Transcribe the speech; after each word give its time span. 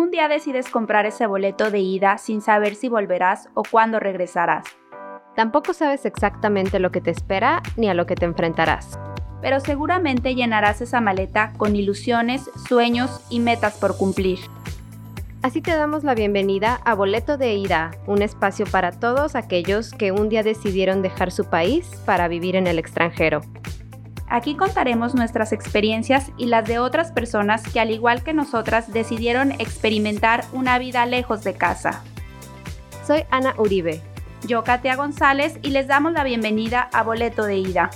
un 0.00 0.10
día 0.10 0.28
decides 0.28 0.70
comprar 0.70 1.04
ese 1.04 1.26
boleto 1.26 1.70
de 1.70 1.80
ida 1.80 2.16
sin 2.16 2.40
saber 2.40 2.74
si 2.74 2.88
volverás 2.88 3.50
o 3.52 3.62
cuándo 3.62 4.00
regresarás. 4.00 4.64
Tampoco 5.36 5.74
sabes 5.74 6.06
exactamente 6.06 6.78
lo 6.78 6.90
que 6.90 7.02
te 7.02 7.10
espera 7.10 7.62
ni 7.76 7.86
a 7.90 7.94
lo 7.94 8.06
que 8.06 8.14
te 8.14 8.24
enfrentarás. 8.24 8.98
Pero 9.42 9.60
seguramente 9.60 10.34
llenarás 10.34 10.80
esa 10.80 11.02
maleta 11.02 11.52
con 11.58 11.76
ilusiones, 11.76 12.50
sueños 12.66 13.20
y 13.28 13.40
metas 13.40 13.76
por 13.76 13.98
cumplir. 13.98 14.38
Así 15.42 15.60
te 15.60 15.76
damos 15.76 16.02
la 16.02 16.14
bienvenida 16.14 16.80
a 16.84 16.94
Boleto 16.94 17.36
de 17.36 17.54
Ida, 17.54 17.90
un 18.06 18.22
espacio 18.22 18.64
para 18.66 18.92
todos 18.92 19.34
aquellos 19.34 19.92
que 19.92 20.12
un 20.12 20.30
día 20.30 20.42
decidieron 20.42 21.02
dejar 21.02 21.30
su 21.30 21.44
país 21.44 21.86
para 22.06 22.26
vivir 22.26 22.56
en 22.56 22.66
el 22.66 22.78
extranjero. 22.78 23.42
Aquí 24.30 24.54
contaremos 24.54 25.16
nuestras 25.16 25.52
experiencias 25.52 26.30
y 26.38 26.46
las 26.46 26.64
de 26.64 26.78
otras 26.78 27.10
personas 27.10 27.64
que 27.64 27.80
al 27.80 27.90
igual 27.90 28.22
que 28.22 28.32
nosotras 28.32 28.92
decidieron 28.92 29.50
experimentar 29.52 30.44
una 30.52 30.78
vida 30.78 31.04
lejos 31.04 31.42
de 31.42 31.54
casa. 31.54 32.04
Soy 33.04 33.24
Ana 33.32 33.54
Uribe. 33.58 34.00
Yo, 34.46 34.62
Katia 34.62 34.94
González, 34.94 35.58
y 35.62 35.70
les 35.70 35.88
damos 35.88 36.12
la 36.12 36.22
bienvenida 36.22 36.88
a 36.92 37.02
Boleto 37.02 37.44
de 37.44 37.58
Ida. 37.58 37.90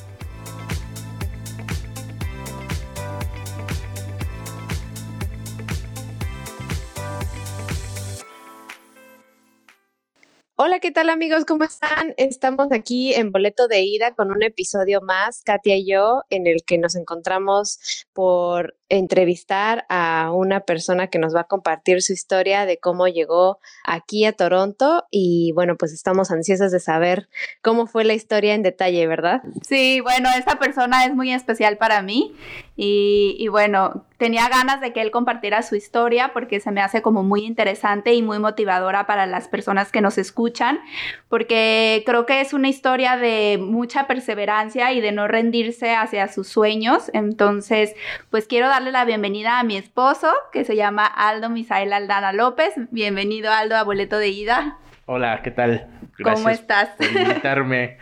Hola, 10.66 10.80
¿qué 10.80 10.90
tal 10.90 11.10
amigos? 11.10 11.44
¿Cómo 11.44 11.64
están? 11.64 12.14
Estamos 12.16 12.68
aquí 12.72 13.12
en 13.12 13.32
Boleto 13.32 13.68
de 13.68 13.82
Ida 13.82 14.14
con 14.14 14.30
un 14.30 14.42
episodio 14.42 15.02
más, 15.02 15.42
Katia 15.42 15.76
y 15.76 15.86
yo, 15.86 16.22
en 16.30 16.46
el 16.46 16.64
que 16.64 16.78
nos 16.78 16.96
encontramos 16.96 18.06
por 18.14 18.74
entrevistar 18.98 19.84
a 19.88 20.30
una 20.32 20.60
persona 20.60 21.08
que 21.08 21.18
nos 21.18 21.34
va 21.34 21.42
a 21.42 21.44
compartir 21.44 22.02
su 22.02 22.12
historia 22.12 22.66
de 22.66 22.78
cómo 22.78 23.08
llegó 23.08 23.58
aquí 23.84 24.24
a 24.24 24.32
Toronto 24.32 25.04
y 25.10 25.52
bueno, 25.54 25.76
pues 25.76 25.92
estamos 25.92 26.30
ansiosas 26.30 26.72
de 26.72 26.80
saber 26.80 27.28
cómo 27.62 27.86
fue 27.86 28.04
la 28.04 28.14
historia 28.14 28.54
en 28.54 28.62
detalle, 28.62 29.06
¿verdad? 29.06 29.42
Sí, 29.66 30.00
bueno, 30.00 30.28
esta 30.36 30.58
persona 30.58 31.04
es 31.04 31.14
muy 31.14 31.32
especial 31.32 31.76
para 31.76 32.02
mí 32.02 32.34
y, 32.76 33.36
y 33.38 33.48
bueno, 33.48 34.04
tenía 34.18 34.48
ganas 34.48 34.80
de 34.80 34.92
que 34.92 35.02
él 35.02 35.10
compartiera 35.10 35.62
su 35.62 35.76
historia 35.76 36.32
porque 36.32 36.60
se 36.60 36.70
me 36.70 36.80
hace 36.80 37.02
como 37.02 37.22
muy 37.22 37.44
interesante 37.44 38.14
y 38.14 38.22
muy 38.22 38.38
motivadora 38.38 39.06
para 39.06 39.26
las 39.26 39.48
personas 39.48 39.92
que 39.92 40.00
nos 40.00 40.18
escuchan, 40.18 40.80
porque 41.28 42.02
creo 42.06 42.24
que 42.26 42.40
es 42.40 42.52
una 42.52 42.68
historia 42.68 43.16
de 43.16 43.58
mucha 43.60 44.06
perseverancia 44.06 44.92
y 44.92 45.00
de 45.00 45.12
no 45.12 45.28
rendirse 45.28 45.94
hacia 45.94 46.28
sus 46.28 46.48
sueños. 46.48 47.10
Entonces, 47.12 47.94
pues 48.30 48.46
quiero 48.46 48.68
darle 48.68 48.83
la 48.92 49.04
bienvenida 49.04 49.58
a 49.58 49.64
mi 49.64 49.76
esposo, 49.76 50.32
que 50.52 50.64
se 50.64 50.76
llama 50.76 51.06
Aldo 51.06 51.48
Misael 51.48 51.92
Aldana 51.92 52.32
López. 52.32 52.74
Bienvenido, 52.90 53.50
Aldo, 53.50 53.76
a 53.76 53.82
Boleto 53.82 54.18
de 54.18 54.28
Ida. 54.28 54.78
Hola, 55.06 55.40
¿qué 55.42 55.50
tal? 55.50 55.88
Gracias 56.18 56.40
¿Cómo 56.40 56.48
estás? 56.50 56.90
Por 56.96 57.06
invitarme 57.06 57.98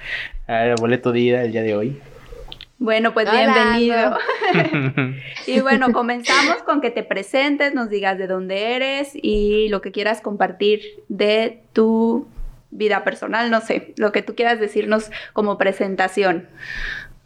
al 0.47 0.75
Boleto 0.77 1.13
de 1.13 1.21
Ida 1.21 1.43
el 1.43 1.53
día 1.53 1.63
de 1.63 1.77
hoy. 1.77 2.01
Bueno, 2.79 3.15
pues 3.15 3.31
bienvenido. 3.31 4.17
y 5.47 5.61
bueno, 5.61 5.93
comenzamos 5.93 6.63
con 6.65 6.81
que 6.81 6.91
te 6.91 7.05
presentes, 7.05 7.75
nos 7.75 7.89
digas 7.89 8.19
de 8.19 8.27
dónde 8.27 8.75
eres 8.75 9.13
y 9.15 9.69
lo 9.69 9.81
que 9.81 9.93
quieras 9.93 10.21
compartir 10.21 10.83
de 11.09 11.63
tu 11.73 12.27
vida 12.71 13.05
personal, 13.05 13.51
no 13.51 13.61
sé, 13.61 13.95
lo 13.97 14.11
que 14.11 14.23
tú 14.23 14.35
quieras 14.35 14.59
decirnos 14.59 15.11
como 15.33 15.59
presentación. 15.59 16.49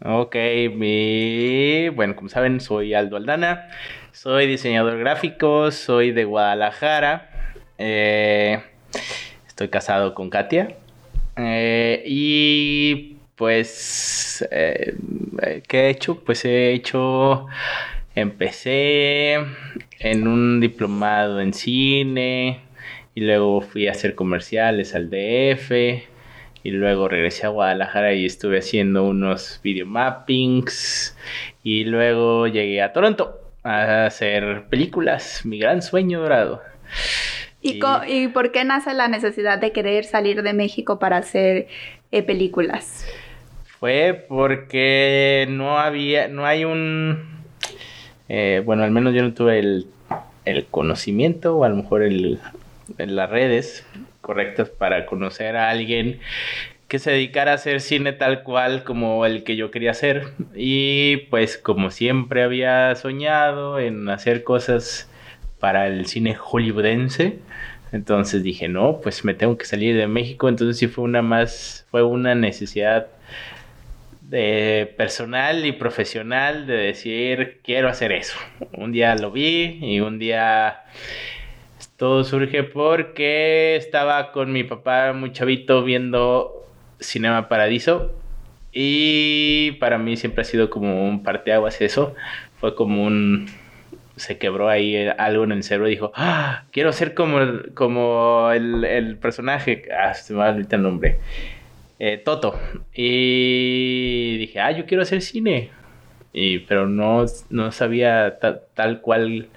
Ok, 0.05 0.35
mi... 0.75 1.89
bueno, 1.89 2.15
como 2.15 2.29
saben, 2.29 2.59
soy 2.61 2.93
Aldo 2.93 3.17
Aldana, 3.17 3.67
soy 4.11 4.45
diseñador 4.45 4.99
gráfico, 4.99 5.71
soy 5.71 6.11
de 6.11 6.23
Guadalajara, 6.23 7.51
eh, 7.79 8.59
estoy 9.47 9.69
casado 9.69 10.13
con 10.13 10.29
Katia 10.29 10.75
eh, 11.35 12.03
y 12.05 13.17
pues, 13.35 14.47
eh, 14.51 14.95
¿qué 15.67 15.87
he 15.87 15.89
hecho? 15.89 16.23
Pues 16.23 16.45
he 16.45 16.73
hecho, 16.73 17.47
empecé 18.13 19.37
en 19.99 20.27
un 20.27 20.59
diplomado 20.59 21.41
en 21.41 21.53
cine 21.53 22.61
y 23.15 23.21
luego 23.21 23.61
fui 23.61 23.87
a 23.87 23.91
hacer 23.91 24.13
comerciales 24.13 24.93
al 24.93 25.09
DF 25.09 25.71
y 26.67 26.71
luego 26.71 27.07
regresé 27.07 27.45
a 27.45 27.49
Guadalajara 27.49 28.13
y 28.13 28.25
estuve 28.25 28.59
haciendo 28.59 29.05
unos 29.05 29.61
videomappings 29.63 31.15
y 31.63 31.85
luego 31.85 32.45
llegué 32.47 32.81
a 32.81 32.91
Toronto 32.91 33.39
a 33.63 34.05
hacer 34.05 34.65
películas, 34.69 35.45
mi 35.45 35.59
gran 35.59 35.81
sueño 35.81 36.19
dorado. 36.19 36.61
¿Y, 37.61 37.79
y... 38.09 38.27
por 38.27 38.51
qué 38.51 38.65
nace 38.65 38.93
la 38.93 39.07
necesidad 39.07 39.59
de 39.59 39.71
querer 39.71 40.03
salir 40.03 40.43
de 40.43 40.51
México 40.51 40.99
para 40.99 41.15
hacer 41.15 41.69
eh, 42.11 42.21
películas? 42.21 43.07
Fue 43.79 44.25
porque 44.27 45.47
no 45.49 45.79
había, 45.79 46.27
no 46.27 46.45
hay 46.45 46.65
un, 46.65 47.45
eh, 48.27 48.61
bueno, 48.65 48.83
al 48.83 48.91
menos 48.91 49.13
yo 49.13 49.21
no 49.21 49.33
tuve 49.33 49.59
el, 49.59 49.87
el 50.43 50.65
conocimiento 50.65 51.55
o 51.55 51.63
a 51.63 51.69
lo 51.69 51.77
mejor 51.77 52.03
el, 52.03 52.41
en 52.97 53.15
las 53.15 53.29
redes 53.29 53.87
correctas 54.27 54.69
para 54.69 55.07
conocer 55.07 55.55
a 55.55 55.69
alguien 55.69 56.19
que 56.87 56.99
se 56.99 57.11
dedicara 57.11 57.51
a 57.53 57.55
hacer 57.55 57.81
cine 57.81 58.13
tal 58.13 58.43
cual 58.43 58.83
como 58.83 59.25
el 59.25 59.43
que 59.43 59.55
yo 59.55 59.71
quería 59.71 59.91
hacer. 59.91 60.33
Y 60.53 61.17
pues 61.29 61.57
como 61.57 61.89
siempre 61.89 62.43
había 62.43 62.93
soñado 62.95 63.79
en 63.79 64.09
hacer 64.09 64.43
cosas 64.43 65.09
para 65.59 65.87
el 65.87 66.05
cine 66.05 66.35
hollywoodense, 66.35 67.39
entonces 67.91 68.43
dije, 68.43 68.67
no, 68.67 68.99
pues 69.01 69.23
me 69.25 69.33
tengo 69.33 69.57
que 69.57 69.65
salir 69.65 69.95
de 69.95 70.07
México. 70.07 70.49
Entonces 70.49 70.77
sí 70.77 70.87
fue 70.87 71.03
una 71.05 71.21
más, 71.21 71.87
fue 71.89 72.03
una 72.03 72.35
necesidad 72.35 73.07
de 74.21 74.93
personal 74.97 75.65
y 75.65 75.71
profesional 75.71 76.67
de 76.67 76.75
decir, 76.75 77.59
quiero 77.63 77.87
hacer 77.87 78.11
eso. 78.11 78.37
Un 78.73 78.91
día 78.91 79.15
lo 79.15 79.31
vi 79.31 79.79
y 79.81 80.01
un 80.01 80.19
día 80.19 80.83
todo 81.97 82.23
surge 82.23 82.63
porque 82.63 83.75
estaba 83.75 84.31
con 84.31 84.51
mi 84.51 84.63
papá 84.63 85.13
muy 85.13 85.31
chavito 85.31 85.83
viendo 85.83 86.65
Cinema 86.99 87.49
Paradiso 87.49 88.13
y 88.71 89.71
para 89.79 89.97
mí 89.97 90.15
siempre 90.15 90.43
ha 90.43 90.45
sido 90.45 90.69
como 90.69 91.07
un 91.07 91.23
parteaguas 91.23 91.81
eso. 91.81 92.13
Fue 92.59 92.75
como 92.75 93.03
un 93.03 93.47
se 94.15 94.37
quebró 94.37 94.69
ahí 94.69 95.07
algo 95.17 95.43
en 95.43 95.51
el 95.51 95.63
cerebro 95.63 95.87
y 95.87 95.91
dijo, 95.91 96.11
¡Ah, 96.15 96.65
quiero 96.71 96.91
ser 96.91 97.13
como, 97.13 97.39
como 97.73 98.51
el, 98.51 99.17
personaje, 99.17 99.83
ah, 99.95 100.13
se 100.13 100.33
me 100.33 100.39
va 100.39 100.49
el 100.49 100.67
nombre, 100.81 101.19
eh, 101.99 102.17
Toto. 102.17 102.59
Y 102.93 104.37
dije, 104.37 104.59
ah, 104.59 104.71
yo 104.71 104.85
quiero 104.85 105.03
hacer 105.03 105.21
cine. 105.21 105.71
Y, 106.33 106.59
pero 106.59 106.87
no, 106.87 107.25
no 107.49 107.71
sabía 107.71 108.37
tal 108.75 109.01
cual 109.01 109.47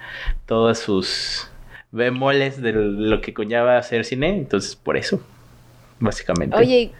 todas 0.46 0.78
sus 0.78 1.49
bemoles 1.92 2.60
de 2.60 2.72
lo 2.72 3.20
que 3.20 3.34
conlleva 3.34 3.78
hacer 3.78 4.04
cine, 4.04 4.28
entonces 4.30 4.76
por 4.76 4.96
eso, 4.96 5.20
básicamente. 5.98 6.56
Oye, 6.56 6.92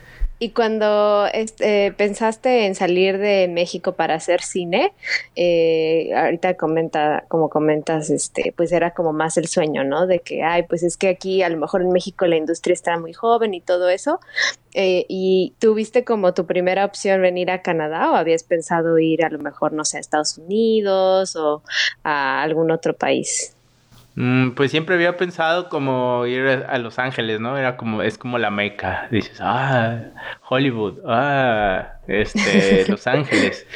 y 0.43 0.53
cuando 0.53 1.27
este, 1.35 1.93
pensaste 1.93 2.65
en 2.65 2.75
salir 2.75 3.19
de 3.19 3.47
México 3.47 3.93
para 3.93 4.15
hacer 4.15 4.41
cine, 4.41 4.95
eh, 5.37 6.11
ahorita 6.17 6.55
comenta, 6.55 7.27
como 7.29 7.51
comentas, 7.51 8.09
este, 8.09 8.55
pues 8.57 8.73
era 8.73 8.93
como 8.93 9.13
más 9.13 9.37
el 9.37 9.49
sueño, 9.49 9.85
¿no? 9.85 10.07
De 10.07 10.21
que, 10.21 10.43
ay, 10.43 10.63
pues 10.63 10.83
es 10.83 10.97
que 10.97 11.09
aquí 11.09 11.43
a 11.43 11.51
lo 11.51 11.59
mejor 11.59 11.83
en 11.83 11.93
México 11.93 12.27
la 12.27 12.37
industria 12.37 12.73
está 12.73 12.99
muy 12.99 13.13
joven 13.13 13.53
y 13.53 13.61
todo 13.61 13.91
eso. 13.91 14.19
Eh, 14.73 15.05
¿Y 15.11 15.53
tuviste 15.59 16.05
como 16.05 16.33
tu 16.33 16.47
primera 16.47 16.87
opción 16.87 17.21
venir 17.21 17.51
a 17.51 17.61
Canadá 17.61 18.11
o 18.11 18.15
habías 18.15 18.43
pensado 18.43 18.99
ir 18.99 19.23
a 19.27 19.29
lo 19.29 19.41
mejor, 19.41 19.75
no 19.75 19.85
sé, 19.85 19.99
a 19.99 20.01
Estados 20.01 20.39
Unidos 20.39 21.37
o 21.37 21.63
a 22.03 22.43
algún 22.43 22.71
otro 22.71 22.97
país? 22.97 23.55
Mm, 24.17 24.51
pues 24.51 24.71
siempre 24.71 24.97
había 24.97 25.17
pensado 25.17 25.69
como 25.69 26.27
ir 26.27 26.47
a 26.47 26.79
Los 26.79 26.99
Ángeles, 26.99 27.41
¿no? 27.41 27.57
Era 27.57 27.77
como, 27.77 28.03
es 28.03 28.19
como 28.19 28.39
la 28.39 28.51
meca. 28.51 29.09
Dices, 29.11 29.41
ah, 29.41 30.01
Hollywood, 30.49 30.99
ah, 31.07 31.95
este, 32.07 32.85
Los 32.89 33.07
Ángeles. 33.07 33.67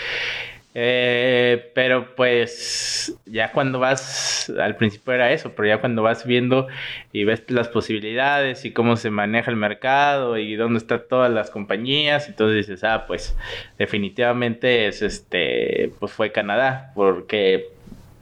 Eh, 0.77 1.71
pero 1.73 2.17
pues 2.17 3.17
ya 3.27 3.53
cuando 3.53 3.79
vas, 3.79 4.53
al 4.59 4.75
principio 4.75 5.13
era 5.13 5.31
eso, 5.31 5.53
pero 5.55 5.69
ya 5.69 5.79
cuando 5.79 6.03
vas 6.03 6.27
viendo 6.27 6.67
y 7.13 7.23
ves 7.23 7.45
las 7.49 7.69
posibilidades 7.69 8.65
y 8.65 8.73
cómo 8.73 8.97
se 8.97 9.11
maneja 9.11 9.53
el 9.53 9.57
mercado 9.57 10.37
y 10.37 10.57
dónde 10.57 10.79
están 10.79 11.03
todas 11.09 11.31
las 11.33 11.51
compañías, 11.51 12.29
entonces 12.29 12.67
dices, 12.67 12.83
ah, 12.83 13.05
pues 13.07 13.37
definitivamente 13.79 14.89
es 14.89 15.01
este, 15.03 15.93
pues 16.01 16.11
fue 16.11 16.33
Canadá, 16.33 16.91
porque 16.97 17.74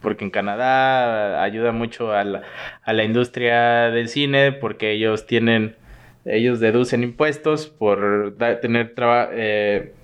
porque 0.03 0.25
en 0.25 0.31
Canadá 0.31 1.43
ayuda 1.43 1.73
mucho 1.73 2.13
a 2.13 2.25
la, 2.25 3.05
industria 3.05 3.91
del 3.91 4.09
cine, 4.09 4.53
porque 4.53 4.93
ellos 4.93 5.27
tienen, 5.27 5.77
ellos 6.25 6.61
deducen 6.61 7.03
impuestos 7.03 7.69
por 7.69 8.37
tener 8.61 8.95
eh, 9.33 9.95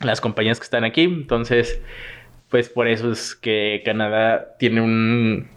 las 0.00 0.20
compañías 0.20 0.58
que 0.58 0.64
están 0.64 0.84
aquí, 0.84 1.04
entonces, 1.04 1.80
pues 2.50 2.68
por 2.68 2.88
eso 2.88 3.12
es 3.12 3.34
que 3.34 3.82
Canadá 3.84 4.56
tiene 4.58 4.80
un, 4.80 5.48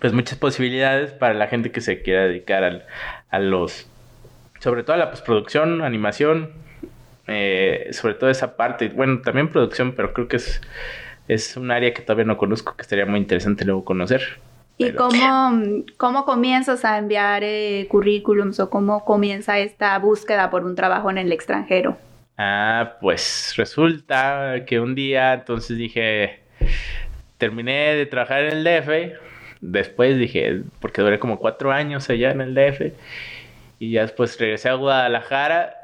pues 0.00 0.12
muchas 0.12 0.38
posibilidades 0.38 1.12
para 1.12 1.34
la 1.34 1.48
gente 1.48 1.72
que 1.72 1.80
se 1.80 2.02
quiera 2.02 2.26
dedicar 2.26 2.62
al, 2.62 2.86
a 3.30 3.38
los, 3.38 3.90
sobre 4.60 4.82
todo 4.82 4.94
a 4.94 4.98
la 4.98 5.10
postproducción, 5.10 5.82
animación, 5.82 6.52
eh, 7.28 7.88
sobre 7.90 8.14
todo 8.14 8.30
esa 8.30 8.56
parte, 8.56 8.88
bueno, 8.88 9.20
también 9.20 9.48
producción, 9.48 9.92
pero 9.92 10.12
creo 10.12 10.28
que 10.28 10.36
es, 10.36 10.60
es 11.28 11.56
un 11.56 11.70
área 11.70 11.92
que 11.92 12.02
todavía 12.02 12.24
no 12.24 12.36
conozco, 12.36 12.76
que 12.76 12.82
estaría 12.82 13.06
muy 13.06 13.18
interesante 13.18 13.64
luego 13.64 13.84
conocer. 13.84 14.22
¿Y 14.78 14.92
cómo, 14.92 15.62
cómo 15.96 16.24
comienzas 16.26 16.84
a 16.84 16.98
enviar 16.98 17.42
eh, 17.44 17.86
currículums 17.88 18.60
o 18.60 18.68
cómo 18.68 19.04
comienza 19.04 19.58
esta 19.58 19.98
búsqueda 19.98 20.50
por 20.50 20.64
un 20.64 20.74
trabajo 20.74 21.10
en 21.10 21.18
el 21.18 21.32
extranjero? 21.32 21.96
Ah, 22.36 22.98
pues 23.00 23.54
resulta 23.56 24.64
que 24.66 24.78
un 24.78 24.94
día 24.94 25.32
entonces 25.32 25.78
dije, 25.78 26.40
terminé 27.38 27.94
de 27.94 28.04
trabajar 28.04 28.44
en 28.44 28.58
el 28.58 28.64
DF, 28.64 29.18
después 29.62 30.18
dije, 30.18 30.62
porque 30.80 31.00
duré 31.00 31.18
como 31.18 31.38
cuatro 31.38 31.72
años 31.72 32.10
allá 32.10 32.30
en 32.32 32.42
el 32.42 32.54
DF, 32.54 32.92
y 33.78 33.92
ya 33.92 34.02
después 34.02 34.38
regresé 34.38 34.68
a 34.68 34.74
Guadalajara 34.74 35.74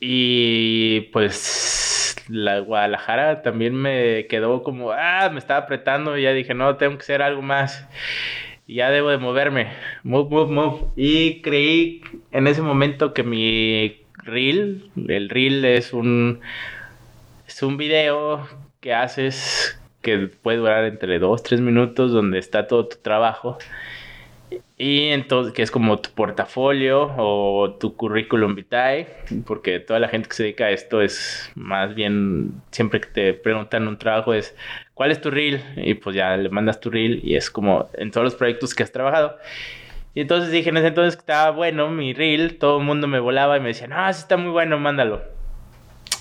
y 0.00 1.02
pues 1.12 1.85
la 2.28 2.60
Guadalajara 2.60 3.42
también 3.42 3.74
me 3.74 4.26
quedó 4.28 4.62
como, 4.62 4.92
ah, 4.92 5.30
me 5.32 5.38
estaba 5.38 5.60
apretando 5.60 6.16
y 6.16 6.22
ya 6.22 6.32
dije, 6.32 6.54
no, 6.54 6.76
tengo 6.76 6.96
que 6.96 7.02
hacer 7.02 7.22
algo 7.22 7.42
más. 7.42 7.88
Ya 8.66 8.90
debo 8.90 9.10
de 9.10 9.18
moverme. 9.18 9.68
Move, 10.02 10.28
move, 10.30 10.52
move. 10.52 10.80
Y 10.96 11.40
creí 11.42 12.02
en 12.32 12.48
ese 12.48 12.62
momento 12.62 13.14
que 13.14 13.22
mi 13.22 14.04
reel, 14.24 14.90
el 15.08 15.28
reel 15.28 15.64
es 15.64 15.92
un, 15.92 16.40
es 17.46 17.62
un 17.62 17.76
video 17.76 18.48
que 18.80 18.92
haces 18.92 19.80
que 20.02 20.18
puede 20.18 20.58
durar 20.58 20.84
entre 20.84 21.18
2, 21.18 21.42
3 21.42 21.60
minutos 21.60 22.12
donde 22.12 22.38
está 22.38 22.66
todo 22.66 22.86
tu 22.88 22.96
trabajo. 22.98 23.58
Y 24.78 25.08
entonces, 25.08 25.54
que 25.54 25.62
es 25.62 25.70
como 25.70 25.98
tu 26.00 26.10
portafolio 26.10 27.14
o 27.16 27.76
tu 27.80 27.96
currículum 27.96 28.54
vitae, 28.54 29.06
porque 29.46 29.80
toda 29.80 30.00
la 30.00 30.08
gente 30.08 30.28
que 30.28 30.34
se 30.34 30.42
dedica 30.42 30.66
a 30.66 30.70
esto 30.70 31.00
es 31.00 31.50
más 31.54 31.94
bien, 31.94 32.60
siempre 32.70 33.00
que 33.00 33.08
te 33.08 33.32
preguntan 33.32 33.88
un 33.88 33.96
trabajo 33.96 34.34
es, 34.34 34.54
¿cuál 34.92 35.10
es 35.10 35.20
tu 35.22 35.30
reel? 35.30 35.62
Y 35.76 35.94
pues 35.94 36.14
ya 36.14 36.36
le 36.36 36.50
mandas 36.50 36.78
tu 36.78 36.90
reel 36.90 37.20
y 37.24 37.36
es 37.36 37.50
como 37.50 37.88
en 37.94 38.10
todos 38.10 38.24
los 38.24 38.34
proyectos 38.34 38.74
que 38.74 38.82
has 38.82 38.92
trabajado. 38.92 39.38
Y 40.12 40.20
entonces 40.20 40.50
dije 40.50 40.68
en 40.68 40.76
ese 40.76 40.88
entonces 40.88 41.18
estaba 41.18 41.50
bueno 41.52 41.88
mi 41.90 42.12
reel, 42.12 42.58
todo 42.58 42.78
el 42.78 42.84
mundo 42.84 43.06
me 43.06 43.18
volaba 43.18 43.56
y 43.56 43.60
me 43.60 43.68
decía, 43.68 43.86
no, 43.86 44.12
sí 44.12 44.20
está 44.20 44.36
muy 44.36 44.50
bueno, 44.50 44.78
mándalo. 44.78 45.22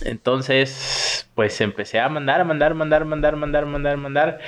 Entonces, 0.04 1.30
pues 1.36 1.60
empecé 1.62 2.00
a 2.00 2.08
mandar, 2.10 2.42
a 2.42 2.44
mandar, 2.46 2.74
mandar, 2.74 3.06
mandar, 3.06 3.36
mandar, 3.36 3.66
mandar, 3.66 3.98
mandar. 3.98 4.40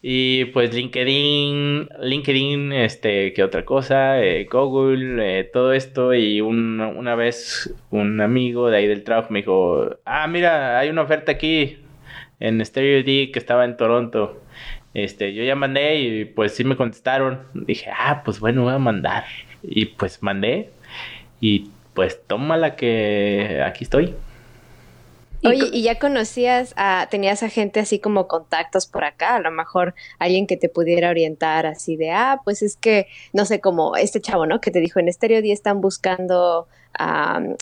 Y 0.00 0.44
pues 0.46 0.72
LinkedIn, 0.72 1.88
LinkedIn, 2.00 2.72
este, 2.72 3.32
¿qué 3.32 3.42
otra 3.42 3.64
cosa? 3.64 4.22
Eh, 4.22 4.46
Google, 4.50 5.40
eh, 5.40 5.44
todo 5.44 5.72
esto. 5.72 6.14
Y 6.14 6.40
una 6.40 7.14
vez 7.16 7.74
un 7.90 8.20
amigo 8.20 8.70
de 8.70 8.76
ahí 8.78 8.86
del 8.86 9.02
trabajo 9.02 9.28
me 9.30 9.40
dijo, 9.40 9.98
ah, 10.04 10.26
mira, 10.28 10.78
hay 10.78 10.90
una 10.90 11.02
oferta 11.02 11.32
aquí 11.32 11.78
en 12.40 12.64
Stereo 12.64 13.02
D 13.02 13.30
que 13.32 13.38
estaba 13.38 13.64
en 13.64 13.76
Toronto. 13.76 14.40
Este, 14.94 15.34
yo 15.34 15.44
ya 15.44 15.56
mandé 15.56 15.96
y 15.96 16.24
pues 16.26 16.54
sí 16.54 16.64
me 16.64 16.76
contestaron. 16.76 17.40
Dije, 17.54 17.90
ah, 17.96 18.22
pues 18.24 18.40
bueno, 18.40 18.62
voy 18.64 18.74
a 18.74 18.78
mandar. 18.78 19.24
Y 19.62 19.86
pues 19.86 20.22
mandé. 20.22 20.70
Y 21.40 21.70
pues 21.94 22.22
tómala 22.26 22.76
que 22.76 23.62
aquí 23.66 23.84
estoy. 23.84 24.14
Oye, 25.44 25.68
¿y 25.72 25.82
ya 25.82 25.98
conocías 25.98 26.74
a, 26.76 27.06
tenías 27.10 27.42
a 27.42 27.48
gente 27.48 27.80
así 27.80 28.00
como 28.00 28.26
contactos 28.26 28.86
por 28.86 29.04
acá? 29.04 29.36
A 29.36 29.40
lo 29.40 29.50
mejor 29.50 29.94
alguien 30.18 30.46
que 30.46 30.56
te 30.56 30.68
pudiera 30.68 31.10
orientar 31.10 31.66
así 31.66 31.96
de, 31.96 32.10
ah, 32.10 32.40
pues 32.44 32.62
es 32.62 32.76
que, 32.76 33.06
no 33.32 33.44
sé, 33.44 33.60
como 33.60 33.96
este 33.96 34.20
chavo, 34.20 34.46
¿no? 34.46 34.60
Que 34.60 34.70
te 34.70 34.80
dijo, 34.80 34.98
en 34.98 35.08
Estéreo 35.08 35.40
Día 35.40 35.54
están 35.54 35.80
buscando 35.80 36.66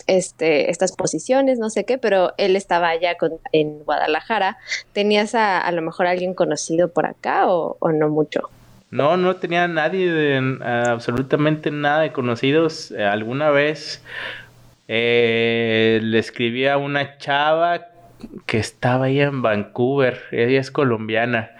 este, 0.06 0.70
estas 0.70 0.93
posiciones, 0.93 1.58
no 1.58 1.69
sé 1.69 1.84
qué, 1.84 1.99
pero 1.99 2.32
él 2.38 2.56
estaba 2.56 2.88
allá 2.88 3.17
en 3.52 3.81
Guadalajara. 3.81 4.56
¿Tenías 4.93 5.34
a, 5.34 5.61
a 5.61 5.73
lo 5.73 5.82
mejor 5.82 6.06
alguien 6.06 6.32
conocido 6.32 6.88
por 6.88 7.06
acá 7.06 7.46
o, 7.49 7.76
no 7.93 8.08
mucho? 8.08 8.49
No, 8.90 9.17
no 9.17 9.37
tenía 9.37 9.69
nadie, 9.69 10.11
de, 10.11 10.58
absolutamente 10.64 11.70
nada 11.70 12.00
de 12.00 12.12
conocidos. 12.12 12.93
Eh, 12.93 13.05
alguna 13.05 13.50
vez 13.50 14.02
eh, 14.88 16.00
le 16.03 16.19
escribí 16.19 16.67
a 16.67 16.77
una 16.79 17.19
chava 17.19 17.87
que 18.47 18.59
estaba 18.59 19.06
ahí 19.06 19.21
en 19.21 19.43
Vancouver. 19.43 20.21
Ella 20.31 20.61
es 20.61 20.71
colombiana. 20.71 21.50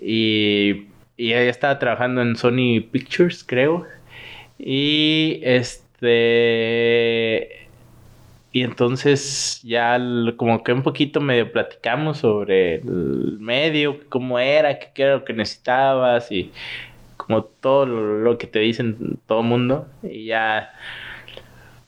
Y, 0.00 0.86
y 1.16 1.32
ella 1.32 1.50
estaba 1.50 1.78
trabajando 1.78 2.22
en 2.22 2.36
Sony 2.36 2.80
Pictures, 2.90 3.44
creo. 3.44 3.86
Y 4.58 5.40
este. 5.42 6.06
Y 8.52 8.62
entonces 8.62 9.60
ya 9.62 9.98
como 10.36 10.62
que 10.64 10.72
un 10.72 10.82
poquito 10.82 11.20
medio 11.20 11.52
platicamos 11.52 12.18
sobre 12.18 12.76
el 12.76 13.36
medio, 13.38 14.00
cómo 14.08 14.38
era, 14.38 14.78
qué 14.78 15.02
era 15.02 15.16
lo 15.16 15.24
que 15.26 15.34
necesitabas 15.34 16.32
y 16.32 16.52
como 17.18 17.44
todo 17.44 17.84
lo, 17.84 18.38
que 18.38 18.46
te 18.46 18.60
dicen 18.60 19.18
todo 19.26 19.42
mundo. 19.42 19.86
Y 20.02 20.26
ya 20.26 20.72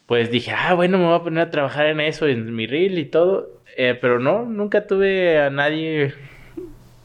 pues 0.08 0.30
dije, 0.30 0.52
ah, 0.56 0.72
bueno, 0.72 0.96
me 0.96 1.04
voy 1.04 1.16
a 1.16 1.22
poner 1.22 1.42
a 1.44 1.50
trabajar 1.50 1.84
en 1.84 2.00
eso, 2.00 2.26
en 2.26 2.54
mi 2.56 2.66
reel 2.66 2.98
y 2.98 3.04
todo. 3.04 3.60
Eh, 3.76 3.96
pero 4.00 4.18
no, 4.18 4.46
nunca 4.46 4.86
tuve 4.86 5.38
a 5.38 5.50
nadie 5.50 6.14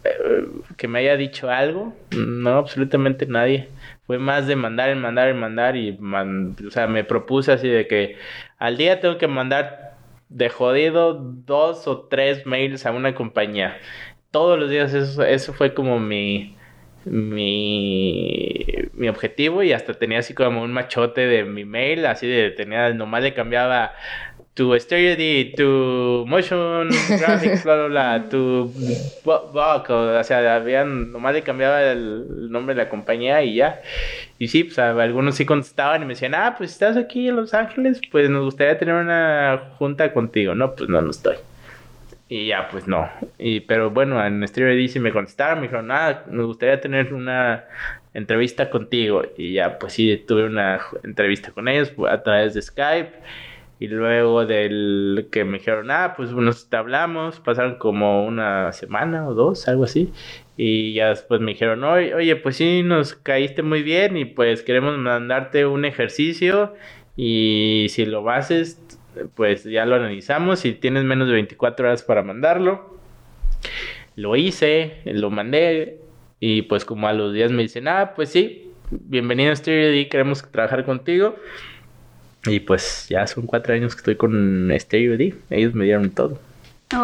eh, 0.05 0.45
que 0.77 0.87
me 0.87 0.99
haya 0.99 1.17
dicho 1.17 1.49
algo. 1.49 1.93
No, 2.15 2.51
absolutamente 2.51 3.25
nadie. 3.25 3.67
Fue 4.07 4.19
más 4.19 4.47
de 4.47 4.55
mandar, 4.55 4.89
en 4.89 5.01
mandar, 5.01 5.27
en 5.27 5.37
mandar 5.37 5.75
y, 5.75 5.99
o 6.65 6.71
sea, 6.71 6.87
me 6.87 7.03
propuse 7.03 7.51
así 7.51 7.67
de 7.67 7.87
que 7.87 8.15
al 8.57 8.77
día 8.77 9.01
tengo 9.01 9.17
que 9.17 9.27
mandar 9.27 9.97
de 10.29 10.47
jodido 10.47 11.13
dos 11.13 11.87
o 11.89 12.07
tres 12.07 12.45
mails 12.45 12.85
a 12.85 12.91
una 12.91 13.13
compañía. 13.15 13.77
Todos 14.31 14.57
los 14.57 14.69
días 14.69 14.93
eso, 14.93 15.25
eso 15.25 15.51
fue 15.51 15.73
como 15.73 15.99
mi, 15.99 16.55
mi, 17.05 18.65
mi 18.93 19.09
objetivo 19.09 19.63
y 19.63 19.73
hasta 19.73 19.93
tenía 19.93 20.19
así 20.19 20.33
como 20.33 20.61
un 20.61 20.71
machote 20.71 21.21
de 21.21 21.43
mi 21.43 21.65
mail, 21.65 22.05
así 22.05 22.27
de 22.27 22.51
tenía, 22.51 22.93
nomás 22.93 23.23
le 23.23 23.33
cambiaba 23.33 23.93
tu 24.53 24.77
Stereo 24.79 25.55
tu 25.55 26.25
Motion 26.27 26.89
Graphics, 27.09 27.63
bla, 27.63 27.75
bla, 27.75 27.87
bla, 27.87 28.29
tu 28.29 28.71
Buck, 29.23 29.89
o, 29.89 30.23
sea, 30.23 30.55
habían, 30.55 31.11
nomás 31.11 31.33
le 31.33 31.41
cambiaba 31.41 31.81
el 31.81 32.51
nombre 32.51 32.75
de 32.75 32.83
la 32.83 32.89
compañía 32.89 33.41
y 33.41 33.55
ya. 33.55 33.81
Y 34.37 34.49
sí, 34.49 34.63
pues 34.63 34.77
algunos 34.77 35.35
sí 35.35 35.45
contestaban 35.45 36.03
y 36.03 36.05
me 36.05 36.13
decían, 36.13 36.35
ah, 36.35 36.53
pues 36.57 36.71
estás 36.71 36.97
aquí 36.97 37.27
en 37.27 37.35
Los 37.35 37.53
Ángeles, 37.53 37.99
pues 38.11 38.29
nos 38.29 38.43
gustaría 38.43 38.77
tener 38.77 38.95
una 38.95 39.71
junta 39.79 40.13
contigo. 40.13 40.53
No, 40.53 40.75
pues 40.75 40.89
no, 40.89 41.01
no 41.01 41.09
estoy. 41.09 41.37
Y 42.35 42.47
ya, 42.47 42.67
pues 42.67 42.87
no. 42.87 43.07
Y, 43.37 43.59
pero 43.59 43.91
bueno, 43.91 44.25
en 44.25 44.47
Stereo 44.47 44.75
D 44.75 44.87
sí 44.87 44.99
me 44.99 45.11
contestaron, 45.11 45.59
me 45.59 45.67
dijeron, 45.67 45.91
ah, 45.91 46.23
nos 46.31 46.47
gustaría 46.47 46.81
tener 46.81 47.13
una 47.13 47.65
entrevista 48.15 48.71
contigo. 48.71 49.21
Y 49.37 49.53
ya, 49.53 49.77
pues 49.77 49.93
sí, 49.93 50.17
tuve 50.27 50.45
una 50.45 50.81
entrevista 51.03 51.51
con 51.51 51.67
ellos 51.67 51.93
a 52.09 52.23
través 52.23 52.55
de 52.55 52.63
Skype. 52.63 53.11
Y 53.77 53.87
luego 53.87 54.47
del 54.47 55.27
que 55.31 55.45
me 55.45 55.59
dijeron, 55.59 55.91
ah, 55.91 56.15
pues 56.17 56.31
nos 56.31 56.73
hablamos, 56.73 57.39
pasaron 57.39 57.75
como 57.75 58.25
una 58.25 58.71
semana 58.71 59.27
o 59.27 59.35
dos, 59.35 59.67
algo 59.67 59.83
así. 59.83 60.11
Y 60.57 60.95
ya 60.95 61.09
después 61.09 61.39
me 61.39 61.51
dijeron, 61.51 61.83
oye, 61.83 62.35
pues 62.37 62.57
sí, 62.57 62.81
nos 62.81 63.13
caíste 63.13 63.61
muy 63.61 63.83
bien 63.83 64.17
y 64.17 64.25
pues 64.25 64.63
queremos 64.63 64.97
mandarte 64.97 65.67
un 65.67 65.85
ejercicio. 65.85 66.73
Y 67.15 67.87
si 67.89 68.05
lo 68.05 68.29
haces, 68.29 68.79
pues 69.35 69.63
ya 69.63 69.85
lo 69.85 69.95
analizamos 69.95 70.65
y 70.65 70.73
tienes 70.73 71.03
menos 71.03 71.27
de 71.27 71.33
24 71.33 71.87
horas 71.87 72.03
para 72.03 72.23
mandarlo. 72.23 72.97
Lo 74.15 74.35
hice, 74.35 74.97
lo 75.05 75.29
mandé 75.29 75.99
y 76.39 76.63
pues 76.63 76.85
como 76.85 77.07
a 77.07 77.13
los 77.13 77.33
días 77.33 77.51
me 77.51 77.63
dicen, 77.63 77.87
ah, 77.87 78.13
pues 78.15 78.29
sí, 78.29 78.71
bienvenido 78.89 79.51
a 79.51 79.55
StereoD, 79.55 80.09
queremos 80.09 80.43
trabajar 80.51 80.85
contigo. 80.85 81.35
Y 82.45 82.59
pues 82.59 83.07
ya 83.09 83.25
son 83.27 83.45
cuatro 83.45 83.73
años 83.73 83.95
que 83.95 83.99
estoy 83.99 84.15
con 84.15 84.71
StereoD, 84.77 85.33
ellos 85.49 85.73
me 85.73 85.85
dieron 85.85 86.09
todo 86.09 86.39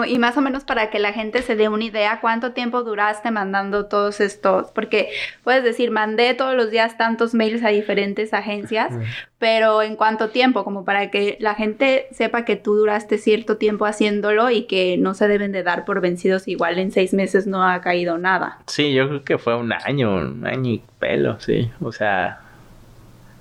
y 0.08 0.20
más 0.20 0.38
o 0.38 0.42
menos 0.42 0.64
para 0.64 0.90
que 0.90 1.00
la 1.00 1.14
gente 1.14 1.42
se 1.42 1.56
dé 1.56 1.70
una 1.70 1.84
idea 1.84 2.20
cuánto 2.22 2.52
tiempo 2.52 2.84
duraste 2.84 3.32
mandando 3.32 3.86
todos 3.86 4.20
estos, 4.20 4.72
porque 4.72 5.10
puedes 5.44 5.64
decir, 5.64 5.92
mandé 5.92 6.34
todos 6.34 6.56
los 6.56 6.72
días 6.72 6.98
tantos 6.98 7.34
mails 7.34 7.64
a 7.64 7.70
diferentes 7.70 8.34
agencias, 8.34 8.94
pero 9.38 9.82
en 9.82 9.96
cuánto 9.96 10.30
tiempo, 10.30 10.64
como 10.64 10.86
para 10.86 11.12
que 11.12 11.38
la 11.40 11.56
gente 11.56 12.08
sepa 12.12 12.46
que 12.46 12.56
tú 12.56 12.76
duraste 12.76 13.18
cierto 13.18 13.58
tiempo 13.58 13.86
haciéndolo 13.86 14.50
y 14.50 14.64
que 14.64 14.98
no 14.98 15.14
se 15.14 15.28
deben 15.28 15.52
de 15.52 15.64
dar 15.64 15.86
por 15.86 16.02
vencidos, 16.02 16.48
igual 16.48 16.80
en 16.80 16.92
seis 16.92 17.14
meses 17.14 17.48
no 17.48 17.64
ha 17.64 17.82
caído 17.82 18.18
nada. 18.18 18.60
Sí, 18.68 18.94
yo 18.94 19.08
creo 19.08 19.24
que 19.24 19.38
fue 19.38 19.56
un 19.56 19.74
año, 19.74 20.16
un 20.16 20.46
año 20.46 20.72
y 20.72 20.84
pelo, 21.00 21.40
sí, 21.40 21.72
o 21.82 21.92
sea, 21.92 22.42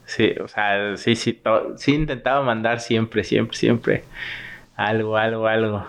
sí, 0.06 0.34
o 0.42 0.48
sea, 0.48 0.96
sí, 0.96 1.16
sí, 1.16 1.40
sí 1.76 1.94
intentaba 1.94 2.42
mandar 2.42 2.80
siempre, 2.80 3.24
siempre, 3.24 3.56
siempre 3.56 4.04
algo, 4.78 5.16
algo, 5.16 5.46
algo. 5.48 5.86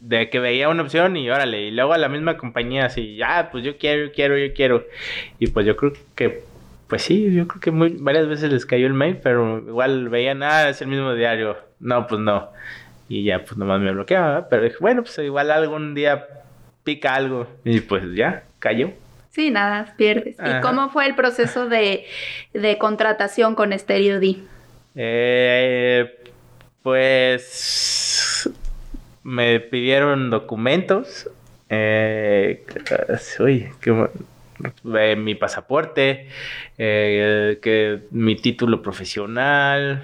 De 0.00 0.28
que 0.28 0.40
veía 0.40 0.68
una 0.68 0.82
opción 0.82 1.16
y 1.16 1.30
órale, 1.30 1.62
y 1.62 1.70
luego 1.70 1.92
a 1.92 1.98
la 1.98 2.08
misma 2.08 2.36
compañía 2.36 2.86
así, 2.86 3.16
ya, 3.16 3.48
pues 3.50 3.64
yo 3.64 3.78
quiero, 3.78 4.06
yo 4.06 4.12
quiero, 4.12 4.36
yo 4.36 4.52
quiero. 4.54 4.86
Y 5.38 5.48
pues 5.48 5.64
yo 5.66 5.76
creo 5.76 5.92
que, 6.14 6.42
pues 6.88 7.02
sí, 7.02 7.32
yo 7.32 7.46
creo 7.46 7.60
que 7.60 7.70
muy, 7.70 7.96
varias 7.98 8.26
veces 8.26 8.52
les 8.52 8.66
cayó 8.66 8.86
el 8.86 8.94
mail, 8.94 9.18
pero 9.22 9.58
igual 9.58 10.08
veían, 10.08 10.42
ah, 10.42 10.68
es 10.68 10.82
el 10.82 10.88
mismo 10.88 11.14
diario. 11.14 11.56
No, 11.78 12.06
pues 12.06 12.20
no. 12.20 12.50
Y 13.08 13.24
ya, 13.24 13.44
pues 13.44 13.56
nomás 13.56 13.80
me 13.80 13.92
bloqueaba, 13.92 14.48
pero 14.48 14.64
dije, 14.64 14.76
bueno, 14.80 15.02
pues 15.02 15.16
igual 15.18 15.50
algún 15.50 15.94
día 15.94 16.26
pica 16.84 17.14
algo. 17.14 17.46
Y 17.64 17.80
pues 17.80 18.02
ya, 18.14 18.44
cayó. 18.58 18.90
Sí, 19.30 19.50
nada, 19.50 19.94
pierdes. 19.96 20.36
¿Y 20.38 20.60
cómo 20.60 20.90
fue 20.90 21.06
el 21.06 21.14
proceso 21.14 21.68
de, 21.68 22.04
de 22.52 22.78
contratación 22.78 23.54
con 23.54 23.76
Stereo 23.78 24.20
D? 24.20 24.36
Eh, 24.94 26.18
pues 26.82 28.11
me 29.24 29.60
pidieron 29.60 30.30
documentos. 30.30 31.30
Eh, 31.68 32.64
uy, 33.40 33.68
eh, 34.94 35.16
mi 35.16 35.34
pasaporte, 35.34 36.28
eh, 36.78 37.58
que 37.62 38.00
mi 38.10 38.36
título 38.36 38.82
profesional, 38.82 40.02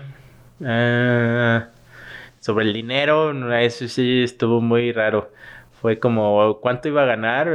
sobre 2.41 2.65
el 2.65 2.73
dinero, 2.73 3.53
eso 3.59 3.89
sí 3.89 4.23
estuvo 4.23 4.61
muy 4.61 4.93
raro. 4.93 5.31
Fue 5.81 5.99
como, 6.01 6.59
¿cuánto 6.61 6.89
iba 6.89 7.03
a 7.03 7.07
ganar? 7.07 7.49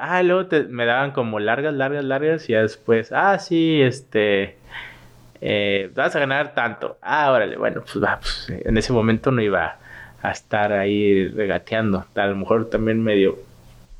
Ah, 0.00 0.22
luego 0.22 0.48
me 0.70 0.86
daban 0.86 1.10
como 1.10 1.40
largas, 1.40 1.74
largas, 1.74 2.04
largas 2.04 2.48
y 2.48 2.54
después, 2.54 3.12
ah, 3.12 3.38
sí, 3.38 3.82
este, 3.82 4.56
eh, 5.40 5.90
vas 5.94 6.14
a 6.16 6.20
ganar 6.20 6.54
tanto. 6.54 6.98
Ah, 7.02 7.30
órale, 7.32 7.56
bueno, 7.56 7.82
pues 7.82 8.02
va, 8.02 8.18
pues, 8.20 8.48
en 8.48 8.78
ese 8.78 8.92
momento 8.92 9.30
no 9.30 9.42
iba 9.42 9.79
a 10.22 10.30
estar 10.30 10.72
ahí 10.72 11.28
regateando. 11.28 12.04
A 12.14 12.26
lo 12.26 12.36
mejor 12.36 12.68
también 12.68 13.02
medio, 13.02 13.38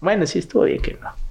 bueno, 0.01 0.27
sí 0.27 0.39
estuvo 0.39 0.65
bien 0.65 0.83
que 0.83 0.95
no. 0.95 1.30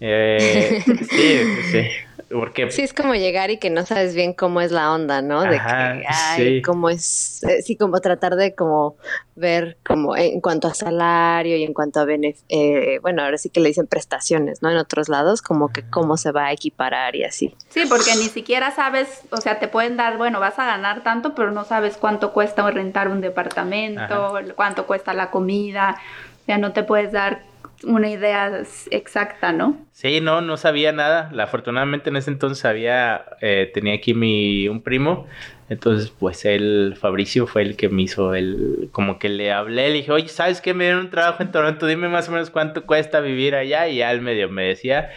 Eh, 0.00 0.82
sí, 1.10 1.38
sí. 1.70 1.88
Porque... 2.30 2.70
Sí, 2.70 2.82
es 2.82 2.92
como 2.92 3.14
llegar 3.14 3.50
y 3.50 3.56
que 3.56 3.70
no 3.70 3.86
sabes 3.86 4.14
bien 4.14 4.34
cómo 4.34 4.60
es 4.60 4.70
la 4.70 4.92
onda, 4.92 5.22
¿no? 5.22 5.42
De 5.42 5.56
que, 5.56 6.04
ay, 6.06 6.60
cómo 6.60 6.90
es, 6.90 7.42
eh, 7.44 7.62
sí, 7.62 7.74
como 7.74 8.00
tratar 8.00 8.36
de 8.36 8.54
como 8.54 8.96
ver 9.34 9.78
como 9.86 10.14
en 10.14 10.42
cuanto 10.42 10.68
a 10.68 10.74
salario 10.74 11.56
y 11.56 11.62
en 11.62 11.72
cuanto 11.72 12.00
a 12.00 12.06
eh, 12.08 12.98
bueno, 13.00 13.22
ahora 13.22 13.38
sí 13.38 13.48
que 13.48 13.60
le 13.60 13.68
dicen 13.68 13.86
prestaciones, 13.86 14.60
¿no? 14.60 14.70
En 14.70 14.76
otros 14.76 15.08
lados, 15.08 15.40
como 15.40 15.72
que 15.72 15.88
cómo 15.88 16.18
se 16.18 16.30
va 16.30 16.46
a 16.46 16.52
equiparar 16.52 17.16
y 17.16 17.24
así. 17.24 17.54
Sí, 17.70 17.84
porque 17.88 18.14
ni 18.16 18.24
siquiera 18.24 18.72
sabes, 18.72 19.22
o 19.30 19.38
sea, 19.38 19.58
te 19.58 19.68
pueden 19.68 19.96
dar, 19.96 20.18
bueno, 20.18 20.38
vas 20.38 20.58
a 20.58 20.66
ganar 20.66 21.02
tanto, 21.02 21.34
pero 21.34 21.50
no 21.50 21.64
sabes 21.64 21.96
cuánto 21.96 22.34
cuesta 22.34 22.68
rentar 22.70 23.08
un 23.08 23.22
departamento, 23.22 24.34
cuánto 24.54 24.86
cuesta 24.86 25.14
la 25.14 25.30
comida, 25.30 25.96
o 26.42 26.44
sea, 26.44 26.58
no 26.58 26.72
te 26.72 26.82
puedes 26.82 27.12
dar 27.12 27.42
una 27.84 28.10
idea 28.10 28.62
exacta, 28.90 29.52
¿no? 29.52 29.86
Sí, 29.92 30.20
no, 30.20 30.40
no 30.40 30.56
sabía 30.56 30.92
nada. 30.92 31.30
Afortunadamente 31.38 32.10
en 32.10 32.16
ese 32.16 32.30
entonces 32.30 32.64
había, 32.64 33.24
eh, 33.40 33.70
tenía 33.72 33.94
aquí 33.94 34.14
mi, 34.14 34.68
un 34.68 34.82
primo. 34.82 35.26
Entonces, 35.68 36.10
pues 36.10 36.46
él, 36.46 36.96
Fabricio, 36.98 37.46
fue 37.46 37.60
el 37.62 37.76
que 37.76 37.90
me 37.90 38.02
hizo 38.02 38.34
el, 38.34 38.88
como 38.90 39.18
que 39.18 39.28
le 39.28 39.52
hablé, 39.52 39.88
le 39.88 39.96
dije, 39.96 40.10
oye, 40.12 40.28
¿sabes 40.28 40.62
qué? 40.62 40.72
Me 40.72 40.84
dieron 40.84 41.00
un 41.00 41.10
trabajo 41.10 41.42
en 41.42 41.52
Toronto, 41.52 41.86
dime 41.86 42.08
más 42.08 42.28
o 42.28 42.32
menos 42.32 42.48
cuánto 42.48 42.86
cuesta 42.86 43.20
vivir 43.20 43.54
allá. 43.54 43.86
Y 43.88 43.98
ya 43.98 44.10
él 44.12 44.22
medio 44.22 44.48
me 44.48 44.64
decía, 44.64 45.10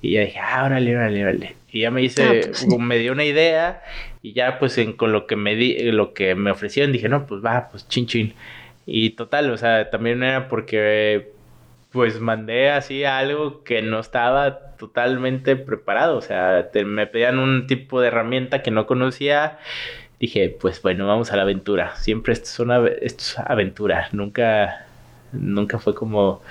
y 0.00 0.12
ya 0.12 0.22
dije, 0.22 0.38
ah, 0.38 0.64
órale, 0.64 0.96
órale, 0.96 1.22
órale. 1.22 1.56
Y 1.70 1.80
ya 1.80 1.90
me 1.90 2.02
hice, 2.02 2.22
ah, 2.24 2.46
pues 2.46 2.66
me 2.66 2.98
dio 2.98 3.12
una 3.12 3.24
idea, 3.24 3.82
y 4.22 4.32
ya 4.32 4.58
pues 4.58 4.76
en, 4.78 4.94
con 4.94 5.12
lo 5.12 5.26
que 5.26 5.36
me 5.36 5.54
di, 5.54 5.78
lo 5.92 6.14
que 6.14 6.34
me 6.34 6.50
ofrecieron, 6.50 6.92
dije, 6.92 7.08
no, 7.08 7.26
pues 7.26 7.44
va, 7.44 7.68
pues 7.70 7.86
chin 7.88 8.06
chin. 8.06 8.34
Y 8.86 9.10
total, 9.10 9.50
o 9.50 9.56
sea, 9.56 9.90
también 9.90 10.22
era 10.22 10.48
porque 10.48 11.30
pues 11.92 12.20
mandé 12.20 12.70
así 12.70 13.04
algo 13.04 13.64
que 13.64 13.82
no 13.82 13.98
estaba 13.98 14.76
totalmente 14.76 15.56
preparado. 15.56 16.16
O 16.16 16.22
sea, 16.22 16.68
me 16.84 17.06
pedían 17.06 17.38
un 17.38 17.66
tipo 17.66 18.00
de 18.00 18.08
herramienta 18.08 18.62
que 18.62 18.70
no 18.70 18.86
conocía. 18.86 19.58
Dije, 20.18 20.56
pues 20.60 20.80
bueno, 20.82 21.06
vamos 21.06 21.32
a 21.32 21.36
la 21.36 21.42
aventura. 21.42 21.96
Siempre 21.96 22.32
esto 22.32 22.46
es 22.46 22.60
una 22.60 22.86
esto 22.86 23.22
es 23.22 23.38
aventura. 23.38 24.08
Nunca, 24.12 24.86
nunca 25.32 25.78
fue 25.78 25.94
como, 25.94 26.42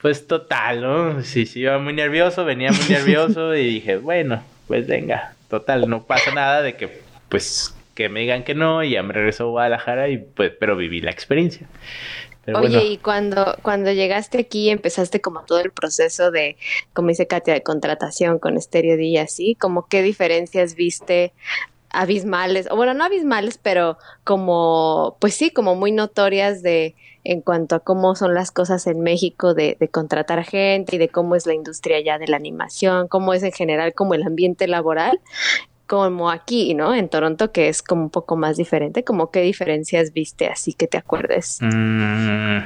pues 0.00 0.26
total, 0.26 0.82
¿no? 0.82 1.22
Sí, 1.22 1.46
sí, 1.46 1.60
iba 1.60 1.78
muy 1.78 1.92
nervioso, 1.92 2.44
venía 2.44 2.70
muy 2.70 2.84
nervioso 2.88 3.54
y 3.54 3.64
dije, 3.64 3.96
bueno, 3.96 4.42
pues 4.68 4.86
venga, 4.86 5.34
total, 5.48 5.88
no 5.88 6.04
pasa 6.04 6.32
nada 6.32 6.62
de 6.62 6.76
que, 6.76 7.00
pues, 7.28 7.74
que 7.94 8.08
me 8.08 8.20
digan 8.20 8.44
que 8.44 8.54
no 8.54 8.84
y 8.84 8.90
ya 8.90 9.02
me 9.02 9.14
regreso 9.14 9.44
a 9.44 9.50
Guadalajara 9.50 10.08
y 10.08 10.18
pues, 10.18 10.52
pero 10.60 10.76
viví 10.76 11.00
la 11.00 11.10
experiencia. 11.10 11.66
Oye, 12.54 12.84
y 12.84 12.98
cuando, 12.98 13.56
cuando 13.62 13.92
llegaste 13.92 14.38
aquí 14.38 14.70
empezaste 14.70 15.20
como 15.20 15.42
todo 15.42 15.60
el 15.60 15.72
proceso 15.72 16.30
de, 16.30 16.56
como 16.92 17.08
dice 17.08 17.26
Katia, 17.26 17.54
de 17.54 17.62
contratación 17.62 18.38
con 18.38 18.60
Stereo 18.60 18.96
D 18.96 19.04
y 19.04 19.18
así, 19.18 19.54
como 19.56 19.86
qué 19.88 20.02
diferencias 20.02 20.74
viste 20.74 21.32
abismales, 21.90 22.68
o 22.70 22.76
bueno, 22.76 22.94
no 22.94 23.04
abismales, 23.04 23.58
pero 23.58 23.96
como, 24.24 25.16
pues 25.20 25.34
sí, 25.34 25.50
como 25.50 25.74
muy 25.74 25.92
notorias 25.92 26.62
de 26.62 26.94
en 27.24 27.40
cuanto 27.40 27.74
a 27.74 27.80
cómo 27.80 28.14
son 28.14 28.34
las 28.34 28.52
cosas 28.52 28.86
en 28.86 29.00
México 29.00 29.52
de, 29.52 29.76
de 29.80 29.88
contratar 29.88 30.44
gente 30.44 30.94
y 30.94 30.98
de 30.98 31.08
cómo 31.08 31.34
es 31.34 31.44
la 31.44 31.54
industria 31.54 32.00
ya 32.00 32.18
de 32.18 32.28
la 32.28 32.36
animación, 32.36 33.08
cómo 33.08 33.34
es 33.34 33.42
en 33.42 33.50
general 33.50 33.94
como 33.94 34.14
el 34.14 34.22
ambiente 34.22 34.68
laboral 34.68 35.20
como 35.86 36.30
aquí, 36.30 36.74
¿no? 36.74 36.94
En 36.94 37.08
Toronto, 37.08 37.52
que 37.52 37.68
es 37.68 37.82
como 37.82 38.02
un 38.02 38.10
poco 38.10 38.36
más 38.36 38.56
diferente. 38.56 39.04
¿Cómo 39.04 39.30
qué 39.30 39.40
diferencias 39.40 40.12
viste 40.12 40.46
así 40.48 40.72
que 40.72 40.86
te 40.86 40.98
acuerdes? 40.98 41.58
Mm, 41.60 42.58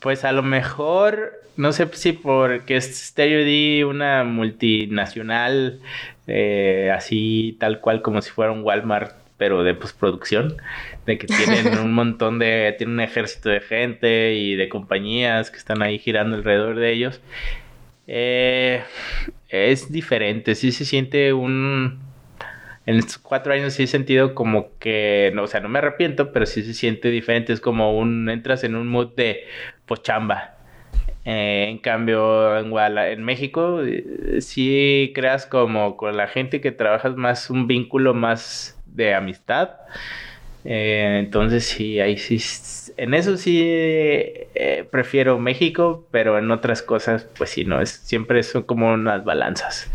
pues 0.00 0.24
a 0.24 0.32
lo 0.32 0.42
mejor, 0.42 1.32
no 1.56 1.72
sé 1.72 1.88
si 1.92 2.12
porque 2.12 2.76
es 2.76 3.06
Stereo 3.08 3.44
D 3.44 3.84
una 3.84 4.24
multinacional, 4.24 5.80
eh, 6.26 6.92
así 6.94 7.56
tal 7.58 7.80
cual 7.80 8.02
como 8.02 8.22
si 8.22 8.30
fuera 8.30 8.52
un 8.52 8.62
Walmart, 8.62 9.14
pero 9.36 9.64
de 9.64 9.72
postproducción, 9.72 10.56
de 11.06 11.16
que 11.16 11.26
tienen 11.26 11.78
un 11.78 11.94
montón 11.94 12.38
de, 12.38 12.74
tienen 12.76 12.94
un 12.94 13.00
ejército 13.00 13.48
de 13.48 13.60
gente 13.60 14.34
y 14.34 14.54
de 14.54 14.68
compañías 14.68 15.50
que 15.50 15.56
están 15.56 15.80
ahí 15.82 15.98
girando 15.98 16.36
alrededor 16.36 16.76
de 16.76 16.92
ellos. 16.92 17.20
Eh, 18.06 18.82
es 19.48 19.90
diferente, 19.90 20.54
sí 20.54 20.72
se 20.72 20.84
siente 20.84 21.32
un, 21.32 22.00
en 22.86 22.96
estos 22.96 23.18
cuatro 23.18 23.52
años 23.52 23.74
sí 23.74 23.84
he 23.84 23.86
sentido 23.86 24.34
como 24.34 24.78
que, 24.78 25.30
no, 25.34 25.44
o 25.44 25.46
sea, 25.46 25.60
no 25.60 25.68
me 25.68 25.78
arrepiento, 25.78 26.32
pero 26.32 26.46
sí 26.46 26.62
se 26.62 26.74
siente 26.74 27.10
diferente. 27.10 27.52
Es 27.52 27.60
como 27.60 27.98
un, 27.98 28.28
entras 28.30 28.64
en 28.64 28.74
un 28.74 28.88
mood 28.88 29.14
de 29.14 29.44
pochamba. 29.86 30.56
Eh, 31.26 31.66
en 31.68 31.78
cambio, 31.78 32.58
en, 32.58 32.72
en 32.76 33.24
México, 33.24 33.82
eh, 33.82 34.40
sí 34.40 35.12
creas 35.14 35.46
como 35.46 35.96
con 35.96 36.16
la 36.16 36.26
gente 36.26 36.60
que 36.60 36.72
trabajas 36.72 37.16
más 37.16 37.50
un 37.50 37.66
vínculo 37.66 38.14
más 38.14 38.80
de 38.86 39.14
amistad. 39.14 39.72
Eh, 40.64 41.18
entonces 41.20 41.64
sí, 41.64 42.00
ahí 42.00 42.16
sí, 42.16 42.38
en 42.96 43.14
eso 43.14 43.36
sí 43.36 43.66
prefiero 44.90 45.38
México, 45.38 46.06
pero 46.10 46.38
en 46.38 46.50
otras 46.50 46.82
cosas, 46.82 47.26
pues 47.36 47.50
sí, 47.50 47.64
no, 47.64 47.80
es, 47.80 47.90
siempre 47.90 48.42
son 48.42 48.62
como 48.64 48.92
unas 48.92 49.24
balanzas 49.24 49.90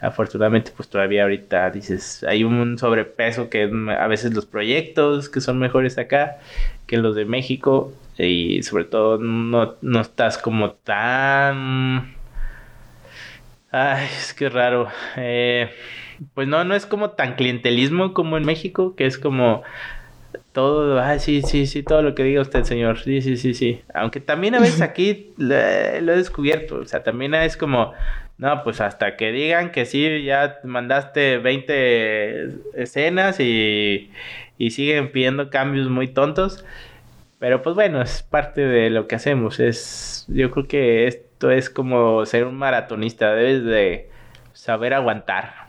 afortunadamente 0.00 0.72
pues 0.76 0.88
todavía 0.88 1.22
ahorita 1.24 1.70
dices 1.70 2.24
hay 2.24 2.44
un 2.44 2.78
sobrepeso 2.78 3.50
que 3.50 3.70
a 3.98 4.06
veces 4.06 4.34
los 4.34 4.46
proyectos 4.46 5.28
que 5.28 5.40
son 5.40 5.58
mejores 5.58 5.98
acá 5.98 6.38
que 6.86 6.96
los 6.98 7.16
de 7.16 7.24
México 7.24 7.92
y 8.16 8.62
sobre 8.62 8.84
todo 8.84 9.18
no, 9.18 9.74
no 9.80 10.00
estás 10.00 10.38
como 10.38 10.72
tan 10.72 12.14
ay 13.70 14.06
es 14.18 14.34
que 14.34 14.48
raro 14.48 14.88
eh, 15.16 15.70
pues 16.34 16.46
no 16.48 16.64
no 16.64 16.74
es 16.74 16.86
como 16.86 17.10
tan 17.10 17.34
clientelismo 17.34 18.14
como 18.14 18.36
en 18.36 18.44
México 18.44 18.94
que 18.96 19.06
es 19.06 19.18
como 19.18 19.62
todo, 20.52 21.00
ay, 21.00 21.20
sí, 21.20 21.42
sí, 21.42 21.66
sí, 21.66 21.82
todo 21.82 22.02
lo 22.02 22.14
que 22.14 22.24
diga 22.24 22.42
usted, 22.42 22.64
señor. 22.64 22.98
Sí, 22.98 23.22
sí, 23.22 23.36
sí, 23.36 23.54
sí. 23.54 23.80
Aunque 23.94 24.20
también 24.20 24.54
a 24.54 24.60
veces 24.60 24.80
aquí 24.82 25.32
lo 25.36 25.54
he 25.54 26.16
descubierto. 26.16 26.76
O 26.80 26.84
sea, 26.84 27.02
también 27.02 27.34
es 27.34 27.56
como, 27.56 27.92
no, 28.38 28.62
pues 28.62 28.80
hasta 28.80 29.16
que 29.16 29.32
digan 29.32 29.72
que 29.72 29.84
sí, 29.84 30.22
ya 30.22 30.60
mandaste 30.62 31.38
20 31.38 32.48
escenas 32.74 33.40
y, 33.40 34.12
y 34.58 34.70
siguen 34.70 35.10
pidiendo 35.10 35.50
cambios 35.50 35.88
muy 35.88 36.06
tontos. 36.06 36.64
Pero 37.40 37.62
pues 37.62 37.74
bueno, 37.74 38.00
es 38.00 38.22
parte 38.22 38.60
de 38.60 38.90
lo 38.90 39.08
que 39.08 39.16
hacemos. 39.16 39.58
Es, 39.58 40.24
yo 40.28 40.52
creo 40.52 40.68
que 40.68 41.06
esto 41.08 41.50
es 41.50 41.68
como 41.68 42.24
ser 42.26 42.44
un 42.44 42.56
maratonista, 42.56 43.32
debes 43.34 43.64
de 43.64 44.08
saber 44.52 44.94
aguantar. 44.94 45.68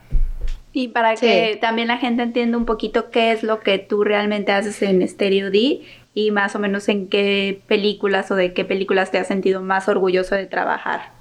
Y 0.72 0.88
para 0.88 1.16
que 1.16 1.58
también 1.60 1.88
la 1.88 1.98
gente 1.98 2.22
entienda 2.22 2.56
un 2.56 2.66
poquito 2.66 3.10
qué 3.10 3.32
es 3.32 3.42
lo 3.42 3.58
que 3.60 3.78
tú 3.78 4.04
realmente 4.04 4.52
haces 4.52 4.80
en 4.82 5.06
Stereo 5.06 5.50
D 5.50 5.82
y 6.14 6.30
más 6.30 6.54
o 6.54 6.60
menos 6.60 6.88
en 6.88 7.08
qué 7.08 7.60
películas 7.66 8.30
o 8.30 8.36
de 8.36 8.52
qué 8.52 8.64
películas 8.64 9.10
te 9.10 9.18
has 9.18 9.26
sentido 9.26 9.60
más 9.60 9.88
orgulloso 9.88 10.36
de 10.36 10.46
trabajar. 10.46 11.19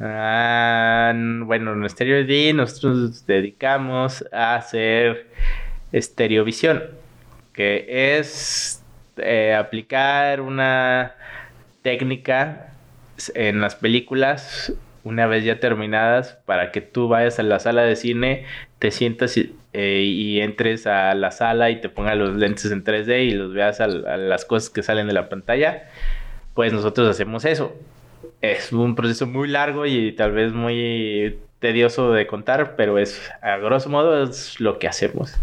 Ah, 0.00 1.12
bueno, 1.14 1.72
en 1.72 1.88
Stereo 1.88 2.24
D 2.24 2.52
nosotros 2.54 2.96
nos 2.96 3.26
dedicamos 3.26 4.24
a 4.32 4.54
hacer 4.54 5.26
estereovisión, 5.92 6.84
que 7.52 8.18
es 8.18 8.82
eh, 9.16 9.54
aplicar 9.54 10.40
una 10.40 11.14
técnica 11.82 12.72
en 13.34 13.60
las 13.60 13.74
películas 13.74 14.72
una 15.04 15.26
vez 15.26 15.44
ya 15.44 15.58
terminadas 15.58 16.38
para 16.44 16.70
que 16.70 16.80
tú 16.80 17.08
vayas 17.08 17.38
a 17.38 17.42
la 17.42 17.58
sala 17.58 17.82
de 17.82 17.96
cine, 17.96 18.44
te 18.78 18.90
sientas 18.90 19.36
y, 19.36 19.56
eh, 19.72 20.40
entres 20.42 20.86
a 20.86 21.14
la 21.14 21.30
sala 21.30 21.70
y 21.70 21.80
te 21.80 21.88
pongas 21.88 22.16
los 22.16 22.36
lentes 22.36 22.70
en 22.70 22.84
3D 22.84 23.24
y 23.24 23.30
los 23.30 23.52
veas 23.52 23.80
a, 23.80 23.86
las 23.86 24.44
cosas 24.44 24.70
que 24.70 24.82
salen 24.82 25.06
de 25.06 25.14
la 25.14 25.28
pantalla, 25.28 25.88
pues 26.54 26.72
nosotros 26.72 27.08
hacemos 27.08 27.44
eso. 27.44 27.74
Es 28.40 28.72
un 28.72 28.94
proceso 28.94 29.26
muy 29.26 29.48
largo 29.48 29.86
y 29.86 30.12
tal 30.12 30.32
vez 30.32 30.52
muy 30.52 31.38
tedioso 31.58 32.12
de 32.12 32.26
contar, 32.26 32.76
pero 32.76 32.98
es 32.98 33.20
a 33.42 33.56
grosso 33.56 33.88
modo 33.88 34.22
es 34.22 34.60
lo 34.60 34.78
que 34.78 34.88
hacemos. 34.88 35.34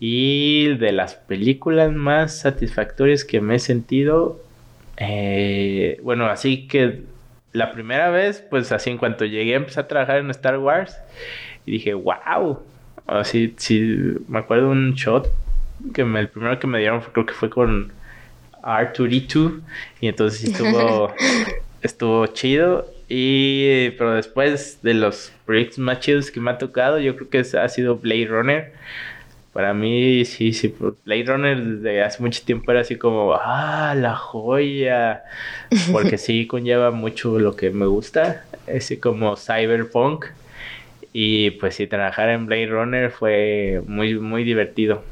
Y 0.00 0.76
de 0.76 0.92
las 0.92 1.14
películas 1.14 1.92
más 1.92 2.38
satisfactorias 2.40 3.24
que 3.24 3.40
me 3.40 3.56
he 3.56 3.58
sentido, 3.58 4.40
eh, 4.96 6.00
bueno, 6.02 6.26
así 6.26 6.66
que 6.66 7.02
la 7.52 7.72
primera 7.72 8.10
vez, 8.10 8.44
pues 8.50 8.72
así 8.72 8.90
en 8.90 8.98
cuanto 8.98 9.24
llegué, 9.24 9.54
empecé 9.54 9.80
a 9.80 9.88
trabajar 9.88 10.18
en 10.18 10.30
Star 10.30 10.58
Wars 10.58 10.98
y 11.66 11.72
dije, 11.72 11.94
wow. 11.94 12.60
Así, 13.06 13.54
sí, 13.58 13.96
me 14.28 14.38
acuerdo 14.38 14.70
un 14.70 14.94
shot 14.94 15.28
que 15.92 16.02
el 16.02 16.28
primero 16.28 16.58
que 16.58 16.66
me 16.66 16.78
dieron 16.78 17.02
creo 17.12 17.26
que 17.26 17.34
fue 17.34 17.50
con 17.50 17.92
R2D2 18.62 19.60
y 20.00 20.08
entonces 20.08 20.44
estuvo, 20.44 21.12
estuvo 21.86 22.26
chido. 22.26 22.86
Y, 23.08 23.90
pero 23.98 24.14
después 24.14 24.80
de 24.82 24.94
los 24.94 25.32
proyectos 25.44 25.78
más 25.78 26.00
chidos 26.00 26.30
que 26.30 26.40
me 26.40 26.50
ha 26.50 26.58
tocado, 26.58 26.98
yo 26.98 27.16
creo 27.16 27.28
que 27.28 27.38
ha 27.38 27.68
sido 27.68 27.96
Blade 27.96 28.26
Runner 28.26 28.72
para 29.54 29.72
mí, 29.72 30.24
sí, 30.24 30.52
sí, 30.52 30.74
Blade 31.04 31.24
Runner 31.26 31.62
desde 31.62 32.02
hace 32.02 32.20
mucho 32.20 32.42
tiempo 32.44 32.72
era 32.72 32.80
así 32.80 32.96
como, 32.96 33.34
ah, 33.34 33.94
la 33.96 34.16
joya, 34.16 35.22
porque 35.92 36.18
sí 36.18 36.48
conlleva 36.48 36.90
mucho 36.90 37.38
lo 37.38 37.54
que 37.54 37.70
me 37.70 37.86
gusta, 37.86 38.44
así 38.66 38.96
como 38.96 39.36
cyberpunk, 39.36 40.26
y 41.12 41.52
pues 41.52 41.76
sí, 41.76 41.86
trabajar 41.86 42.30
en 42.30 42.46
Blade 42.46 42.66
Runner 42.66 43.10
fue 43.12 43.80
muy, 43.86 44.18
muy 44.18 44.42
divertido. 44.42 45.04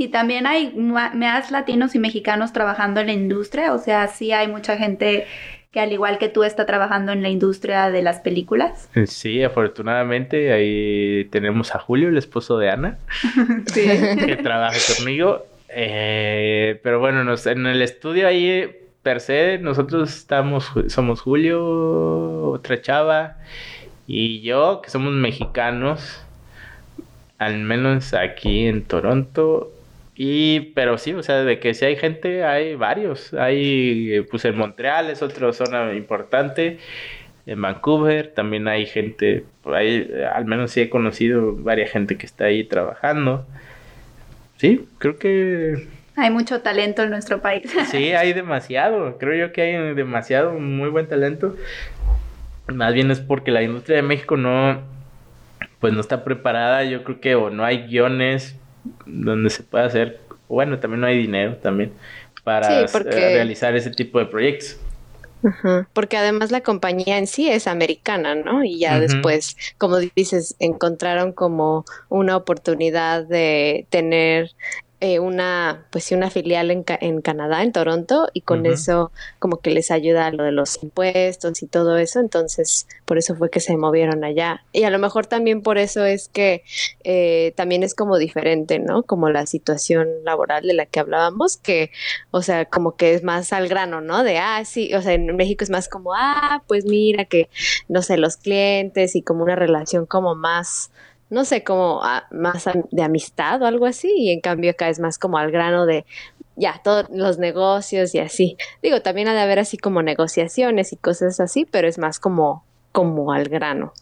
Y 0.00 0.08
también 0.08 0.46
hay 0.46 0.72
más 0.74 1.50
latinos 1.50 1.94
y 1.94 1.98
mexicanos 1.98 2.54
trabajando 2.54 3.00
en 3.00 3.08
la 3.08 3.12
industria, 3.12 3.74
o 3.74 3.78
sea, 3.78 4.08
sí 4.08 4.32
hay 4.32 4.48
mucha 4.48 4.78
gente 4.78 5.26
que 5.72 5.80
al 5.80 5.92
igual 5.92 6.16
que 6.16 6.30
tú 6.30 6.42
está 6.42 6.64
trabajando 6.64 7.12
en 7.12 7.20
la 7.20 7.28
industria 7.28 7.90
de 7.90 8.00
las 8.00 8.20
películas. 8.20 8.88
Sí, 9.06 9.42
afortunadamente 9.42 10.54
ahí 10.54 11.26
tenemos 11.26 11.74
a 11.74 11.80
Julio, 11.80 12.08
el 12.08 12.16
esposo 12.16 12.56
de 12.56 12.70
Ana, 12.70 12.98
que 13.74 14.38
trabaja 14.42 14.78
conmigo. 14.96 15.44
Eh, 15.68 16.80
pero 16.82 16.98
bueno, 16.98 17.34
en 17.44 17.66
el 17.66 17.82
estudio 17.82 18.26
ahí 18.26 18.74
per 19.02 19.20
se 19.20 19.58
nosotros 19.58 20.16
estamos, 20.16 20.72
somos 20.86 21.20
Julio, 21.20 22.52
otra 22.52 22.80
chava 22.80 23.36
y 24.06 24.40
yo, 24.40 24.80
que 24.82 24.88
somos 24.88 25.12
mexicanos, 25.12 26.24
al 27.36 27.58
menos 27.58 28.14
aquí 28.14 28.64
en 28.66 28.82
Toronto. 28.82 29.74
Y, 30.22 30.72
pero 30.74 30.98
sí, 30.98 31.14
o 31.14 31.22
sea, 31.22 31.44
de 31.44 31.58
que 31.60 31.72
si 31.72 31.86
hay 31.86 31.96
gente, 31.96 32.44
hay 32.44 32.74
varios. 32.74 33.32
Hay, 33.32 34.20
pues 34.30 34.44
en 34.44 34.54
Montreal 34.54 35.08
es 35.08 35.22
otra 35.22 35.50
zona 35.54 35.94
importante. 35.94 36.76
En 37.46 37.62
Vancouver 37.62 38.30
también 38.30 38.68
hay 38.68 38.84
gente, 38.84 39.46
ahí, 39.64 40.12
al 40.34 40.44
menos 40.44 40.72
sí 40.72 40.82
he 40.82 40.90
conocido 40.90 41.56
varias 41.56 41.90
gente 41.90 42.18
que 42.18 42.26
está 42.26 42.44
ahí 42.44 42.64
trabajando. 42.64 43.46
Sí, 44.58 44.86
creo 44.98 45.16
que... 45.18 45.88
Hay 46.16 46.30
mucho 46.30 46.60
talento 46.60 47.02
en 47.02 47.08
nuestro 47.08 47.40
país. 47.40 47.74
Sí, 47.90 48.12
hay 48.12 48.34
demasiado. 48.34 49.16
Creo 49.16 49.46
yo 49.46 49.54
que 49.54 49.62
hay 49.62 49.94
demasiado, 49.94 50.52
muy 50.52 50.90
buen 50.90 51.08
talento. 51.08 51.56
Más 52.66 52.92
bien 52.92 53.10
es 53.10 53.20
porque 53.20 53.52
la 53.52 53.62
industria 53.62 53.96
de 53.96 54.02
México 54.02 54.36
no, 54.36 54.82
pues 55.78 55.94
no 55.94 56.00
está 56.02 56.24
preparada. 56.24 56.84
Yo 56.84 57.04
creo 57.04 57.20
que 57.22 57.36
o 57.36 57.48
no 57.48 57.64
hay 57.64 57.86
guiones 57.86 58.59
donde 59.06 59.50
se 59.50 59.62
puede 59.62 59.84
hacer, 59.84 60.20
bueno, 60.48 60.78
también 60.78 61.00
no 61.00 61.06
hay 61.06 61.18
dinero 61.18 61.56
también 61.56 61.92
para 62.44 62.86
realizar 62.86 63.76
ese 63.76 63.90
tipo 63.90 64.18
de 64.18 64.26
proyectos. 64.26 64.78
Porque 65.94 66.18
además 66.18 66.50
la 66.50 66.60
compañía 66.60 67.16
en 67.16 67.26
sí 67.26 67.48
es 67.48 67.66
americana, 67.66 68.34
¿no? 68.34 68.62
Y 68.62 68.78
ya 68.78 69.00
después, 69.00 69.56
como 69.78 69.96
dices, 69.98 70.54
encontraron 70.58 71.32
como 71.32 71.86
una 72.10 72.36
oportunidad 72.36 73.24
de 73.24 73.86
tener 73.88 74.50
eh, 75.00 75.18
una, 75.18 75.86
pues 75.90 76.04
sí, 76.04 76.14
una 76.14 76.30
filial 76.30 76.70
en, 76.70 76.84
en, 76.86 77.22
Canadá, 77.22 77.62
en 77.62 77.72
Toronto, 77.72 78.28
y 78.34 78.42
con 78.42 78.66
eso 78.66 79.12
como 79.38 79.58
que 79.60 79.70
les 79.70 79.90
ayuda 79.90 80.30
lo 80.30 80.44
de 80.44 80.52
los 80.52 80.82
impuestos 80.82 81.62
y 81.62 81.66
todo 81.66 81.96
eso, 81.96 82.20
entonces 82.20 82.86
por 83.06 83.16
eso 83.16 83.34
fue 83.34 83.50
que 83.50 83.60
se 83.60 83.76
movieron 83.76 84.24
allá. 84.24 84.62
Y 84.72 84.84
a 84.84 84.90
lo 84.90 84.98
mejor 84.98 85.26
también 85.26 85.62
por 85.62 85.78
eso 85.78 86.04
es 86.04 86.28
que 86.28 86.64
eh, 87.02 87.54
también 87.56 87.82
es 87.82 87.94
como 87.94 88.18
diferente, 88.18 88.78
¿no? 88.78 89.02
Como 89.02 89.30
la 89.30 89.46
situación 89.46 90.08
laboral 90.24 90.66
de 90.66 90.74
la 90.74 90.84
que 90.84 91.00
hablábamos, 91.00 91.56
que, 91.56 91.90
o 92.30 92.42
sea, 92.42 92.66
como 92.66 92.96
que 92.96 93.14
es 93.14 93.22
más 93.22 93.52
al 93.54 93.68
grano, 93.68 94.02
¿no? 94.02 94.22
De, 94.22 94.38
ah, 94.38 94.62
sí, 94.66 94.92
o 94.94 95.00
sea, 95.00 95.14
en 95.14 95.34
México 95.34 95.64
es 95.64 95.70
más 95.70 95.88
como, 95.88 96.12
ah, 96.14 96.62
pues 96.68 96.84
mira 96.84 97.24
que, 97.24 97.48
no 97.88 98.02
sé, 98.02 98.18
los 98.18 98.36
clientes 98.36 99.16
y 99.16 99.22
como 99.22 99.44
una 99.44 99.56
relación 99.56 100.04
como 100.04 100.34
más 100.34 100.90
no 101.30 101.44
sé, 101.44 101.64
como 101.64 102.02
más 102.30 102.68
de 102.90 103.02
amistad 103.02 103.62
o 103.62 103.66
algo 103.66 103.86
así, 103.86 104.12
y 104.16 104.30
en 104.30 104.40
cambio 104.40 104.72
acá 104.72 104.88
es 104.88 105.00
más 105.00 105.18
como 105.18 105.38
al 105.38 105.50
grano 105.50 105.86
de 105.86 106.04
ya, 106.56 106.80
todos 106.84 107.06
los 107.10 107.38
negocios 107.38 108.14
y 108.14 108.18
así. 108.18 108.56
Digo, 108.82 109.00
también 109.00 109.28
ha 109.28 109.34
de 109.34 109.40
haber 109.40 109.58
así 109.58 109.78
como 109.78 110.02
negociaciones 110.02 110.92
y 110.92 110.96
cosas 110.96 111.40
así, 111.40 111.64
pero 111.64 111.88
es 111.88 111.98
más 111.98 112.20
como 112.20 112.64
como 112.92 113.32
al 113.32 113.48
grano. 113.48 113.92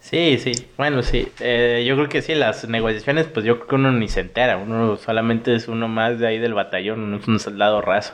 Sí, 0.00 0.38
sí, 0.38 0.52
bueno, 0.76 1.02
sí, 1.02 1.28
eh, 1.40 1.82
yo 1.86 1.96
creo 1.96 2.08
que 2.08 2.20
sí, 2.20 2.34
las 2.34 2.68
negociaciones, 2.68 3.26
pues 3.26 3.46
yo 3.46 3.56
creo 3.56 3.66
que 3.66 3.74
uno 3.76 3.90
ni 3.90 4.08
se 4.08 4.20
entera, 4.20 4.58
uno 4.58 4.96
solamente 4.96 5.54
es 5.54 5.66
uno 5.66 5.88
más 5.88 6.18
de 6.18 6.26
ahí 6.26 6.38
del 6.38 6.54
batallón, 6.54 7.00
uno 7.00 7.16
es 7.16 7.26
un 7.26 7.40
soldado 7.40 7.80
raso. 7.80 8.12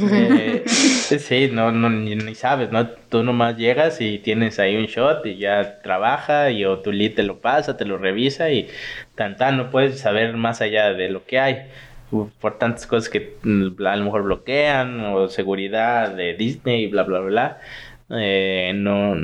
Eh, 0.00 0.64
sí, 0.66 1.48
no, 1.52 1.72
no 1.72 1.90
ni, 1.90 2.34
sabes, 2.34 2.70
¿no? 2.70 2.86
Tú 2.88 3.22
nomás 3.22 3.56
llegas 3.56 4.00
y 4.00 4.18
tienes 4.18 4.58
ahí 4.58 4.76
un 4.76 4.86
shot 4.86 5.24
y 5.26 5.38
ya 5.38 5.80
trabaja 5.82 6.50
y 6.50 6.64
o 6.64 6.78
tu 6.80 6.92
lead 6.92 7.14
te 7.14 7.22
lo 7.22 7.38
pasa, 7.40 7.76
te 7.76 7.84
lo 7.84 7.98
revisa 7.98 8.50
y 8.50 8.68
tan 9.14 9.36
tan, 9.36 9.56
no 9.56 9.70
puedes 9.70 9.98
saber 10.00 10.36
más 10.36 10.60
allá 10.60 10.92
de 10.92 11.08
lo 11.08 11.24
que 11.24 11.38
hay. 11.38 11.66
Por 12.40 12.58
tantas 12.58 12.86
cosas 12.86 13.08
que 13.08 13.36
mm, 13.42 13.84
a 13.84 13.96
lo 13.96 14.04
mejor 14.04 14.22
bloquean 14.22 15.00
o 15.00 15.28
seguridad 15.28 16.10
de 16.10 16.34
Disney 16.34 16.84
y 16.84 16.86
bla 16.86 17.02
bla 17.02 17.18
bla 17.20 17.58
eh, 18.10 18.72
no 18.74 19.16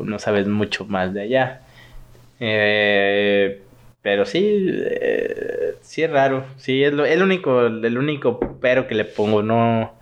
no 0.00 0.18
sabes 0.18 0.46
mucho 0.48 0.84
más 0.86 1.12
de 1.12 1.22
allá. 1.22 1.60
Eh, 2.40 3.62
pero 4.02 4.24
sí, 4.24 4.66
eh, 4.70 5.74
sí 5.80 6.02
es 6.02 6.10
raro. 6.10 6.44
Sí, 6.56 6.82
es 6.82 6.92
lo, 6.92 7.04
el 7.04 7.22
único, 7.22 7.66
el 7.66 7.98
único 7.98 8.40
pero 8.60 8.86
que 8.86 8.94
le 8.94 9.04
pongo. 9.04 9.42
No, 9.42 9.92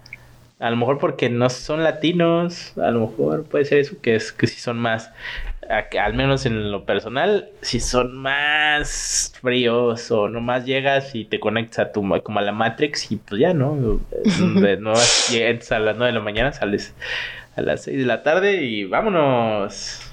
a 0.58 0.70
lo 0.70 0.76
mejor 0.76 0.98
porque 0.98 1.28
no 1.28 1.50
son 1.50 1.82
latinos. 1.82 2.76
A 2.78 2.90
lo 2.90 3.08
mejor 3.08 3.44
puede 3.44 3.64
ser 3.64 3.78
eso, 3.78 3.96
que 4.00 4.14
es 4.14 4.32
que 4.32 4.46
si 4.46 4.60
son 4.60 4.78
más, 4.78 5.10
al 5.98 6.14
menos 6.14 6.46
en 6.46 6.70
lo 6.70 6.84
personal, 6.84 7.48
si 7.62 7.80
son 7.80 8.16
más 8.16 9.32
fríos 9.40 10.10
o 10.10 10.28
nomás 10.28 10.64
llegas 10.64 11.14
y 11.14 11.24
te 11.24 11.40
conectas 11.40 11.78
a 11.78 11.92
tu, 11.92 12.02
como 12.22 12.38
a 12.38 12.42
la 12.42 12.52
Matrix 12.52 13.10
y 13.10 13.16
pues 13.16 13.40
ya, 13.40 13.54
¿no? 13.54 13.76
De 14.60 14.76
nuevas, 14.76 15.32
entras 15.32 15.72
a 15.72 15.78
las 15.78 15.96
9 15.96 16.12
de 16.12 16.18
la 16.18 16.24
mañana, 16.24 16.52
sales 16.52 16.94
a 17.56 17.62
las 17.62 17.84
6 17.84 17.98
de 17.98 18.04
la 18.04 18.22
tarde 18.22 18.62
y 18.62 18.84
vámonos. 18.84 20.05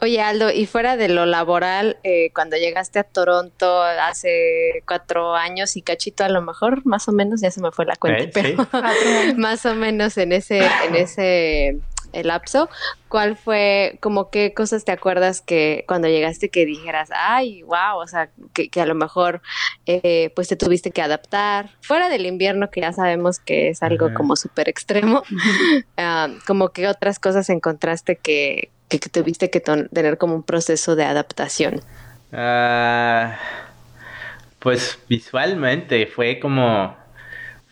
Oye, 0.00 0.20
Aldo, 0.20 0.50
y 0.50 0.66
fuera 0.66 0.96
de 0.96 1.08
lo 1.08 1.26
laboral, 1.26 1.98
eh, 2.04 2.30
cuando 2.34 2.56
llegaste 2.56 2.98
a 2.98 3.04
Toronto 3.04 3.82
hace 3.82 4.82
cuatro 4.86 5.34
años 5.34 5.76
y 5.76 5.82
cachito, 5.82 6.24
a 6.24 6.28
lo 6.28 6.42
mejor, 6.42 6.84
más 6.84 7.08
o 7.08 7.12
menos, 7.12 7.40
ya 7.40 7.50
se 7.50 7.60
me 7.60 7.70
fue 7.72 7.86
la 7.86 7.96
cuenta, 7.96 8.28
pero 8.32 8.66
más 9.36 9.64
o 9.66 9.74
menos 9.74 10.16
en 10.18 10.32
ese, 10.32 10.66
en 10.86 10.94
ese 10.94 11.78
lapso, 12.22 12.68
¿cuál 13.08 13.36
fue, 13.36 13.98
como 14.00 14.30
qué 14.30 14.52
cosas 14.54 14.84
te 14.84 14.92
acuerdas 14.92 15.40
que 15.40 15.84
cuando 15.88 16.08
llegaste 16.08 16.50
que 16.50 16.66
dijeras, 16.66 17.10
ay, 17.14 17.62
wow, 17.62 17.98
o 18.02 18.06
sea, 18.06 18.30
que, 18.52 18.68
a 18.80 18.86
lo 18.86 18.94
mejor 18.94 19.42
eh, 19.86 20.30
pues 20.34 20.48
te 20.48 20.56
tuviste 20.56 20.90
que 20.90 21.02
adaptar, 21.02 21.70
fuera 21.80 22.08
del 22.08 22.26
invierno 22.26 22.70
que 22.70 22.80
ya 22.82 22.92
sabemos 22.92 23.38
que 23.38 23.70
es 23.70 23.82
algo 23.82 24.12
como 24.14 24.36
súper 24.36 24.68
extremo, 24.68 25.22
ah, 25.96 26.28
como 26.46 26.70
que 26.70 26.88
otras 26.88 27.18
cosas 27.18 27.48
encontraste 27.50 28.16
que, 28.16 28.70
que, 28.88 28.98
tuviste 28.98 29.50
que 29.50 29.60
tener 29.60 30.18
como 30.18 30.34
un 30.34 30.42
proceso 30.42 30.96
de 30.96 31.04
adaptación? 31.04 31.80
Ah, 32.32 33.36
pues 34.58 34.98
visualmente 35.08 36.06
fue 36.06 36.38
como, 36.38 36.96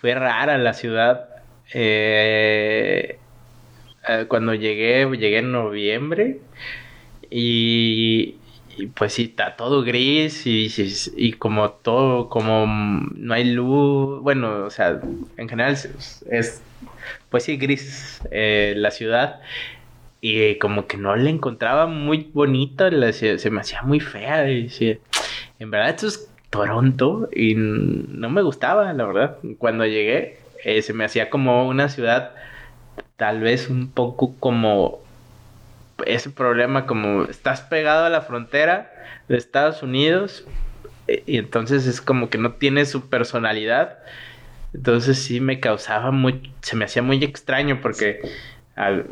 fue 0.01 0.15
rara 0.15 0.59
la 0.59 0.75
ciudad. 0.75 1.29
Eh, 1.73 3.19
eh, 4.09 4.27
cuando 4.29 4.55
llegué, 4.55 5.09
llegué 5.17 5.39
en 5.39 5.53
noviembre 5.53 6.39
y, 7.31 8.37
y 8.77 8.87
pues 8.87 9.15
sí, 9.15 9.25
está 9.25 9.57
todo 9.57 9.83
gris 9.83 10.47
y, 10.47 10.69
y, 11.17 11.33
como 11.35 11.71
todo, 11.71 12.29
como 12.29 12.67
no 12.67 13.35
hay 13.35 13.45
luz, 13.45 14.23
bueno, 14.23 14.65
o 14.65 14.71
sea, 14.71 15.01
en 15.37 15.49
general 15.49 15.73
es, 15.75 16.63
pues 17.29 17.45
sí, 17.45 17.57
gris 17.57 18.21
eh, 18.31 18.75
la 18.77 18.91
ciudad 18.91 19.41
y 20.21 20.57
como 20.57 20.87
que 20.87 20.97
no 20.97 21.17
la 21.17 21.31
encontraba 21.31 21.87
muy 21.87 22.31
bonita, 22.33 22.91
se 23.13 23.51
me 23.51 23.61
hacía 23.61 23.83
muy 23.83 24.01
fea 24.01 24.51
y 24.51 24.99
en 25.59 25.71
verdad 25.71 25.91
esto 25.91 26.07
es 26.09 26.31
Toronto 26.51 27.29
y 27.33 27.55
no 27.55 28.29
me 28.29 28.43
gustaba, 28.43 28.93
la 28.93 29.05
verdad. 29.07 29.39
Cuando 29.59 29.87
llegué 29.87 30.41
eh, 30.65 30.83
se 30.83 30.93
me 30.93 31.05
hacía 31.05 31.31
como 31.31 31.67
una 31.67 31.89
ciudad 31.89 32.35
tal 33.21 33.41
vez 33.41 33.69
un 33.69 33.91
poco 33.91 34.35
como 34.41 35.03
ese 36.07 36.31
problema 36.31 36.87
como 36.87 37.25
estás 37.25 37.61
pegado 37.61 38.07
a 38.07 38.09
la 38.09 38.23
frontera 38.23 38.91
de 39.29 39.37
Estados 39.37 39.83
Unidos 39.83 40.47
eh, 41.07 41.23
y 41.27 41.37
entonces 41.37 41.87
es 41.87 42.01
como 42.01 42.31
que 42.31 42.39
no 42.39 42.53
tiene 42.53 42.87
su 42.87 43.11
personalidad. 43.11 43.99
Entonces 44.73 45.19
sí 45.19 45.39
me 45.39 45.61
causaba 45.61 46.13
muy, 46.13 46.51
se 46.63 46.77
me 46.77 46.87
hacía 46.87 47.03
muy 47.03 47.23
extraño 47.23 47.81
porque, 47.83 48.23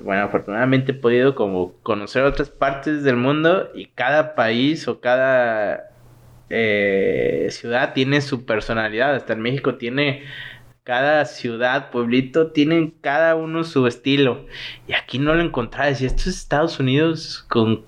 bueno, 0.03 0.23
afortunadamente 0.23 0.93
he 0.93 0.95
podido 0.95 1.35
como 1.35 1.75
conocer 1.83 2.23
otras 2.23 2.49
partes 2.49 3.03
del 3.03 3.17
mundo 3.17 3.69
y 3.75 3.89
cada 3.89 4.35
país 4.35 4.89
o 4.89 5.01
cada 5.01 5.91
eh, 6.49 7.49
ciudad 7.51 7.93
tiene 7.93 8.23
su 8.23 8.47
personalidad. 8.47 9.15
Hasta 9.15 9.35
en 9.35 9.43
México 9.43 9.75
tiene 9.75 10.23
cada 10.89 11.27
ciudad, 11.27 11.91
pueblito, 11.91 12.47
tienen 12.47 12.95
cada 13.03 13.37
uno 13.37 13.63
su 13.63 13.87
estilo. 13.87 14.47
Y 14.87 14.95
aquí 14.95 15.19
no 15.19 15.35
lo 15.35 15.43
encontraba. 15.43 15.91
Y 15.91 15.93
esto 15.93 16.23
es 16.23 16.29
Estados 16.29 16.81
Unidos 16.81 17.45
con, 17.51 17.85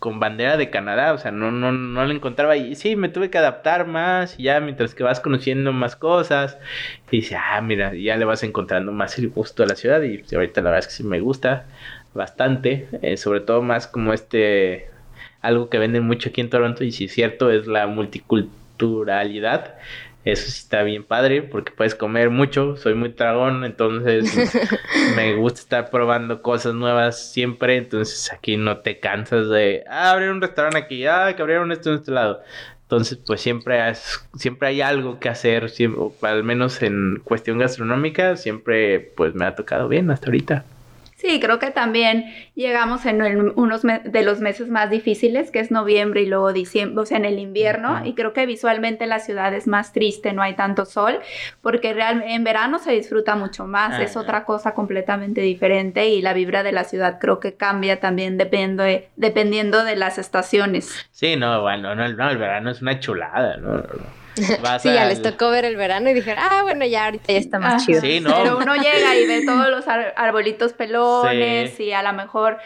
con 0.00 0.18
bandera 0.18 0.56
de 0.56 0.68
Canadá. 0.68 1.12
O 1.12 1.18
sea, 1.18 1.30
no, 1.30 1.52
no, 1.52 1.70
no 1.70 2.04
lo 2.04 2.10
encontraba. 2.12 2.56
Y 2.56 2.74
sí, 2.74 2.96
me 2.96 3.10
tuve 3.10 3.30
que 3.30 3.38
adaptar 3.38 3.86
más. 3.86 4.36
ya 4.38 4.58
mientras 4.58 4.92
que 4.96 5.04
vas 5.04 5.20
conociendo 5.20 5.72
más 5.72 5.94
cosas. 5.94 6.58
Y 7.12 7.18
dice, 7.18 7.36
ah, 7.36 7.60
mira, 7.60 7.94
ya 7.94 8.16
le 8.16 8.24
vas 8.24 8.42
encontrando 8.42 8.90
más 8.90 9.20
el 9.20 9.28
gusto 9.28 9.62
a 9.62 9.66
la 9.66 9.76
ciudad. 9.76 10.02
Y 10.02 10.24
ahorita 10.34 10.62
la 10.62 10.70
verdad 10.70 10.80
es 10.80 10.88
que 10.88 10.94
sí 10.94 11.04
me 11.04 11.20
gusta 11.20 11.66
bastante. 12.12 12.88
Eh, 13.02 13.18
sobre 13.18 13.38
todo 13.38 13.62
más 13.62 13.86
como 13.86 14.12
este. 14.12 14.90
Algo 15.42 15.70
que 15.70 15.78
venden 15.78 16.02
mucho 16.02 16.30
aquí 16.30 16.40
en 16.40 16.50
Toronto. 16.50 16.82
Y 16.82 16.90
si 16.90 17.04
es 17.04 17.12
cierto, 17.12 17.52
es 17.52 17.68
la 17.68 17.86
multiculturalidad 17.86 19.76
eso 20.26 20.50
sí 20.50 20.58
está 20.58 20.82
bien 20.82 21.04
padre 21.04 21.42
porque 21.42 21.70
puedes 21.70 21.94
comer 21.94 22.30
mucho. 22.30 22.76
Soy 22.76 22.94
muy 22.94 23.10
tragón, 23.10 23.64
entonces 23.64 24.34
me 25.16 25.34
gusta 25.36 25.60
estar 25.60 25.90
probando 25.90 26.42
cosas 26.42 26.74
nuevas 26.74 27.32
siempre. 27.32 27.76
Entonces 27.76 28.32
aquí 28.32 28.56
no 28.56 28.78
te 28.78 28.98
cansas 28.98 29.48
de 29.48 29.84
ah, 29.88 30.10
abrir 30.10 30.30
un 30.30 30.40
restaurante 30.40 30.78
aquí, 30.78 31.06
ah, 31.06 31.32
que 31.36 31.42
abrieron 31.42 31.70
esto 31.70 31.90
en 31.90 31.96
este 31.96 32.10
lado. 32.10 32.42
Entonces, 32.82 33.18
pues 33.24 33.40
siempre, 33.40 33.80
siempre 34.34 34.68
hay 34.68 34.80
algo 34.80 35.18
que 35.18 35.28
hacer, 35.28 35.70
siempre, 35.70 36.04
al 36.22 36.44
menos 36.44 36.82
en 36.82 37.20
cuestión 37.24 37.58
gastronómica, 37.58 38.36
siempre 38.36 39.12
pues 39.16 39.34
me 39.34 39.44
ha 39.44 39.54
tocado 39.54 39.88
bien 39.88 40.10
hasta 40.10 40.26
ahorita. 40.26 40.64
Sí, 41.16 41.40
creo 41.40 41.58
que 41.58 41.70
también 41.70 42.26
llegamos 42.54 43.06
en 43.06 43.22
unos 43.56 43.82
de 43.82 44.22
los 44.22 44.40
meses 44.40 44.68
más 44.68 44.90
difíciles, 44.90 45.50
que 45.50 45.60
es 45.60 45.70
noviembre 45.70 46.20
y 46.20 46.26
luego 46.26 46.52
diciembre, 46.52 47.02
o 47.02 47.06
sea, 47.06 47.16
en 47.16 47.24
el 47.24 47.38
invierno, 47.38 48.04
y 48.04 48.14
creo 48.14 48.34
que 48.34 48.44
visualmente 48.44 49.06
la 49.06 49.18
ciudad 49.18 49.54
es 49.54 49.66
más 49.66 49.94
triste, 49.94 50.34
no 50.34 50.42
hay 50.42 50.54
tanto 50.56 50.84
sol, 50.84 51.20
porque 51.62 51.94
realmente 51.94 52.34
en 52.34 52.44
verano 52.44 52.78
se 52.78 52.92
disfruta 52.92 53.34
mucho 53.34 53.66
más, 53.66 53.98
es 53.98 54.14
otra 54.14 54.44
cosa 54.44 54.74
completamente 54.74 55.40
diferente 55.40 56.06
y 56.08 56.20
la 56.20 56.34
vibra 56.34 56.62
de 56.62 56.72
la 56.72 56.84
ciudad 56.84 57.18
creo 57.18 57.40
que 57.40 57.54
cambia 57.54 57.98
también 57.98 58.36
dependiendo 58.36 58.82
de, 58.82 59.08
dependiendo 59.16 59.84
de 59.84 59.96
las 59.96 60.18
estaciones. 60.18 61.08
Sí, 61.12 61.36
no, 61.36 61.62
bueno, 61.62 61.94
no, 61.94 62.06
no 62.08 62.30
el 62.30 62.36
verano 62.36 62.70
es 62.70 62.82
una 62.82 63.00
chulada, 63.00 63.56
¿no? 63.56 63.82
Sí, 64.36 64.92
ya 64.92 65.06
les 65.06 65.22
tocó 65.22 65.50
ver 65.50 65.64
el 65.64 65.76
verano 65.76 66.10
y 66.10 66.14
dijeron, 66.14 66.42
ah, 66.42 66.62
bueno, 66.62 66.84
ya 66.84 67.06
ahorita 67.06 67.32
ya 67.32 67.38
está 67.38 67.58
más 67.58 67.84
chido. 67.84 68.00
Sí, 68.00 68.20
¿no? 68.20 68.34
Pero 68.36 68.58
uno 68.58 68.74
llega 68.76 69.16
y 69.16 69.26
ve 69.26 69.44
todos 69.44 69.68
los 69.70 69.86
arbolitos 69.88 70.72
pelones 70.72 71.78
y 71.80 71.92
a 71.92 72.02
lo 72.02 72.12
mejor 72.12 72.58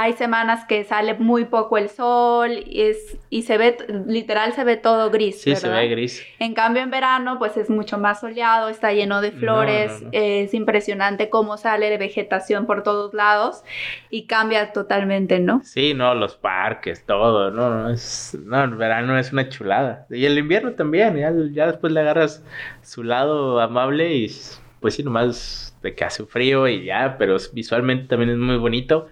hay 0.00 0.12
semanas 0.12 0.64
que 0.64 0.84
sale 0.84 1.14
muy 1.14 1.46
poco 1.46 1.76
el 1.76 1.88
sol 1.88 2.52
y, 2.64 2.82
es, 2.82 3.18
y 3.30 3.42
se 3.42 3.58
ve, 3.58 3.76
literal 4.06 4.52
se 4.52 4.62
ve 4.62 4.76
todo 4.76 5.10
gris. 5.10 5.40
Sí, 5.40 5.56
se 5.56 5.68
ve 5.68 5.88
gris. 5.88 6.24
En 6.38 6.54
cambio 6.54 6.84
en 6.84 6.90
verano 6.92 7.36
pues 7.40 7.56
es 7.56 7.68
mucho 7.68 7.98
más 7.98 8.20
soleado, 8.20 8.68
está 8.68 8.92
lleno 8.92 9.20
de 9.20 9.32
flores, 9.32 10.04
es 10.12 10.54
impresionante 10.54 11.30
cómo 11.30 11.56
sale 11.56 11.90
de 11.90 11.98
vegetación 11.98 12.64
por 12.64 12.84
todos 12.84 13.12
lados 13.12 13.64
y 14.08 14.28
cambia 14.28 14.72
totalmente, 14.72 15.40
¿no? 15.40 15.62
Sí, 15.64 15.94
no, 15.94 16.14
los 16.14 16.36
parques, 16.36 17.04
todo, 17.04 17.50
no, 17.50 17.90
es, 17.90 18.38
no, 18.44 18.62
el 18.62 18.76
verano 18.76 19.18
es 19.18 19.32
una 19.32 19.48
chulada. 19.48 20.06
Y 20.10 20.26
el 20.26 20.38
invierno 20.38 20.74
también, 20.74 21.16
ya, 21.16 21.32
ya 21.50 21.66
después 21.66 21.92
le 21.92 21.98
agarras 21.98 22.44
su 22.82 23.02
lado 23.02 23.60
amable 23.60 24.14
y 24.14 24.30
pues 24.78 24.94
sí, 24.94 25.02
nomás 25.02 25.76
de 25.82 25.96
que 25.96 26.04
hace 26.04 26.24
frío 26.24 26.68
y 26.68 26.84
ya, 26.84 27.16
pero 27.18 27.36
visualmente 27.52 28.06
también 28.06 28.30
es 28.30 28.38
muy 28.38 28.58
bonito. 28.58 29.08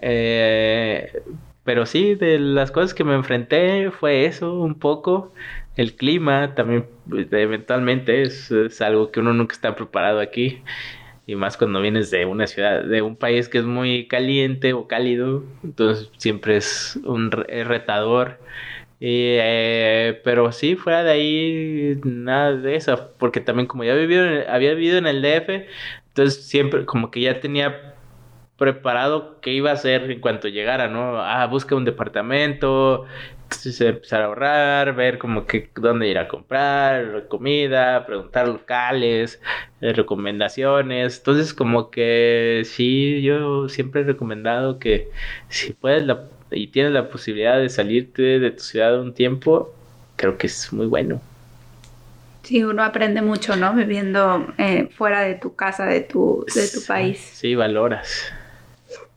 Eh, 0.00 1.22
pero 1.64 1.86
sí, 1.86 2.14
de 2.14 2.38
las 2.38 2.70
cosas 2.70 2.94
que 2.94 3.04
me 3.04 3.14
enfrenté 3.14 3.90
fue 3.90 4.26
eso 4.26 4.60
un 4.60 4.78
poco. 4.78 5.32
El 5.76 5.96
clima 5.96 6.54
también 6.54 6.86
eventualmente 7.10 8.22
es, 8.22 8.52
algo 8.80 9.10
que 9.10 9.20
uno 9.20 9.32
nunca 9.32 9.54
está 9.54 9.74
preparado 9.74 10.20
aquí. 10.20 10.62
Y 11.26 11.36
más 11.36 11.56
cuando 11.56 11.80
vienes 11.80 12.10
de 12.10 12.26
una 12.26 12.46
ciudad, 12.46 12.84
de 12.84 13.00
un 13.02 13.16
país 13.16 13.48
que 13.48 13.58
es 13.58 13.64
muy 13.64 14.06
caliente 14.08 14.74
o 14.74 14.86
cálido. 14.88 15.44
Entonces 15.64 16.10
siempre 16.18 16.56
es 16.58 16.98
un 17.04 17.30
retador. 17.30 18.38
Eh, 19.00 20.20
pero 20.24 20.52
sí, 20.52 20.76
fuera 20.76 21.02
de 21.04 21.10
ahí, 21.10 22.00
nada 22.04 22.56
de 22.56 22.76
eso. 22.76 23.10
Porque 23.18 23.40
también 23.40 23.66
como 23.66 23.84
ya 23.84 23.94
vivido, 23.94 24.24
había 24.48 24.74
vivido 24.74 24.98
en 24.98 25.06
el 25.06 25.22
DF, 25.22 25.66
entonces 26.08 26.46
siempre 26.46 26.84
como 26.84 27.10
que 27.10 27.20
ya 27.22 27.40
tenía 27.40 27.93
preparado 28.64 29.40
qué 29.42 29.52
iba 29.52 29.70
a 29.70 29.74
hacer 29.74 30.10
en 30.10 30.20
cuanto 30.20 30.48
llegara, 30.48 30.88
¿no? 30.88 31.20
Ah, 31.20 31.46
busca 31.46 31.74
un 31.74 31.84
departamento, 31.84 33.04
empezar 33.80 34.22
a 34.22 34.24
ahorrar, 34.24 34.94
ver 34.94 35.18
como 35.18 35.46
que 35.46 35.68
dónde 35.74 36.08
ir 36.08 36.18
a 36.18 36.28
comprar 36.28 37.28
comida, 37.28 38.06
preguntar 38.06 38.48
locales, 38.48 39.40
eh, 39.82 39.92
recomendaciones. 39.92 41.18
Entonces, 41.18 41.52
como 41.52 41.90
que 41.90 42.62
sí, 42.64 43.20
yo 43.22 43.68
siempre 43.68 44.00
he 44.00 44.04
recomendado 44.04 44.78
que 44.78 45.10
si 45.48 45.74
puedes 45.74 46.06
y 46.50 46.68
tienes 46.68 46.92
la 46.92 47.10
posibilidad 47.10 47.58
de 47.58 47.68
salirte 47.68 48.22
de 48.38 48.50
tu 48.50 48.62
ciudad 48.62 48.98
un 48.98 49.12
tiempo, 49.12 49.74
creo 50.16 50.38
que 50.38 50.46
es 50.46 50.72
muy 50.72 50.86
bueno. 50.86 51.20
Sí, 52.44 52.62
uno 52.62 52.82
aprende 52.82 53.22
mucho, 53.22 53.56
¿no? 53.56 53.74
Viviendo 53.74 54.46
eh, 54.58 54.88
fuera 54.94 55.20
de 55.20 55.34
tu 55.34 55.54
casa, 55.54 55.86
de 55.86 56.00
tu, 56.00 56.46
de 56.54 56.68
tu 56.68 56.84
país. 56.86 57.18
Sí, 57.18 57.54
valoras. 57.54 58.32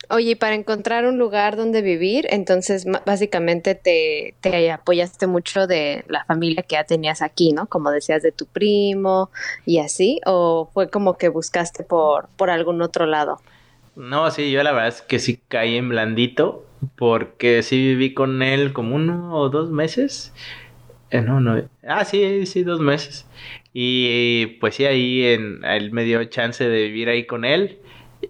Oye, 0.09 0.37
para 0.37 0.55
encontrar 0.55 1.05
un 1.05 1.17
lugar 1.17 1.57
donde 1.57 1.81
vivir, 1.81 2.27
entonces 2.29 2.85
básicamente 3.05 3.75
te, 3.75 4.35
te, 4.39 4.71
apoyaste 4.71 5.27
mucho 5.27 5.67
de 5.67 6.05
la 6.07 6.23
familia 6.23 6.63
que 6.63 6.75
ya 6.75 6.85
tenías 6.85 7.21
aquí, 7.21 7.51
¿no? 7.51 7.67
Como 7.67 7.91
decías, 7.91 8.23
de 8.23 8.31
tu 8.31 8.45
primo 8.45 9.29
y 9.65 9.79
así, 9.79 10.21
o 10.25 10.69
fue 10.73 10.89
como 10.89 11.17
que 11.17 11.27
buscaste 11.27 11.83
por, 11.83 12.29
por 12.37 12.49
algún 12.49 12.81
otro 12.81 13.05
lado? 13.05 13.41
No, 13.97 14.31
sí, 14.31 14.49
yo 14.49 14.63
la 14.63 14.71
verdad 14.71 14.87
es 14.87 15.01
que 15.01 15.19
sí 15.19 15.41
caí 15.49 15.75
en 15.75 15.89
blandito, 15.89 16.65
porque 16.95 17.61
sí 17.61 17.75
viví 17.77 18.13
con 18.13 18.41
él 18.43 18.71
como 18.71 18.95
uno 18.95 19.37
o 19.37 19.49
dos 19.49 19.71
meses. 19.71 20.33
Eh, 21.11 21.21
no, 21.21 21.41
no, 21.41 21.67
ah, 21.85 22.05
sí, 22.05 22.45
sí, 22.45 22.63
dos 22.63 22.79
meses. 22.79 23.25
Y 23.73 24.57
pues 24.61 24.75
sí, 24.75 24.85
ahí 24.85 25.25
en, 25.25 25.65
él 25.65 25.91
me 25.91 26.05
dio 26.05 26.23
chance 26.25 26.63
de 26.63 26.83
vivir 26.83 27.09
ahí 27.09 27.25
con 27.25 27.43
él 27.43 27.79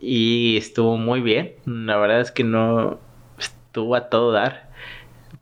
y 0.01 0.57
estuvo 0.57 0.97
muy 0.97 1.21
bien. 1.21 1.53
La 1.65 1.97
verdad 1.97 2.21
es 2.21 2.31
que 2.31 2.43
no 2.43 2.99
estuvo 3.37 3.95
a 3.95 4.09
todo 4.09 4.31
dar 4.31 4.67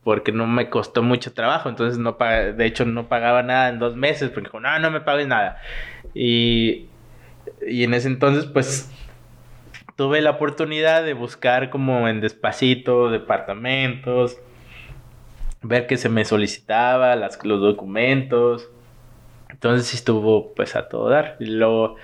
porque 0.04 0.32
no 0.32 0.46
me 0.46 0.70
costó 0.70 1.02
mucho 1.02 1.34
trabajo, 1.34 1.68
entonces 1.68 1.98
no 1.98 2.16
de 2.20 2.66
hecho 2.66 2.86
no 2.86 3.08
pagaba 3.08 3.42
nada 3.42 3.70
en 3.70 3.80
dos 3.80 3.96
meses 3.96 4.30
porque 4.30 4.48
dijo, 4.50 4.60
no, 4.60 4.78
no 4.80 4.92
me 4.92 5.02
pagues 5.02 5.28
nada. 5.28 5.58
Y, 6.14 6.86
y 7.68 7.84
en 7.84 7.94
ese 7.96 8.08
entonces 8.08 8.46
pues 8.46 8.92
tuve 9.96 10.22
la 10.22 10.32
oportunidad 10.32 11.04
de 11.04 11.14
buscar 11.14 11.70
como 11.70 12.08
en 12.08 12.22
despacito 12.22 13.10
departamentos, 13.10 14.38
ver 15.62 15.88
que 15.88 15.98
se 15.98 16.10
me 16.10 16.26
solicitaba, 16.26 17.16
las, 17.16 17.44
los 17.44 17.62
documentos. 17.62 18.70
Entonces 19.50 19.94
estuvo 19.94 20.54
pues 20.54 20.76
a 20.76 20.90
todo 20.90 21.10
dar. 21.10 21.38
Luego 21.40 21.96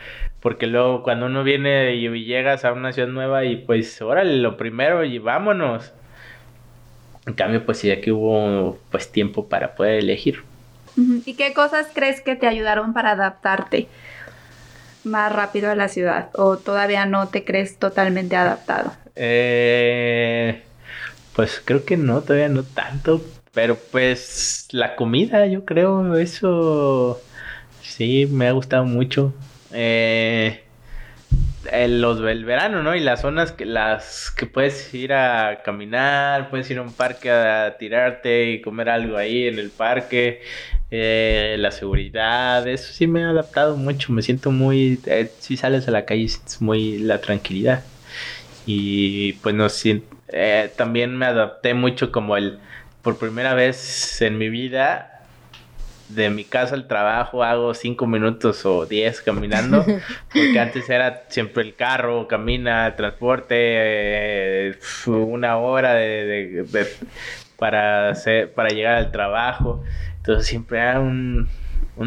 porque 0.42 0.68
luego 0.68 1.04
cuando 1.04 1.28
uno 1.28 1.44
viene 1.44 1.96
y 1.96 2.26
llegas 2.26 2.66
a 2.66 2.74
una 2.74 2.94
ciudad 2.94 3.08
nueva 3.10 3.46
y 3.46 3.58
pues, 3.58 4.02
órale, 4.02 4.38
lo 4.38 4.58
primero 4.58 5.04
y 5.04 5.20
vámonos. 5.20 5.94
En 7.26 7.34
cambio, 7.34 7.66
pues 7.66 7.78
sí, 7.80 7.92
aquí 7.92 8.12
hubo 8.12 8.80
pues 8.90 9.12
tiempo 9.12 9.48
para 9.48 9.76
poder 9.76 10.00
elegir. 10.00 10.44
¿Y 11.26 11.36
qué 11.36 11.54
cosas 11.54 11.88
crees 11.94 12.22
que 12.22 12.36
te 12.36 12.48
ayudaron 12.48 12.94
para 12.94 13.12
adaptarte 13.12 13.88
más 15.04 15.32
rápido 15.32 15.72
a 15.72 15.76
la 15.76 15.88
ciudad? 15.88 16.30
¿O 16.34 16.58
todavía 16.58 17.06
no 17.06 17.30
te 17.30 17.44
crees 17.44 17.78
totalmente 17.78 18.36
adaptado? 18.36 18.94
Eh, 19.16 20.62
Pues 21.36 21.62
creo 21.66 21.86
que 21.86 21.98
no, 21.98 22.22
todavía 22.22 22.50
no 22.50 22.64
tanto. 22.64 23.22
Pero 23.54 23.78
pues 23.92 24.68
la 24.72 24.96
comida, 24.96 25.46
yo 25.48 25.66
creo, 25.66 26.16
eso 26.18 27.22
sí 27.82 28.28
me 28.32 28.48
ha 28.48 28.52
gustado 28.54 28.86
mucho. 28.86 29.34
Eh, 29.74 30.64
el, 31.72 32.02
los, 32.02 32.20
el 32.22 32.46
verano, 32.46 32.82
¿no? 32.84 32.96
Y 32.96 33.00
las 33.00 33.22
zonas 33.22 33.52
que 33.52 33.66
las 33.66 34.32
que 34.32 34.46
puedes 34.46 34.94
ir 34.94 35.14
a 35.14 35.62
caminar, 35.64 36.50
puedes 36.50 36.70
ir 36.72 36.80
a 36.80 36.82
un 36.82 36.94
parque 36.94 37.30
a 37.30 37.78
tirarte 37.78 38.52
y 38.52 38.62
comer 38.62 38.90
algo 38.90 39.18
ahí 39.18 39.48
en 39.48 39.60
el 39.60 39.70
parque. 39.70 40.42
Eh, 40.90 41.56
la 41.60 41.72
seguridad, 41.72 42.68
eso 42.68 42.92
sí 42.92 43.08
me 43.08 43.24
ha 43.24 43.30
adaptado 43.30 43.78
mucho. 43.78 44.12
Me 44.12 44.22
siento 44.22 44.52
muy. 44.52 45.00
Eh, 45.06 45.32
si 45.40 45.58
sales 45.58 45.88
a 45.88 45.92
la 45.92 46.06
calle, 46.06 46.28
sientes 46.28 46.62
muy 46.62 46.98
la 47.00 47.22
tranquilidad. 47.22 47.84
Y 48.66 49.34
pues 49.34 49.56
no 49.56 49.68
eh, 50.34 50.72
también 50.78 51.18
me 51.18 51.26
adapté 51.26 51.74
mucho 51.74 52.12
como 52.12 52.38
el. 52.38 52.60
Por 53.02 53.18
primera 53.18 53.56
vez 53.56 54.22
en 54.22 54.38
mi 54.38 54.50
vida 54.50 55.21
de 56.16 56.30
mi 56.30 56.44
casa 56.44 56.76
al 56.76 56.88
trabajo 56.88 57.44
hago 57.44 57.74
cinco 57.74 58.08
minutos 58.08 58.66
o 58.66 58.86
diez 58.86 59.22
caminando, 59.22 59.86
porque 60.34 60.60
antes 60.60 60.90
era 60.90 61.24
siempre 61.30 61.64
el 61.64 61.76
carro, 61.76 62.28
camina, 62.28 62.96
transporte, 62.96 63.56
eh, 63.58 64.76
una 65.08 65.58
hora 65.58 65.94
de, 65.94 66.66
para, 67.58 68.10
hacer, 68.10 68.52
para 68.52 68.70
llegar 68.70 68.96
al 68.96 69.12
trabajo. 69.12 69.84
Entonces 70.18 70.48
siempre 70.48 70.80
era 70.80 71.00
un, 71.00 71.48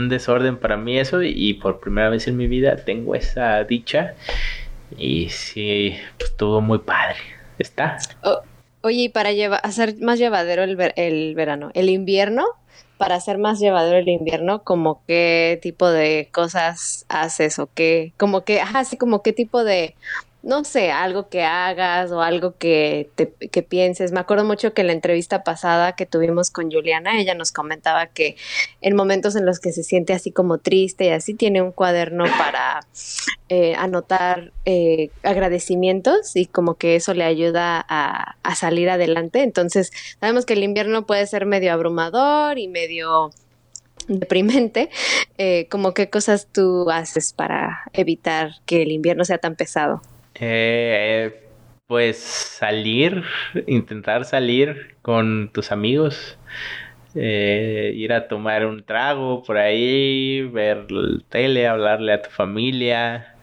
desorden 0.08 0.56
para 0.56 0.76
mí 0.76 0.98
eso 0.98 1.22
y, 1.22 1.54
por 1.54 1.80
primera 1.80 2.08
vez 2.08 2.26
en 2.26 2.36
mi 2.36 2.48
vida 2.48 2.76
tengo 2.76 3.14
esa 3.14 3.62
dicha 3.62 4.14
y 4.98 5.28
sí, 5.30 5.96
pues, 6.18 6.30
estuvo 6.30 6.60
muy 6.60 6.78
padre. 6.78 7.16
Está. 7.58 7.98
oye, 8.80 9.02
y 9.02 9.08
para 9.08 9.30
hacer 9.62 9.94
más 10.00 10.18
llevadero 10.18 10.64
el, 10.64 10.76
el 10.96 11.34
verano, 11.36 11.70
el 11.74 11.88
invierno, 11.88 12.44
para 12.98 13.16
hacer 13.16 13.38
más 13.38 13.58
llevadero 13.58 13.98
el 13.98 14.08
invierno, 14.08 14.62
como 14.62 15.02
qué 15.06 15.58
tipo 15.62 15.88
de 15.88 16.28
cosas 16.32 17.06
haces 17.08 17.58
o 17.58 17.68
qué, 17.72 18.12
como 18.16 18.42
que, 18.42 18.60
ajá, 18.60 18.84
sí, 18.84 18.96
como 18.96 19.22
qué 19.22 19.32
tipo 19.32 19.64
de, 19.64 19.94
no 20.44 20.62
sé, 20.64 20.90
algo 20.90 21.28
que 21.28 21.42
hagas 21.42 22.12
o 22.12 22.20
algo 22.20 22.56
que, 22.58 23.10
te, 23.14 23.62
pienses. 23.62 24.12
Me 24.12 24.20
acuerdo 24.20 24.44
mucho 24.44 24.74
que 24.74 24.82
en 24.82 24.88
la 24.88 24.92
entrevista 24.92 25.42
pasada 25.42 25.96
que 25.96 26.04
tuvimos 26.06 26.50
con 26.50 26.70
Juliana, 26.70 27.18
ella 27.18 27.34
nos 27.34 27.50
comentaba 27.50 28.08
que 28.08 28.36
en 28.82 28.94
momentos 28.94 29.36
en 29.36 29.46
los 29.46 29.58
que 29.58 29.72
se 29.72 29.82
siente 29.82 30.12
así 30.12 30.30
como 30.30 30.58
triste 30.58 31.06
y 31.06 31.08
así, 31.08 31.34
tiene 31.34 31.62
un 31.62 31.72
cuaderno 31.72 32.24
para 32.38 32.80
eh, 33.48 33.74
anotar 33.76 34.52
eh, 34.66 35.10
agradecimientos 35.22 36.36
y 36.36 36.46
como 36.46 36.74
que 36.74 36.96
eso 36.96 37.14
le 37.14 37.24
ayuda 37.24 37.84
a, 37.88 38.36
a 38.42 38.54
salir 38.54 38.90
adelante. 38.90 39.42
Entonces, 39.42 39.90
sabemos 40.20 40.44
que 40.44 40.52
el 40.52 40.62
invierno 40.62 41.06
puede 41.06 41.26
ser 41.26 41.46
medio 41.46 41.72
abrumador 41.72 42.58
y 42.58 42.68
medio 42.68 43.30
deprimente, 44.08 44.90
eh, 45.38 45.66
como 45.70 45.94
qué 45.94 46.10
cosas 46.10 46.48
tú 46.52 46.90
haces 46.90 47.32
para 47.32 47.84
evitar 47.92 48.56
que 48.66 48.82
el 48.82 48.92
invierno 48.92 49.24
sea 49.24 49.38
tan 49.38 49.56
pesado. 49.56 50.02
Eh, 50.34 51.40
pues 51.86 52.18
salir, 52.18 53.22
intentar 53.66 54.24
salir 54.24 54.96
con 55.02 55.50
tus 55.52 55.70
amigos, 55.70 56.38
eh, 57.14 57.92
ir 57.94 58.12
a 58.12 58.26
tomar 58.28 58.66
un 58.66 58.84
trago 58.84 59.42
por 59.44 59.58
ahí, 59.58 60.42
ver 60.42 60.86
tele, 61.28 61.68
hablarle 61.68 62.12
a 62.12 62.22
tu 62.22 62.30
familia, 62.30 63.34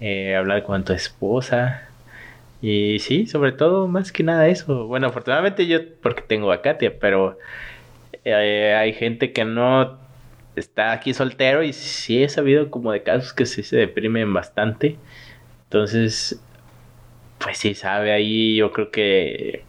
eh, 0.00 0.36
hablar 0.36 0.64
con 0.64 0.84
tu 0.84 0.92
esposa. 0.92 1.88
Y 2.62 2.98
sí, 3.00 3.26
sobre 3.26 3.52
todo, 3.52 3.88
más 3.88 4.12
que 4.12 4.22
nada 4.22 4.48
eso. 4.48 4.86
Bueno, 4.86 5.08
afortunadamente 5.08 5.66
yo, 5.66 5.80
porque 6.02 6.22
tengo 6.22 6.52
a 6.52 6.62
Katia, 6.62 6.98
pero 7.00 7.38
hay 8.24 8.92
gente 8.92 9.32
que 9.32 9.44
no 9.44 9.98
está 10.56 10.92
aquí 10.92 11.14
soltero 11.14 11.62
y 11.62 11.72
sí 11.72 12.22
he 12.22 12.28
sabido 12.28 12.70
como 12.70 12.92
de 12.92 13.02
casos 13.02 13.32
que 13.32 13.46
sí 13.46 13.62
se 13.62 13.76
deprimen 13.76 14.32
bastante. 14.34 14.96
Entonces, 15.70 16.42
pues 17.38 17.58
sí, 17.58 17.74
sabe, 17.74 18.10
ahí 18.10 18.56
yo 18.56 18.72
creo 18.72 18.90
que 18.90 19.62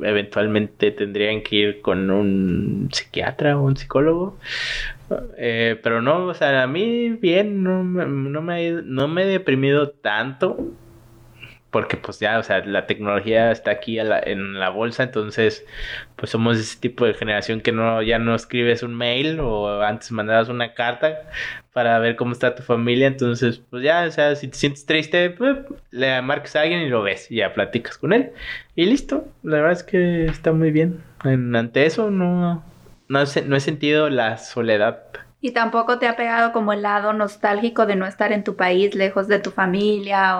eventualmente 0.00 0.90
tendrían 0.92 1.42
que 1.42 1.56
ir 1.56 1.82
con 1.82 2.10
un 2.10 2.88
psiquiatra 2.90 3.58
o 3.58 3.64
un 3.64 3.76
psicólogo. 3.76 4.38
Eh, 5.36 5.78
pero 5.82 6.00
no, 6.00 6.24
o 6.24 6.32
sea, 6.32 6.62
a 6.62 6.66
mí 6.66 7.10
bien, 7.10 7.62
no, 7.62 7.84
no, 7.84 8.40
me, 8.40 8.70
no 8.70 9.08
me 9.08 9.22
he 9.24 9.26
deprimido 9.26 9.90
tanto 9.90 10.56
porque 11.72 11.96
pues 11.96 12.20
ya, 12.20 12.38
o 12.38 12.42
sea, 12.42 12.64
la 12.66 12.86
tecnología 12.86 13.50
está 13.50 13.70
aquí 13.72 13.98
en 13.98 14.60
la 14.60 14.68
bolsa, 14.68 15.04
entonces 15.04 15.66
pues 16.16 16.30
somos 16.30 16.58
ese 16.58 16.78
tipo 16.78 17.06
de 17.06 17.14
generación 17.14 17.62
que 17.62 17.72
no 17.72 18.02
ya 18.02 18.18
no 18.18 18.34
escribes 18.34 18.82
un 18.82 18.94
mail 18.94 19.40
o 19.40 19.82
antes 19.82 20.12
mandabas 20.12 20.50
una 20.50 20.74
carta 20.74 21.22
para 21.72 21.98
ver 21.98 22.14
cómo 22.16 22.32
está 22.32 22.54
tu 22.54 22.62
familia, 22.62 23.06
entonces 23.06 23.62
pues 23.70 23.82
ya, 23.82 24.04
o 24.06 24.10
sea, 24.10 24.36
si 24.36 24.48
te 24.48 24.58
sientes 24.58 24.84
triste, 24.84 25.30
pues 25.30 25.56
le 25.90 26.20
marcas 26.20 26.56
a 26.56 26.60
alguien 26.60 26.82
y 26.82 26.90
lo 26.90 27.02
ves 27.02 27.30
y 27.30 27.36
ya 27.36 27.54
platicas 27.54 27.96
con 27.96 28.12
él 28.12 28.32
y 28.76 28.84
listo, 28.84 29.26
la 29.42 29.56
verdad 29.56 29.72
es 29.72 29.82
que 29.82 30.26
está 30.26 30.52
muy 30.52 30.72
bien. 30.72 31.02
ante 31.24 31.86
eso 31.86 32.10
no, 32.10 32.62
no, 33.08 33.24
no 33.46 33.56
he 33.56 33.60
sentido 33.60 34.10
la 34.10 34.36
soledad. 34.36 35.04
Y 35.44 35.50
tampoco 35.50 35.98
te 35.98 36.06
ha 36.06 36.14
pegado 36.14 36.52
como 36.52 36.72
el 36.72 36.82
lado 36.82 37.12
nostálgico 37.12 37.84
de 37.84 37.96
no 37.96 38.06
estar 38.06 38.32
en 38.32 38.44
tu 38.44 38.54
país, 38.54 38.94
lejos 38.94 39.26
de 39.26 39.40
tu 39.40 39.50
familia 39.50 40.38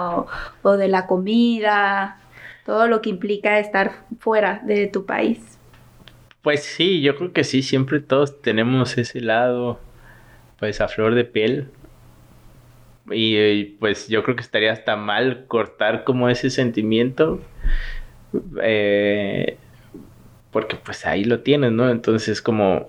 o, 0.62 0.76
de 0.76 0.86
la 0.86 1.08
comida, 1.08 2.20
todo 2.64 2.86
lo 2.86 3.02
que 3.02 3.10
implica 3.10 3.58
estar 3.58 4.04
fuera 4.20 4.60
de 4.64 4.86
tu 4.86 5.04
país. 5.04 5.58
Pues 6.40 6.62
sí, 6.62 7.02
yo 7.02 7.16
creo 7.16 7.32
que 7.32 7.42
sí, 7.42 7.62
siempre 7.62 7.98
todos 7.98 8.40
tenemos 8.42 8.96
ese 8.96 9.20
lado, 9.20 9.80
pues 10.60 10.80
a 10.80 10.86
flor 10.86 11.16
de 11.16 11.24
piel. 11.24 11.68
Y, 13.10 13.64
pues 13.80 14.06
yo 14.06 14.22
creo 14.22 14.36
que 14.36 14.42
estaría 14.42 14.72
hasta 14.72 14.94
mal 14.94 15.46
cortar 15.48 16.04
como 16.04 16.28
ese 16.28 16.48
sentimiento. 16.48 17.40
Eh, 18.62 19.56
porque 20.52 20.76
pues 20.76 21.06
ahí 21.06 21.24
lo 21.24 21.40
tienes, 21.40 21.72
¿no? 21.72 21.90
Entonces 21.90 22.40
como 22.40 22.88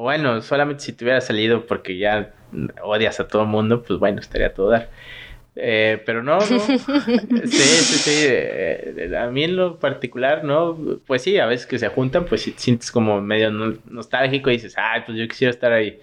bueno, 0.00 0.40
solamente 0.42 0.82
si 0.82 0.92
te 0.92 1.04
hubiera 1.04 1.20
salido 1.20 1.66
porque 1.66 1.98
ya 1.98 2.32
odias 2.82 3.20
a 3.20 3.28
todo 3.28 3.42
el 3.42 3.48
mundo, 3.48 3.82
pues 3.82 3.98
bueno, 3.98 4.20
estaría 4.20 4.54
todo 4.54 4.70
dar. 4.70 4.88
Eh, 5.56 6.02
pero 6.06 6.22
no, 6.22 6.38
no. 6.38 6.46
sí, 6.48 6.78
sí, 6.78 7.98
sí. 7.98 8.24
Eh, 8.26 9.12
a 9.18 9.26
mí 9.26 9.44
en 9.44 9.56
lo 9.56 9.78
particular, 9.78 10.44
no. 10.44 10.78
Pues 11.06 11.22
sí, 11.22 11.38
a 11.38 11.46
veces 11.46 11.66
que 11.66 11.78
se 11.78 11.88
juntan, 11.88 12.24
pues 12.24 12.42
si 12.42 12.52
sientes 12.52 12.90
como 12.90 13.20
medio 13.20 13.50
nostálgico 13.50 14.50
y 14.50 14.54
dices, 14.54 14.74
ay, 14.78 15.02
pues 15.04 15.18
yo 15.18 15.28
quisiera 15.28 15.50
estar 15.50 15.72
ahí. 15.72 15.98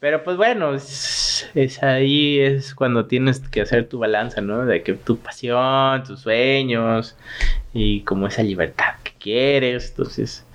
Pero 0.00 0.22
pues 0.22 0.36
bueno, 0.36 0.74
es, 0.74 1.50
es, 1.54 1.82
ahí 1.82 2.38
es 2.38 2.72
cuando 2.74 3.06
tienes 3.06 3.40
que 3.40 3.62
hacer 3.62 3.88
tu 3.88 3.98
balanza, 3.98 4.40
¿no? 4.40 4.64
De 4.64 4.82
que 4.84 4.94
tu 4.94 5.18
pasión, 5.18 6.04
tus 6.04 6.20
sueños 6.20 7.16
y 7.74 8.02
como 8.02 8.28
esa 8.28 8.44
libertad 8.44 8.94
que 9.02 9.12
quieres. 9.18 9.90
Entonces, 9.90 10.46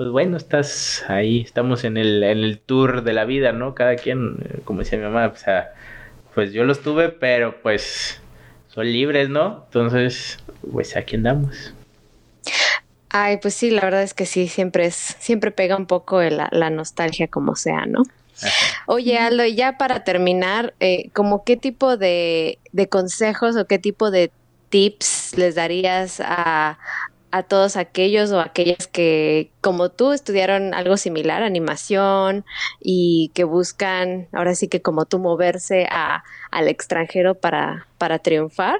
pues 0.00 0.08
bueno, 0.08 0.38
estás 0.38 1.04
ahí, 1.08 1.42
estamos 1.42 1.84
en 1.84 1.98
el, 1.98 2.22
en 2.22 2.38
el 2.38 2.58
tour 2.58 3.04
de 3.04 3.12
la 3.12 3.26
vida, 3.26 3.52
¿no? 3.52 3.74
Cada 3.74 3.96
quien, 3.96 4.36
eh, 4.42 4.60
como 4.64 4.78
decía 4.78 4.96
mi 4.96 5.04
mamá, 5.04 5.26
o 5.26 5.36
sea, 5.36 5.74
pues 6.34 6.54
yo 6.54 6.64
los 6.64 6.80
tuve, 6.80 7.10
pero 7.10 7.60
pues 7.60 8.18
son 8.68 8.90
libres, 8.90 9.28
¿no? 9.28 9.64
Entonces, 9.66 10.38
pues 10.72 10.96
aquí 10.96 11.16
andamos. 11.16 11.74
Ay, 13.10 13.40
pues 13.42 13.52
sí, 13.52 13.70
la 13.70 13.82
verdad 13.82 14.02
es 14.02 14.14
que 14.14 14.24
sí, 14.24 14.48
siempre 14.48 14.86
es, 14.86 14.94
siempre 14.94 15.50
pega 15.50 15.76
un 15.76 15.84
poco 15.84 16.22
la, 16.22 16.48
la 16.50 16.70
nostalgia 16.70 17.28
como 17.28 17.54
sea, 17.54 17.84
¿no? 17.84 18.02
Oye, 18.86 19.18
Aldo, 19.18 19.44
y 19.44 19.54
ya 19.54 19.76
para 19.76 20.02
terminar, 20.02 20.72
eh, 20.80 21.10
¿como 21.12 21.44
qué 21.44 21.58
tipo 21.58 21.98
de, 21.98 22.58
de 22.72 22.88
consejos 22.88 23.54
o 23.54 23.66
qué 23.66 23.78
tipo 23.78 24.10
de 24.10 24.30
tips 24.70 25.36
les 25.36 25.56
darías 25.56 26.22
a, 26.24 26.78
a 27.30 27.42
todos 27.42 27.76
aquellos 27.76 28.32
o 28.32 28.40
aquellas 28.40 28.86
que, 28.86 29.50
como 29.60 29.90
tú, 29.90 30.12
estudiaron 30.12 30.74
algo 30.74 30.96
similar, 30.96 31.42
animación, 31.42 32.44
y 32.80 33.30
que 33.34 33.44
buscan, 33.44 34.28
ahora 34.32 34.54
sí 34.54 34.68
que 34.68 34.82
como 34.82 35.06
tú, 35.06 35.18
moverse 35.18 35.86
a, 35.90 36.24
al 36.50 36.68
extranjero 36.68 37.34
para, 37.34 37.86
para 37.98 38.18
triunfar, 38.18 38.78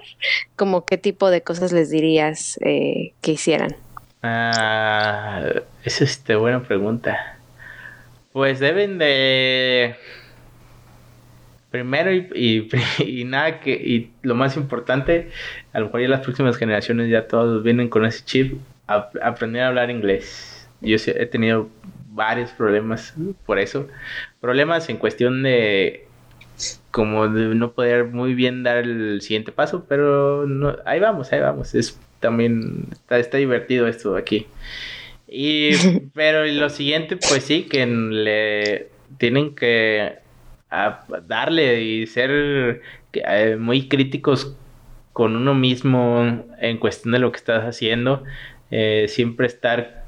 como 0.57 0.85
qué 0.85 0.99
tipo 0.99 1.31
de 1.31 1.43
cosas 1.43 1.73
les 1.73 1.91
dirías 1.91 2.59
eh, 2.65 3.13
que 3.21 3.33
hicieran? 3.33 3.77
Ah, 4.23 5.43
esa 5.85 6.05
es 6.05 6.11
este, 6.11 6.37
buena 6.37 6.63
pregunta. 6.63 7.39
Pues 8.33 8.61
deben 8.61 8.99
de 8.99 9.97
primero 11.71 12.13
y, 12.13 12.69
y, 12.99 13.25
nada 13.25 13.61
que 13.61 13.73
y 13.73 14.11
lo 14.23 14.35
más 14.35 14.57
importante 14.57 15.31
a 15.73 15.81
lo 15.81 15.87
mejor 15.87 16.01
ya 16.03 16.09
las 16.09 16.21
próximas 16.21 16.57
generaciones 16.57 17.09
ya 17.11 17.27
todos 17.29 17.63
vienen 17.63 17.89
con 17.89 18.05
ese 18.05 18.25
chip 18.25 18.59
aprender 18.87 19.63
a 19.63 19.69
hablar 19.69 19.91
inglés. 19.91 20.69
Yo 20.81 20.97
he 21.07 21.27
tenido 21.27 21.69
varios 22.09 22.51
problemas 22.51 23.15
por 23.47 23.59
eso. 23.59 23.87
Problemas 24.41 24.89
en 24.89 24.97
cuestión 24.97 25.43
de 25.43 26.07
como 26.91 27.29
de 27.29 27.55
no 27.55 27.73
poder 27.73 28.07
muy 28.07 28.35
bien 28.35 28.63
dar 28.63 28.79
el 28.79 29.23
siguiente 29.23 29.51
paso 29.51 29.87
pero 29.89 30.45
no 30.47 30.77
ahí 30.85 31.01
vamos 31.01 31.33
ahí 31.33 31.41
vamos. 31.41 31.75
Es 31.75 31.99
también 32.21 32.87
está, 32.93 33.19
está 33.19 33.39
divertido 33.39 33.87
esto 33.87 34.17
aquí. 34.17 34.47
Y, 35.27 35.71
pero 36.15 36.45
lo 36.45 36.69
siguiente, 36.69 37.17
pues 37.17 37.45
sí, 37.45 37.63
que 37.63 37.87
le 37.87 38.89
tienen 39.19 39.55
que 39.55 40.19
darle 41.27 41.83
y 41.83 42.07
ser 42.07 42.81
eh, 43.13 43.57
muy 43.59 43.89
críticos 43.89 44.57
con 45.13 45.37
uno 45.37 45.55
mismo 45.55 46.45
en 46.59 46.79
cuestión 46.79 47.13
de 47.13 47.19
lo 47.19 47.33
que 47.33 47.39
estás 47.39 47.65
haciendo. 47.65 48.25
Eh, 48.71 49.07
siempre 49.09 49.47
estar 49.47 50.05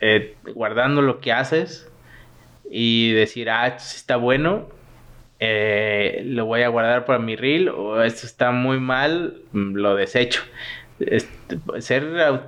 eh, 0.00 0.34
guardando 0.54 1.02
lo 1.02 1.20
que 1.20 1.32
haces 1.32 1.88
y 2.70 3.12
decir, 3.12 3.48
ah, 3.50 3.78
sí 3.78 3.96
está 3.96 4.16
bueno, 4.16 4.68
lo 5.38 6.46
voy 6.46 6.62
a 6.62 6.68
guardar 6.68 7.04
para 7.04 7.18
mi 7.18 7.36
reel 7.36 7.68
o 7.68 8.02
esto 8.02 8.26
está 8.26 8.50
muy 8.50 8.80
mal, 8.80 9.36
lo 9.52 9.94
desecho. 9.94 10.42
Este, 10.98 11.58
ser, 11.80 12.42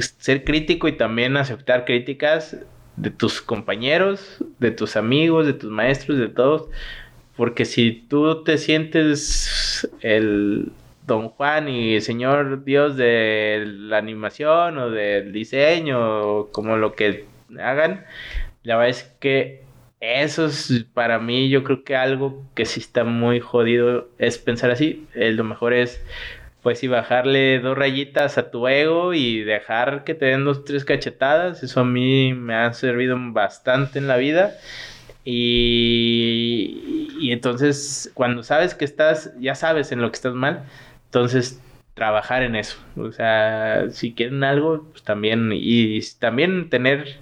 ser 0.00 0.44
crítico 0.44 0.88
y 0.88 0.92
también 0.92 1.36
aceptar 1.36 1.84
críticas 1.84 2.56
de 2.96 3.10
tus 3.10 3.40
compañeros, 3.40 4.44
de 4.58 4.70
tus 4.70 4.96
amigos, 4.96 5.46
de 5.46 5.52
tus 5.52 5.70
maestros, 5.70 6.18
de 6.18 6.28
todos. 6.28 6.68
Porque 7.36 7.64
si 7.64 7.92
tú 7.92 8.42
te 8.42 8.58
sientes 8.58 9.88
el 10.00 10.72
don 11.06 11.30
Juan 11.30 11.68
y 11.68 12.00
señor 12.00 12.64
Dios 12.64 12.96
de 12.96 13.64
la 13.66 13.98
animación 13.98 14.78
o 14.78 14.90
del 14.90 15.32
diseño 15.32 16.22
o 16.22 16.52
como 16.52 16.76
lo 16.76 16.94
que 16.94 17.26
hagan, 17.58 18.04
la 18.62 18.76
verdad 18.76 18.90
es 18.90 19.04
que 19.20 19.64
eso 20.00 20.46
es 20.46 20.86
para 20.94 21.18
mí 21.18 21.48
yo 21.48 21.64
creo 21.64 21.84
que 21.84 21.96
algo 21.96 22.44
que 22.54 22.66
sí 22.66 22.80
está 22.80 23.04
muy 23.04 23.40
jodido 23.40 24.08
es 24.18 24.38
pensar 24.38 24.70
así. 24.70 25.06
lo 25.14 25.44
mejor 25.44 25.72
es 25.72 26.02
pues 26.66 26.80
sí, 26.80 26.88
bajarle 26.88 27.60
dos 27.60 27.78
rayitas 27.78 28.38
a 28.38 28.50
tu 28.50 28.66
ego 28.66 29.14
y 29.14 29.44
dejar 29.44 30.02
que 30.02 30.14
te 30.14 30.26
den 30.26 30.44
dos, 30.44 30.64
tres 30.64 30.84
cachetadas. 30.84 31.62
Eso 31.62 31.80
a 31.80 31.84
mí 31.84 32.34
me 32.34 32.56
ha 32.56 32.72
servido 32.72 33.16
bastante 33.20 34.00
en 34.00 34.08
la 34.08 34.16
vida. 34.16 34.56
Y 35.24 37.30
entonces, 37.30 38.10
cuando 38.14 38.42
sabes 38.42 38.74
que 38.74 38.84
estás, 38.84 39.32
ya 39.38 39.54
sabes 39.54 39.92
en 39.92 40.00
lo 40.00 40.10
que 40.10 40.16
estás 40.16 40.34
mal, 40.34 40.64
entonces 41.06 41.60
trabajar 41.94 42.42
en 42.42 42.56
eso. 42.56 42.78
O 42.96 43.10
sea, 43.10 43.86
si 43.90 44.12
quieren 44.12 44.44
algo, 44.44 44.84
pues 44.90 45.02
también, 45.02 45.50
y 45.52 46.00
también 46.18 46.68
tener, 46.68 47.16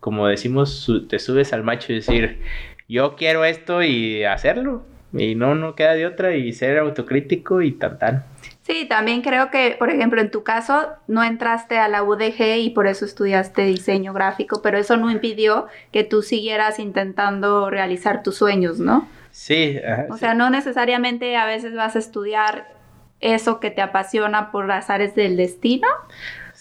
como 0.00 0.28
decimos, 0.28 0.90
te 1.08 1.18
subes 1.18 1.52
al 1.52 1.64
macho 1.64 1.92
y 1.92 1.96
decir, 1.96 2.40
yo 2.88 3.16
quiero 3.16 3.44
esto 3.44 3.82
y 3.82 4.24
hacerlo. 4.24 4.84
Y 5.12 5.34
no, 5.34 5.54
no 5.54 5.74
queda 5.74 5.94
de 5.94 6.06
otra 6.06 6.36
y 6.36 6.52
ser 6.52 6.78
autocrítico 6.78 7.62
y 7.62 7.72
tan 7.72 7.98
tan. 7.98 8.24
Sí, 8.62 8.86
también 8.88 9.22
creo 9.22 9.50
que, 9.50 9.76
por 9.78 9.90
ejemplo, 9.90 10.20
en 10.20 10.30
tu 10.30 10.42
caso 10.42 10.88
no 11.06 11.22
entraste 11.22 11.78
a 11.78 11.88
la 11.88 12.02
UDG 12.02 12.58
y 12.58 12.70
por 12.70 12.86
eso 12.86 13.04
estudiaste 13.04 13.62
diseño 13.62 14.12
gráfico, 14.12 14.60
pero 14.62 14.78
eso 14.78 14.96
no 14.96 15.10
impidió 15.10 15.66
que 15.92 16.04
tú 16.04 16.22
siguieras 16.22 16.78
intentando 16.78 17.70
realizar 17.70 18.22
tus 18.22 18.36
sueños, 18.36 18.78
¿no? 18.78 19.08
Sí. 19.30 19.78
o 20.08 20.16
sea, 20.16 20.34
no 20.34 20.48
necesariamente 20.48 21.36
a 21.36 21.44
veces 21.44 21.74
vas 21.74 21.94
a 21.94 21.98
estudiar 21.98 22.75
eso 23.20 23.60
que 23.60 23.70
te 23.70 23.82
apasiona 23.82 24.50
por 24.50 24.66
las 24.66 24.90
áreas 24.90 25.14
del 25.14 25.36
destino, 25.36 25.88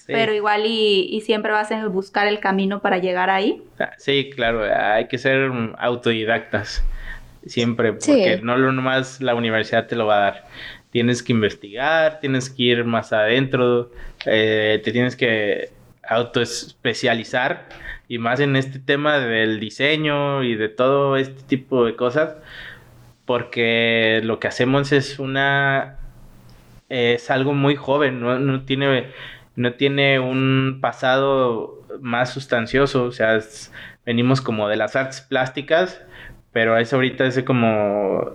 pero 0.08 0.34
igual 0.34 0.64
y, 0.66 1.22
siempre 1.26 1.52
vas 1.52 1.72
a 1.72 1.88
buscar 1.88 2.28
el 2.28 2.40
camino 2.40 2.82
para 2.82 2.98
llegar 2.98 3.30
ahí. 3.30 3.62
Ah, 3.80 3.92
sí, 3.98 4.30
claro, 4.34 4.64
hay 4.64 5.08
que 5.08 5.18
ser 5.18 5.52
autodidactas 5.78 6.84
siempre, 7.46 7.94
porque 7.94 8.40
no 8.42 8.58
lo 8.58 8.72
nomás 8.72 9.22
la 9.22 9.36
universidad 9.36 9.88
te 9.88 9.96
lo 9.96 10.06
va 10.06 10.18
a 10.18 10.20
dar. 10.20 10.46
Tienes 10.92 11.24
que 11.24 11.34
investigar, 11.34 12.20
tienes 12.20 12.50
que 12.50 12.64
ir 12.64 12.86
más 12.86 13.12
adentro, 13.14 13.92
eh, 14.26 14.82
te 14.84 14.92
tienes 14.92 15.16
que 15.16 15.70
autoespecializar 16.08 17.68
y 18.08 18.20
más 18.20 18.40
en 18.40 18.56
este 18.56 18.80
tema 18.80 19.20
del 19.20 19.60
diseño 19.60 20.44
y 20.44 20.56
de 20.56 20.70
todo 20.70 21.18
este 21.18 21.42
tipo 21.44 21.86
de 21.86 21.96
cosas, 21.96 22.36
porque 23.26 24.22
lo 24.24 24.40
que 24.40 24.48
hacemos 24.48 24.92
es 24.92 25.20
una 25.20 25.98
es 26.90 27.30
algo 27.32 27.54
muy 27.54 27.76
joven, 27.76 28.22
no, 28.22 28.64
tiene 28.64 29.12
no 29.56 29.74
tiene 29.74 30.20
un 30.20 30.80
pasado 30.82 31.82
más 32.02 32.32
sustancioso, 32.34 33.06
o 33.06 33.12
sea, 33.12 33.40
venimos 34.06 34.42
como 34.42 34.68
de 34.68 34.76
las 34.76 34.96
artes 34.96 35.22
plásticas, 35.22 36.02
pero 36.52 36.78
es 36.78 36.94
ahorita 36.94 37.26
ese 37.26 37.46
como 37.46 38.34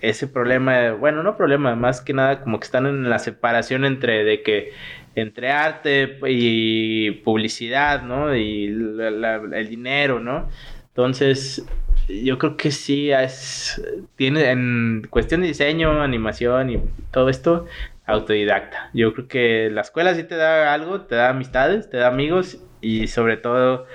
ese 0.00 0.26
problema, 0.26 0.92
bueno, 0.92 1.22
no 1.22 1.36
problema, 1.36 1.76
más 1.76 2.00
que 2.00 2.12
nada 2.12 2.40
como 2.40 2.58
que 2.58 2.64
están 2.64 2.86
en 2.86 3.08
la 3.08 3.18
separación 3.18 3.84
entre 3.84 4.24
de 4.24 4.42
que 4.42 4.72
entre 5.14 5.52
arte 5.52 6.18
y 6.26 7.10
publicidad, 7.22 8.02
¿no? 8.02 8.34
Y 8.34 8.66
el 8.66 9.66
dinero, 9.68 10.20
¿no? 10.20 10.48
Entonces, 10.88 11.64
yo 12.08 12.38
creo 12.38 12.56
que 12.56 12.70
sí 12.70 13.12
es 13.12 13.80
tiene 14.16 14.50
en 14.50 15.06
cuestión 15.08 15.42
de 15.42 15.48
diseño, 15.48 16.02
animación 16.02 16.70
y 16.70 16.80
todo 17.10 17.28
esto 17.28 17.66
autodidacta. 18.06 18.90
Yo 18.92 19.12
creo 19.14 19.28
que 19.28 19.70
la 19.70 19.82
escuela 19.82 20.14
sí 20.14 20.24
te 20.24 20.36
da 20.36 20.72
algo, 20.74 21.02
te 21.02 21.14
da 21.14 21.30
amistades, 21.30 21.88
te 21.88 21.98
da 21.98 22.08
amigos 22.08 22.58
y 22.80 23.06
sobre 23.06 23.36
todo 23.36 23.86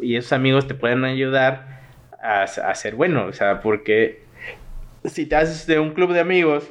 y 0.00 0.16
esos 0.16 0.32
amigos 0.32 0.66
te 0.66 0.74
pueden 0.74 1.04
ayudar 1.04 1.80
a, 2.22 2.42
a 2.42 2.74
ser 2.74 2.94
bueno, 2.94 3.26
o 3.26 3.32
sea, 3.32 3.60
porque 3.60 4.22
si 5.04 5.26
te 5.26 5.36
haces 5.36 5.66
de 5.66 5.78
un 5.78 5.92
club 5.92 6.12
de 6.12 6.20
amigos 6.20 6.68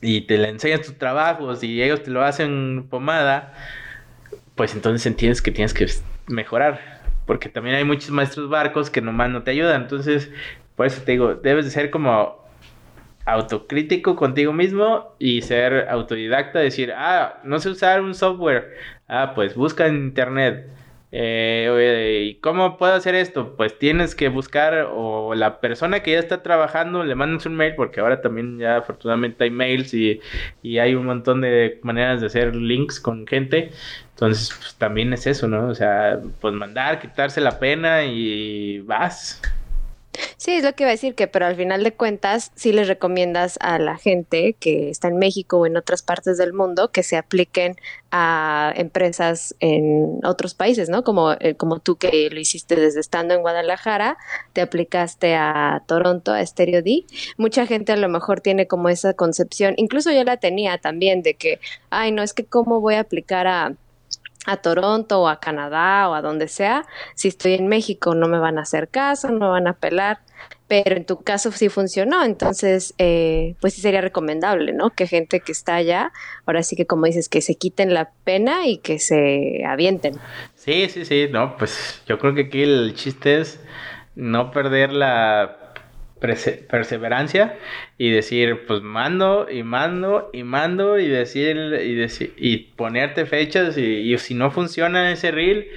y 0.00 0.22
te 0.22 0.38
le 0.38 0.48
enseñas 0.48 0.82
tus 0.82 0.98
trabajos 0.98 1.62
y 1.62 1.82
ellos 1.82 2.02
te 2.02 2.10
lo 2.10 2.22
hacen 2.22 2.86
pomada, 2.90 3.54
pues 4.54 4.74
entonces 4.74 5.06
entiendes 5.06 5.42
que 5.42 5.50
tienes 5.50 5.74
que 5.74 5.86
mejorar. 6.26 7.02
Porque 7.26 7.48
también 7.48 7.76
hay 7.76 7.84
muchos 7.84 8.10
maestros 8.10 8.50
barcos 8.50 8.90
que 8.90 9.00
nomás 9.00 9.30
no 9.30 9.42
te 9.42 9.52
ayudan. 9.52 9.82
Entonces, 9.82 10.30
por 10.76 10.86
eso 10.86 11.02
te 11.02 11.12
digo, 11.12 11.34
debes 11.34 11.64
de 11.64 11.70
ser 11.70 11.90
como 11.90 12.43
autocrítico 13.26 14.16
contigo 14.16 14.52
mismo 14.52 15.14
y 15.18 15.42
ser 15.42 15.88
autodidacta, 15.88 16.58
decir, 16.58 16.92
ah, 16.96 17.40
no 17.44 17.58
sé 17.58 17.70
usar 17.70 18.02
un 18.02 18.14
software. 18.14 18.74
Ah, 19.08 19.32
pues 19.34 19.54
busca 19.54 19.86
en 19.86 19.96
internet. 19.96 20.66
Eh, 21.16 22.26
¿Y 22.30 22.34
cómo 22.40 22.76
puedo 22.76 22.92
hacer 22.92 23.14
esto? 23.14 23.54
Pues 23.56 23.78
tienes 23.78 24.16
que 24.16 24.28
buscar 24.28 24.88
o 24.90 25.34
la 25.36 25.60
persona 25.60 26.00
que 26.00 26.10
ya 26.12 26.18
está 26.18 26.42
trabajando, 26.42 27.04
le 27.04 27.14
mandas 27.14 27.46
un 27.46 27.54
mail, 27.54 27.74
porque 27.76 28.00
ahora 28.00 28.20
también 28.20 28.58
ya 28.58 28.78
afortunadamente 28.78 29.44
hay 29.44 29.50
mails 29.50 29.94
y, 29.94 30.20
y 30.62 30.78
hay 30.78 30.96
un 30.96 31.06
montón 31.06 31.40
de 31.40 31.78
maneras 31.82 32.20
de 32.20 32.26
hacer 32.26 32.56
links 32.56 32.98
con 32.98 33.28
gente. 33.28 33.70
Entonces, 34.10 34.56
pues 34.58 34.74
también 34.74 35.12
es 35.12 35.26
eso, 35.28 35.46
¿no? 35.46 35.68
O 35.68 35.74
sea, 35.74 36.20
pues 36.40 36.52
mandar, 36.54 36.98
quitarse 37.00 37.40
la 37.40 37.60
pena 37.60 38.04
y 38.04 38.80
vas. 38.80 39.40
Sí, 40.44 40.52
es 40.52 40.62
lo 40.62 40.74
que 40.74 40.82
iba 40.82 40.90
a 40.90 40.92
decir, 40.92 41.14
que 41.14 41.26
pero 41.26 41.46
al 41.46 41.56
final 41.56 41.82
de 41.84 41.94
cuentas 41.94 42.52
sí 42.54 42.70
les 42.70 42.86
recomiendas 42.86 43.56
a 43.62 43.78
la 43.78 43.96
gente 43.96 44.52
que 44.60 44.90
está 44.90 45.08
en 45.08 45.16
México 45.16 45.56
o 45.56 45.64
en 45.64 45.78
otras 45.78 46.02
partes 46.02 46.36
del 46.36 46.52
mundo 46.52 46.92
que 46.92 47.02
se 47.02 47.16
apliquen 47.16 47.76
a 48.10 48.70
empresas 48.76 49.56
en 49.60 50.20
otros 50.22 50.52
países, 50.52 50.90
¿no? 50.90 51.02
Como, 51.02 51.32
eh, 51.32 51.54
como 51.56 51.78
tú 51.78 51.96
que 51.96 52.28
lo 52.30 52.38
hiciste 52.38 52.76
desde 52.76 53.00
estando 53.00 53.32
en 53.32 53.40
Guadalajara, 53.40 54.18
te 54.52 54.60
aplicaste 54.60 55.34
a 55.34 55.82
Toronto, 55.86 56.34
a 56.34 56.44
Stereo 56.44 56.82
D. 56.82 57.06
Mucha 57.38 57.64
gente 57.64 57.92
a 57.92 57.96
lo 57.96 58.10
mejor 58.10 58.42
tiene 58.42 58.66
como 58.66 58.90
esa 58.90 59.14
concepción, 59.14 59.72
incluso 59.78 60.12
yo 60.12 60.24
la 60.24 60.36
tenía 60.36 60.76
también, 60.76 61.22
de 61.22 61.36
que, 61.36 61.58
ay, 61.88 62.12
no, 62.12 62.22
es 62.22 62.34
que 62.34 62.44
cómo 62.44 62.82
voy 62.82 62.96
a 62.96 63.00
aplicar 63.00 63.46
a 63.46 63.76
a 64.46 64.58
Toronto 64.58 65.22
o 65.22 65.28
a 65.28 65.40
Canadá 65.40 66.08
o 66.08 66.14
a 66.14 66.22
donde 66.22 66.48
sea, 66.48 66.84
si 67.14 67.28
estoy 67.28 67.54
en 67.54 67.68
México 67.68 68.14
no 68.14 68.28
me 68.28 68.38
van 68.38 68.58
a 68.58 68.62
hacer 68.62 68.88
caso, 68.88 69.28
no 69.28 69.38
me 69.38 69.48
van 69.48 69.66
a 69.66 69.74
pelar, 69.74 70.18
pero 70.66 70.96
en 70.96 71.04
tu 71.04 71.22
caso 71.22 71.52
sí 71.52 71.68
funcionó, 71.68 72.24
entonces 72.24 72.94
eh, 72.98 73.54
pues 73.60 73.74
sí 73.74 73.80
sería 73.80 74.00
recomendable, 74.00 74.72
¿no? 74.72 74.90
Que 74.90 75.06
gente 75.06 75.40
que 75.40 75.52
está 75.52 75.76
allá, 75.76 76.12
ahora 76.46 76.62
sí 76.62 76.76
que 76.76 76.86
como 76.86 77.06
dices, 77.06 77.28
que 77.28 77.42
se 77.42 77.54
quiten 77.56 77.94
la 77.94 78.10
pena 78.24 78.66
y 78.66 78.78
que 78.78 78.98
se 78.98 79.64
avienten. 79.66 80.14
Sí, 80.54 80.88
sí, 80.88 81.04
sí, 81.04 81.28
no, 81.30 81.56
pues 81.56 82.02
yo 82.06 82.18
creo 82.18 82.34
que 82.34 82.42
aquí 82.42 82.62
el 82.62 82.94
chiste 82.94 83.40
es 83.40 83.60
no 84.14 84.50
perder 84.50 84.92
la 84.92 85.63
perseverancia 86.26 87.56
y 87.98 88.10
decir, 88.10 88.66
pues 88.66 88.82
mando 88.82 89.48
y 89.50 89.62
mando 89.62 90.30
y 90.32 90.42
mando 90.42 90.98
y 90.98 91.08
decir 91.08 91.56
y 91.56 91.94
decir 91.94 92.34
y 92.36 92.58
ponerte 92.76 93.26
fechas 93.26 93.76
y, 93.78 94.16
si 94.18 94.34
no 94.34 94.50
funciona 94.50 95.10
ese 95.12 95.30
reel, 95.30 95.68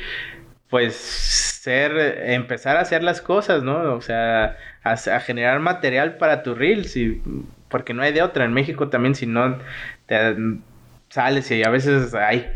pues 0.70 0.96
ser 0.96 1.92
empezar 2.32 2.78
a 2.78 2.82
hacer 2.82 3.04
las 3.04 3.22
cosas, 3.22 3.64
¿no? 3.64 3.94
O 3.94 4.02
sea, 4.02 4.58
a, 4.84 5.20
generar 5.20 5.60
material 5.60 6.18
para 6.18 6.44
tu 6.44 6.56
reel, 6.56 6.86
si, 6.86 7.22
porque 7.70 7.94
no 7.94 8.04
hay 8.04 8.14
de 8.14 8.22
otra. 8.22 8.46
En 8.46 8.54
México 8.54 8.90
también 8.90 9.16
si 9.16 9.26
no 9.26 9.60
te 10.06 10.36
sales 11.10 11.50
y 11.52 11.64
a 11.64 11.70
veces 11.70 12.14
hay 12.14 12.48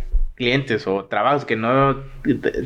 clientes 0.42 0.88
o 0.88 1.06
trabajos 1.06 1.46
que 1.46 1.56
no 1.56 2.02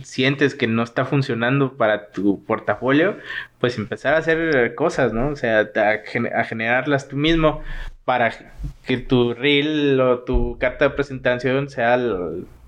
sientes 0.03 0.55
que 0.55 0.65
no 0.65 0.82
está 0.82 1.03
funcionando 1.03 1.73
para 1.76 2.09
tu 2.11 2.41
portafolio, 2.45 3.17
pues 3.59 3.78
empezar 3.78 4.13
a 4.13 4.19
hacer 4.19 4.76
cosas, 4.76 5.11
¿no? 5.11 5.28
O 5.28 5.36
sea, 5.36 5.69
a, 5.76 6.43
generarlas 6.45 7.09
tú 7.09 7.17
mismo, 7.17 7.61
para 8.05 8.32
que 8.86 8.97
tu 8.97 9.34
reel 9.34 9.99
o 9.99 10.19
tu 10.19 10.57
carta 10.57 10.86
de 10.86 10.95
presentación 10.95 11.69
sea, 11.69 11.99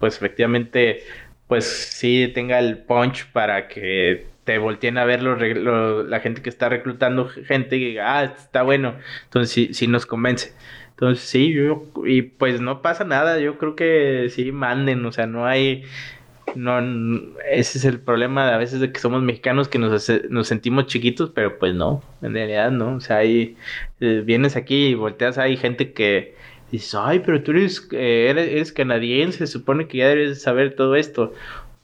pues 0.02 0.18
efectivamente, 0.18 1.04
pues 1.48 1.64
sí 1.66 2.30
tenga 2.36 2.60
el 2.60 2.80
punch 2.80 3.32
para 3.32 3.70
que 3.70 4.28
te 4.44 4.58
volteen 4.58 4.98
a 4.98 5.06
ver 5.06 5.24
la 5.24 6.20
gente 6.20 6.42
que 6.42 6.50
está 6.50 6.68
reclutando 6.68 7.30
gente 7.30 7.78
y 7.78 7.86
diga, 7.86 8.20
ah, 8.20 8.24
está 8.26 8.64
bueno. 8.64 8.96
Entonces 9.24 9.52
sí, 9.52 9.74
sí 9.74 9.88
nos 9.88 10.06
convence. 10.06 10.52
Entonces 10.98 11.24
sí, 11.26 11.54
yo, 11.54 11.84
y 12.06 12.24
pues 12.24 12.60
no 12.60 12.82
pasa 12.82 13.04
nada, 13.04 13.40
yo 13.40 13.60
creo 13.60 13.76
que 13.76 14.30
sí 14.32 14.52
manden, 14.52 15.06
o 15.06 15.12
sea, 15.12 15.28
no 15.28 15.46
hay 15.46 15.84
no, 16.56 16.80
ese 17.50 17.78
es 17.78 17.86
el 17.86 18.00
problema 18.00 18.54
a 18.54 18.58
veces 18.58 18.80
de 18.80 18.92
que 18.92 19.00
somos 19.00 19.22
mexicanos 19.22 19.68
que 19.68 19.80
nos, 19.80 20.10
nos 20.30 20.48
sentimos 20.48 20.88
chiquitos, 20.88 21.30
pero 21.30 21.60
pues 21.60 21.74
no, 21.76 22.04
en 22.22 22.34
realidad 22.34 22.72
no. 22.72 22.96
O 22.96 23.00
sea, 23.02 23.18
ahí 23.18 23.56
eh, 24.00 24.24
vienes 24.26 24.56
aquí 24.56 24.88
y 24.88 24.94
volteas, 24.96 25.38
hay 25.38 25.58
gente 25.58 25.94
que 25.94 26.36
dices, 26.72 26.96
ay, 26.96 27.22
pero 27.26 27.44
tú 27.44 27.52
eres, 27.52 27.88
eh, 27.92 28.28
eres, 28.30 28.72
canadiense, 28.72 29.40
se 29.40 29.48
supone 29.48 29.88
que 29.88 30.00
ya 30.00 30.08
debes 30.08 30.42
saber 30.42 30.76
todo 30.76 30.96
esto. 30.96 31.34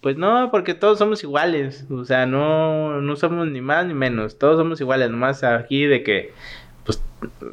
Pues 0.02 0.18
no, 0.18 0.50
porque 0.52 0.74
todos 0.74 1.00
somos 1.00 1.24
iguales, 1.24 1.86
o 1.90 2.04
sea, 2.04 2.26
no, 2.26 3.00
no 3.02 3.16
somos 3.16 3.48
ni 3.48 3.62
más 3.62 3.86
ni 3.86 3.94
menos, 3.94 4.38
todos 4.38 4.58
somos 4.58 4.82
iguales, 4.82 5.10
nomás 5.10 5.46
aquí 5.46 5.86
de 5.86 6.04
que, 6.04 6.34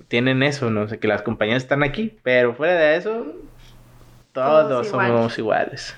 tienen 0.08 0.42
eso, 0.42 0.70
no 0.70 0.88
sé, 0.88 0.98
que 0.98 1.08
las 1.08 1.22
compañías 1.22 1.62
están 1.62 1.82
aquí, 1.82 2.16
pero 2.22 2.54
fuera 2.54 2.74
de 2.74 2.96
eso, 2.96 3.26
todos, 4.32 4.88
somos 4.88 5.38
iguales. 5.38 5.94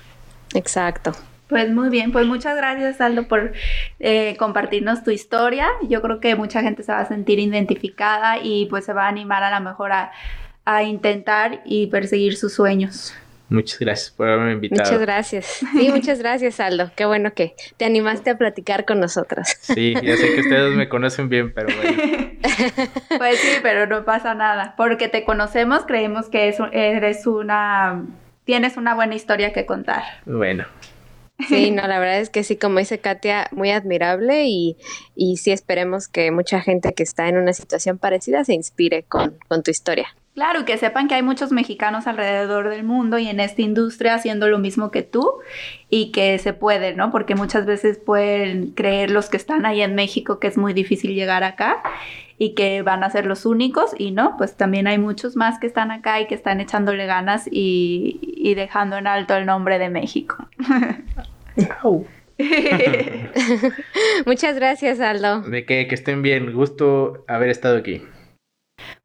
Exacto. 0.53 1.13
Pues 1.47 1.69
muy 1.69 1.89
bien, 1.89 2.11
pues 2.11 2.25
muchas 2.25 2.55
gracias 2.55 2.99
Aldo 3.01 3.27
por 3.27 3.53
eh, 3.99 4.35
compartirnos 4.39 5.03
tu 5.03 5.11
historia. 5.11 5.67
Yo 5.87 6.01
creo 6.01 6.19
que 6.19 6.35
mucha 6.35 6.61
gente 6.61 6.83
se 6.83 6.91
va 6.91 6.99
a 6.99 7.05
sentir 7.05 7.37
identificada 7.37 8.37
y 8.41 8.65
pues 8.67 8.85
se 8.85 8.93
va 8.93 9.05
a 9.05 9.09
animar 9.09 9.43
a 9.43 9.59
lo 9.59 9.63
mejor 9.63 9.91
a, 9.91 10.11
intentar 10.83 11.61
y 11.65 11.87
perseguir 11.87 12.37
sus 12.37 12.53
sueños. 12.53 13.13
Muchas 13.49 13.79
gracias 13.79 14.11
por 14.11 14.29
haberme 14.29 14.53
invitado. 14.53 14.83
Muchas 14.83 15.01
gracias. 15.01 15.45
Sí, 15.45 15.89
muchas 15.89 16.19
gracias, 16.19 16.59
Aldo. 16.59 16.91
Qué 16.95 17.05
bueno 17.05 17.33
que 17.33 17.55
te 17.77 17.85
animaste 17.85 18.31
a 18.31 18.37
platicar 18.37 18.85
con 18.85 18.99
nosotros. 18.99 19.47
Sí, 19.61 19.93
ya 19.93 20.17
sé 20.17 20.33
que 20.33 20.41
ustedes 20.41 20.75
me 20.75 20.89
conocen 20.89 21.29
bien, 21.29 21.53
pero 21.53 21.67
bueno. 21.75 22.31
Pues 23.17 23.39
sí, 23.39 23.57
pero 23.61 23.87
no 23.87 24.05
pasa 24.05 24.35
nada. 24.35 24.75
Porque 24.77 25.07
te 25.07 25.23
conocemos, 25.23 25.85
creemos 25.85 26.29
que 26.29 26.55
eres 26.71 27.25
una 27.25 28.03
tienes 28.45 28.77
una 28.77 28.95
buena 28.95 29.15
historia 29.15 29.53
que 29.53 29.65
contar. 29.65 30.03
Bueno. 30.25 30.65
Sí, 31.47 31.71
no, 31.71 31.87
la 31.87 31.99
verdad 31.99 32.19
es 32.19 32.29
que 32.29 32.43
sí, 32.43 32.57
como 32.57 32.79
dice 32.79 32.99
Katia, 32.99 33.47
muy 33.51 33.71
admirable 33.71 34.45
y, 34.45 34.77
y 35.15 35.37
sí 35.37 35.51
esperemos 35.51 36.07
que 36.07 36.31
mucha 36.31 36.61
gente 36.61 36.93
que 36.93 37.03
está 37.03 37.27
en 37.27 37.37
una 37.37 37.53
situación 37.53 37.97
parecida 37.97 38.43
se 38.43 38.53
inspire 38.53 39.03
con, 39.03 39.37
con 39.47 39.63
tu 39.63 39.71
historia. 39.71 40.15
Claro, 40.33 40.61
y 40.61 40.65
que 40.65 40.77
sepan 40.77 41.07
que 41.07 41.13
hay 41.13 41.21
muchos 41.21 41.51
mexicanos 41.51 42.07
alrededor 42.07 42.69
del 42.69 42.83
mundo 42.83 43.19
y 43.19 43.27
en 43.27 43.39
esta 43.39 43.61
industria 43.61 44.15
haciendo 44.15 44.47
lo 44.47 44.57
mismo 44.57 44.89
que 44.89 45.03
tú 45.03 45.39
y 45.91 46.11
que 46.11 46.39
se 46.39 46.53
puede, 46.53 46.95
¿no? 46.95 47.11
Porque 47.11 47.35
muchas 47.35 47.67
veces 47.67 47.99
pueden 47.99 48.71
creer 48.71 49.11
los 49.11 49.29
que 49.29 49.37
están 49.37 49.67
ahí 49.67 49.81
en 49.81 49.93
México 49.93 50.39
que 50.39 50.47
es 50.47 50.57
muy 50.57 50.73
difícil 50.73 51.13
llegar 51.13 51.43
acá 51.43 51.83
y 52.39 52.55
que 52.55 52.81
van 52.81 53.03
a 53.03 53.11
ser 53.11 53.27
los 53.27 53.45
únicos 53.45 53.91
y 53.95 54.09
no, 54.09 54.35
pues 54.37 54.57
también 54.57 54.87
hay 54.87 54.97
muchos 54.97 55.35
más 55.35 55.59
que 55.59 55.67
están 55.67 55.91
acá 55.91 56.19
y 56.19 56.25
que 56.25 56.33
están 56.33 56.59
echándole 56.59 57.05
ganas 57.05 57.47
y, 57.49 58.53
dejando 58.55 58.97
en 58.97 59.05
alto 59.05 59.35
el 59.35 59.45
nombre 59.45 59.77
de 59.77 59.89
México. 59.89 60.47
Muchas 64.25 64.55
gracias, 64.55 64.99
Aldo. 64.99 65.41
De 65.41 65.65
que, 65.65 65.87
que 65.87 65.93
estén 65.93 66.23
bien, 66.23 66.51
gusto 66.53 67.23
haber 67.27 67.49
estado 67.49 67.77
aquí. 67.77 68.01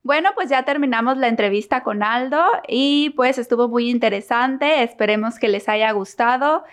Bueno, 0.08 0.30
pues 0.34 0.48
ya 0.48 0.62
terminamos 0.62 1.18
la 1.18 1.28
entrevista 1.28 1.82
con 1.82 2.02
Aldo 2.02 2.42
y 2.66 3.10
pues 3.10 3.36
estuvo 3.36 3.68
muy 3.68 3.90
interesante. 3.90 4.82
Esperemos 4.82 5.38
que 5.38 5.48
les 5.48 5.68
haya 5.68 5.92
gustado. 5.92 6.64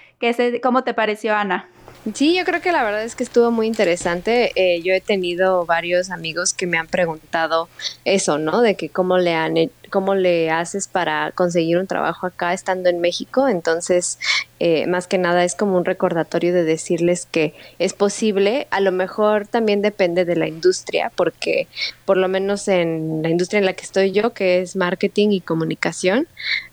¿Cómo 0.64 0.86
te 0.86 0.94
pareció, 0.94 1.36
Ana? 1.36 1.68
Sí, 2.14 2.36
yo 2.38 2.46
creo 2.46 2.62
que 2.62 2.72
la 2.72 2.84
verdad 2.84 3.04
es 3.04 3.16
que 3.16 3.24
estuvo 3.24 3.50
muy 3.50 3.66
interesante. 3.66 4.52
Eh, 4.56 4.80
yo 4.84 4.94
he 4.94 5.02
tenido 5.02 5.66
varios 5.66 6.12
amigos 6.12 6.54
que 6.54 6.68
me 6.68 6.78
han 6.78 6.86
preguntado 6.86 7.68
eso, 8.04 8.38
¿no? 8.38 8.62
De 8.62 8.76
que 8.76 8.90
cómo 8.90 9.18
le 9.18 9.34
han, 9.34 9.56
cómo 9.90 10.14
le 10.14 10.52
haces 10.52 10.88
para 10.88 11.32
conseguir 11.32 11.80
un 11.80 11.88
trabajo 11.88 12.28
acá 12.28 12.54
estando 12.54 12.90
en 12.90 13.02
México. 13.02 13.48
Entonces, 13.48 14.20
eh, 14.60 14.86
más 14.86 15.08
que 15.08 15.18
nada 15.18 15.44
es 15.44 15.56
como 15.56 15.78
un 15.78 15.84
recordatorio 15.84 16.54
de 16.54 16.64
decirles 16.64 17.26
que 17.26 17.56
es 17.80 17.94
posible. 17.94 18.68
A 18.70 18.82
lo 18.82 18.92
mejor 18.92 19.48
también 19.48 19.82
depende 19.82 20.26
de 20.26 20.36
la 20.36 20.48
industria, 20.48 21.12
porque 21.16 21.68
por 22.06 22.18
lo 22.18 22.28
menos 22.28 22.68
en 22.68 23.24
la 23.24 23.30
industria 23.30 23.58
en 23.58 23.66
la 23.66 23.74
que 23.74 23.84
estoy 23.84 24.12
yo, 24.12 24.32
que 24.32 24.62
es 24.62 24.76
marketing 24.76 25.30
y 25.32 25.42
comunicación, 25.42 26.28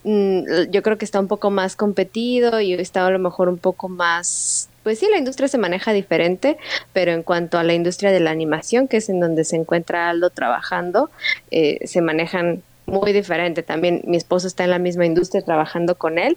mm, 0.05 0.71
yo 0.71 0.83
creo 0.83 0.99
que 0.99 1.07
está 1.07 1.21
un 1.21 1.29
poco 1.29 1.51
más 1.51 1.75
competido 1.75 2.61
y 2.61 2.75
está 2.75 3.07
a 3.07 3.11
lo 3.11 3.19
mejor 3.19 3.49
un 3.49 3.59
poco 3.59 3.89
más 3.89 4.69
pues 4.83 4.99
sí, 4.99 5.07
la 5.11 5.19
industria 5.19 5.49
se 5.49 5.59
maneja 5.59 5.93
diferente, 5.93 6.57
pero 6.93 7.13
en 7.13 7.23
cuanto 7.23 7.59
a 7.59 7.63
la 7.63 7.75
industria 7.75 8.11
de 8.11 8.21
la 8.21 8.31
animación, 8.31 8.89
que 8.89 8.99
es 8.99 9.09
en 9.09 9.21
donde 9.21 9.45
se 9.45 9.57
encuentra 9.57 10.09
Aldo 10.09 10.31
trabajando, 10.31 11.11
eh, 11.51 11.79
se 11.87 12.01
manejan 12.01 12.63
muy 12.87 13.13
diferente. 13.13 13.63
También 13.63 14.03
mi 14.05 14.17
esposo 14.17 14.47
está 14.47 14.65
en 14.65 14.71
la 14.71 14.79
misma 14.79 15.07
industria 15.07 15.43
trabajando 15.43 15.97
con 15.97 16.19
él 16.19 16.37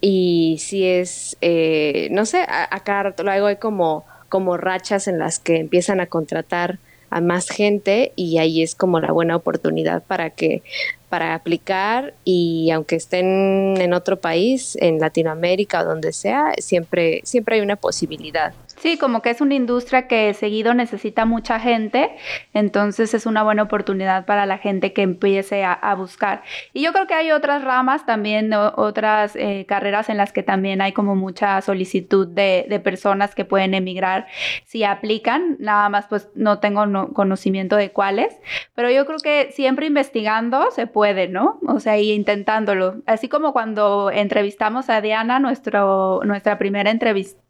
y 0.00 0.58
sí 0.60 0.84
es, 0.84 1.36
eh, 1.40 2.08
no 2.10 2.26
sé, 2.26 2.44
acá 2.48 3.02
rato 3.02 3.22
luego 3.22 3.46
hay 3.46 3.56
como, 3.56 4.04
como 4.28 4.56
rachas 4.56 5.08
en 5.08 5.18
las 5.18 5.38
que 5.38 5.56
empiezan 5.56 6.00
a 6.00 6.06
contratar 6.06 6.78
a 7.10 7.20
más 7.20 7.48
gente 7.48 8.12
y 8.16 8.38
ahí 8.38 8.62
es 8.62 8.74
como 8.74 9.00
la 9.00 9.12
buena 9.12 9.36
oportunidad 9.36 10.02
para 10.02 10.30
que 10.30 10.62
para 11.08 11.34
aplicar 11.34 12.14
y 12.24 12.70
aunque 12.72 12.96
estén 12.96 13.80
en 13.80 13.92
otro 13.94 14.18
país, 14.18 14.76
en 14.80 14.98
Latinoamérica 14.98 15.82
o 15.82 15.84
donde 15.84 16.12
sea, 16.12 16.52
siempre 16.58 17.20
siempre 17.24 17.56
hay 17.56 17.62
una 17.62 17.76
posibilidad. 17.76 18.52
Sí, 18.86 18.98
como 18.98 19.20
que 19.20 19.30
es 19.30 19.40
una 19.40 19.56
industria 19.56 20.06
que 20.06 20.32
seguido 20.32 20.72
necesita 20.72 21.24
mucha 21.24 21.58
gente, 21.58 22.14
entonces 22.54 23.14
es 23.14 23.26
una 23.26 23.42
buena 23.42 23.64
oportunidad 23.64 24.26
para 24.26 24.46
la 24.46 24.58
gente 24.58 24.92
que 24.92 25.02
empiece 25.02 25.64
a, 25.64 25.92
buscar. 25.96 26.44
Y 26.72 26.84
yo 26.84 26.92
creo 26.92 27.08
que 27.08 27.14
hay 27.14 27.32
otras 27.32 27.64
ramas 27.64 28.06
también, 28.06 28.52
otras 28.54 29.34
eh, 29.34 29.66
carreras 29.66 30.08
en 30.08 30.18
las 30.18 30.32
que 30.32 30.44
también 30.44 30.80
hay 30.82 30.92
como 30.92 31.16
mucha 31.16 31.60
solicitud 31.62 32.28
de, 32.28 32.80
personas 32.84 33.34
que 33.34 33.44
pueden 33.44 33.74
emigrar 33.74 34.28
si 34.64 34.84
aplican, 34.84 35.56
nada 35.58 35.88
más 35.88 36.06
pues 36.06 36.28
no 36.36 36.60
tengo 36.60 36.84
conocimiento 37.12 37.74
de 37.74 37.90
cuáles, 37.90 38.38
pero 38.76 38.88
yo 38.88 39.04
creo 39.04 39.18
que 39.18 39.50
siempre 39.50 39.86
investigando 39.86 40.70
se 40.70 40.86
puede, 40.86 41.26
¿no? 41.26 41.58
O 41.66 41.80
sea, 41.80 41.98
y 41.98 42.12
intentándolo. 42.12 43.02
Así 43.06 43.28
como 43.28 43.52
cuando 43.52 44.12
entrevistamos 44.12 44.90
a 44.90 45.00
Diana, 45.00 45.40
nuestro, 45.40 46.20
nuestra 46.24 46.56
primera 46.56 46.92
entrevista 46.92 47.45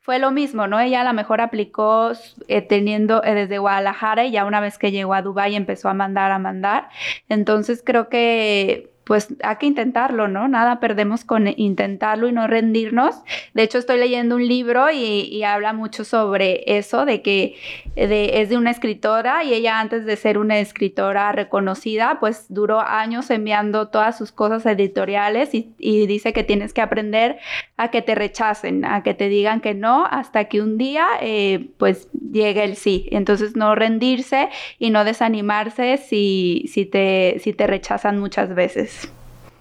fue 0.00 0.18
lo 0.18 0.30
mismo, 0.30 0.66
¿no? 0.66 0.80
Ella 0.80 1.02
a 1.02 1.04
lo 1.04 1.12
mejor 1.12 1.40
aplicó 1.40 2.12
eh, 2.48 2.62
teniendo 2.62 3.22
eh, 3.22 3.34
desde 3.34 3.58
Guadalajara 3.58 4.24
y 4.24 4.32
ya 4.32 4.44
una 4.44 4.60
vez 4.60 4.78
que 4.78 4.90
llegó 4.90 5.14
a 5.14 5.22
Dubái 5.22 5.54
empezó 5.54 5.88
a 5.88 5.94
mandar, 5.94 6.32
a 6.32 6.38
mandar. 6.38 6.88
Entonces 7.28 7.82
creo 7.84 8.08
que 8.08 8.89
pues 9.10 9.26
hay 9.42 9.56
que 9.56 9.66
intentarlo, 9.66 10.28
¿no? 10.28 10.46
Nada 10.46 10.78
perdemos 10.78 11.24
con 11.24 11.48
intentarlo 11.48 12.28
y 12.28 12.32
no 12.32 12.46
rendirnos. 12.46 13.16
De 13.54 13.64
hecho, 13.64 13.78
estoy 13.78 13.98
leyendo 13.98 14.36
un 14.36 14.46
libro 14.46 14.88
y, 14.88 15.42
habla 15.42 15.72
mucho 15.72 16.04
sobre 16.04 16.62
eso, 16.78 17.04
de 17.04 17.20
que 17.20 17.56
es 17.96 18.48
de 18.48 18.56
una 18.56 18.70
escritora 18.70 19.42
y 19.42 19.52
ella 19.52 19.80
antes 19.80 20.04
de 20.04 20.14
ser 20.14 20.38
una 20.38 20.60
escritora 20.60 21.32
reconocida, 21.32 22.18
pues 22.20 22.46
duró 22.50 22.78
años 22.78 23.30
enviando 23.30 23.88
todas 23.88 24.16
sus 24.16 24.30
cosas 24.30 24.64
editoriales 24.64 25.50
y, 25.54 26.06
dice 26.06 26.32
que 26.32 26.44
tienes 26.44 26.72
que 26.72 26.80
aprender 26.80 27.40
a 27.76 27.90
que 27.90 28.02
te 28.02 28.14
rechacen, 28.14 28.84
a 28.84 29.02
que 29.02 29.14
te 29.14 29.28
digan 29.28 29.60
que 29.60 29.74
no, 29.74 30.06
hasta 30.06 30.44
que 30.44 30.62
un 30.62 30.78
día 30.78 31.08
eh, 31.20 31.70
pues 31.78 32.08
llegue 32.12 32.62
el 32.62 32.76
sí. 32.76 33.08
Entonces 33.10 33.56
no 33.56 33.74
rendirse 33.74 34.50
y 34.78 34.90
no 34.90 35.02
desanimarse 35.04 35.96
si, 35.96 36.66
si, 36.72 36.86
te, 36.86 37.40
si 37.40 37.52
te 37.54 37.66
rechazan 37.66 38.20
muchas 38.20 38.54
veces. 38.54 38.99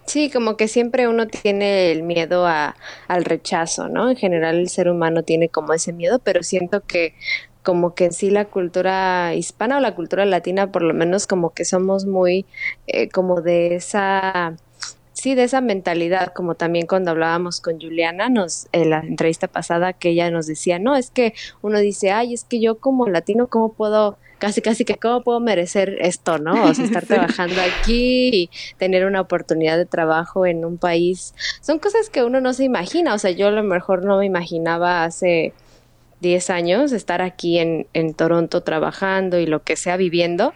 Sí, 0.10 0.32
como 0.32 0.58
que 0.58 0.68
siempre 0.68 1.08
uno 1.08 1.28
tiene 1.28 1.92
el 1.92 2.02
miedo 2.02 2.48
a, 2.48 2.76
al 3.08 3.26
rechazo, 3.26 3.90
¿no? 3.90 4.10
En 4.10 4.16
general 4.16 4.56
el 4.58 4.68
ser 4.70 4.90
humano 4.90 5.22
tiene 5.24 5.50
como 5.50 5.72
ese 5.74 5.94
miedo, 5.94 6.18
pero 6.20 6.42
siento 6.42 6.82
que 6.82 7.14
como 7.62 7.94
que 7.94 8.06
en 8.06 8.14
sí 8.14 8.32
la 8.32 8.46
cultura 8.46 9.36
hispana 9.36 9.78
o 9.78 9.80
la 9.82 9.94
cultura 9.94 10.26
latina 10.26 10.72
por 10.72 10.82
lo 10.82 10.94
menos 10.96 11.28
como 11.28 11.54
que 11.54 11.64
somos 11.66 12.06
muy 12.06 12.48
eh, 12.88 13.10
como 13.10 13.42
de 13.42 13.76
esa 13.76 14.56
sí 15.20 15.36
de 15.36 15.44
esa 15.44 15.62
mentalidad 15.62 16.34
como 16.34 16.56
también 16.56 16.88
cuando 16.88 17.12
hablábamos 17.12 17.62
con 17.62 17.80
Juliana 17.80 18.30
nos 18.30 18.68
en 18.72 18.90
la 18.90 19.00
entrevista 19.00 19.48
pasada 19.48 19.94
que 19.94 20.10
ella 20.10 20.32
nos 20.32 20.48
decía 20.48 20.80
no 20.80 20.96
es 20.96 21.12
que 21.12 21.34
uno 21.62 21.80
dice 21.80 22.12
ay 22.12 22.34
es 22.34 22.44
que 22.44 22.60
yo 22.60 22.80
como 22.80 23.08
latino 23.08 23.48
cómo 23.48 23.74
puedo 23.74 24.18
casi, 24.40 24.62
casi 24.62 24.86
que 24.86 24.96
cómo 24.96 25.22
puedo 25.22 25.40
merecer 25.40 25.98
esto, 26.00 26.40
¿no? 26.40 26.64
O 26.64 26.74
sea, 26.74 26.86
estar 26.86 27.06
trabajando 27.08 27.62
aquí 27.62 28.30
y 28.34 28.50
tener 28.78 29.06
una 29.06 29.22
oportunidad 29.22 29.78
de 29.78 29.86
trabajo 29.86 30.46
en 30.46 30.66
un 30.66 30.78
país. 30.78 31.36
Son 31.62 31.78
cosas 31.78 32.10
que 32.10 32.24
uno 32.24 32.42
no 32.42 32.54
se 32.54 32.64
imagina, 32.64 33.14
o 33.14 33.20
sea, 33.20 33.32
yo 33.32 33.48
a 33.48 33.52
lo 33.52 33.64
mejor 33.64 34.06
no 34.06 34.18
me 34.18 34.26
imaginaba 34.26 35.04
hace 35.04 35.54
10 36.22 36.50
años, 36.50 36.92
estar 36.92 37.22
aquí 37.22 37.60
en, 37.60 37.88
en 37.94 38.14
Toronto 38.14 38.64
trabajando 38.64 39.40
y 39.40 39.46
lo 39.46 39.64
que 39.64 39.76
sea 39.76 39.98
viviendo, 39.98 40.54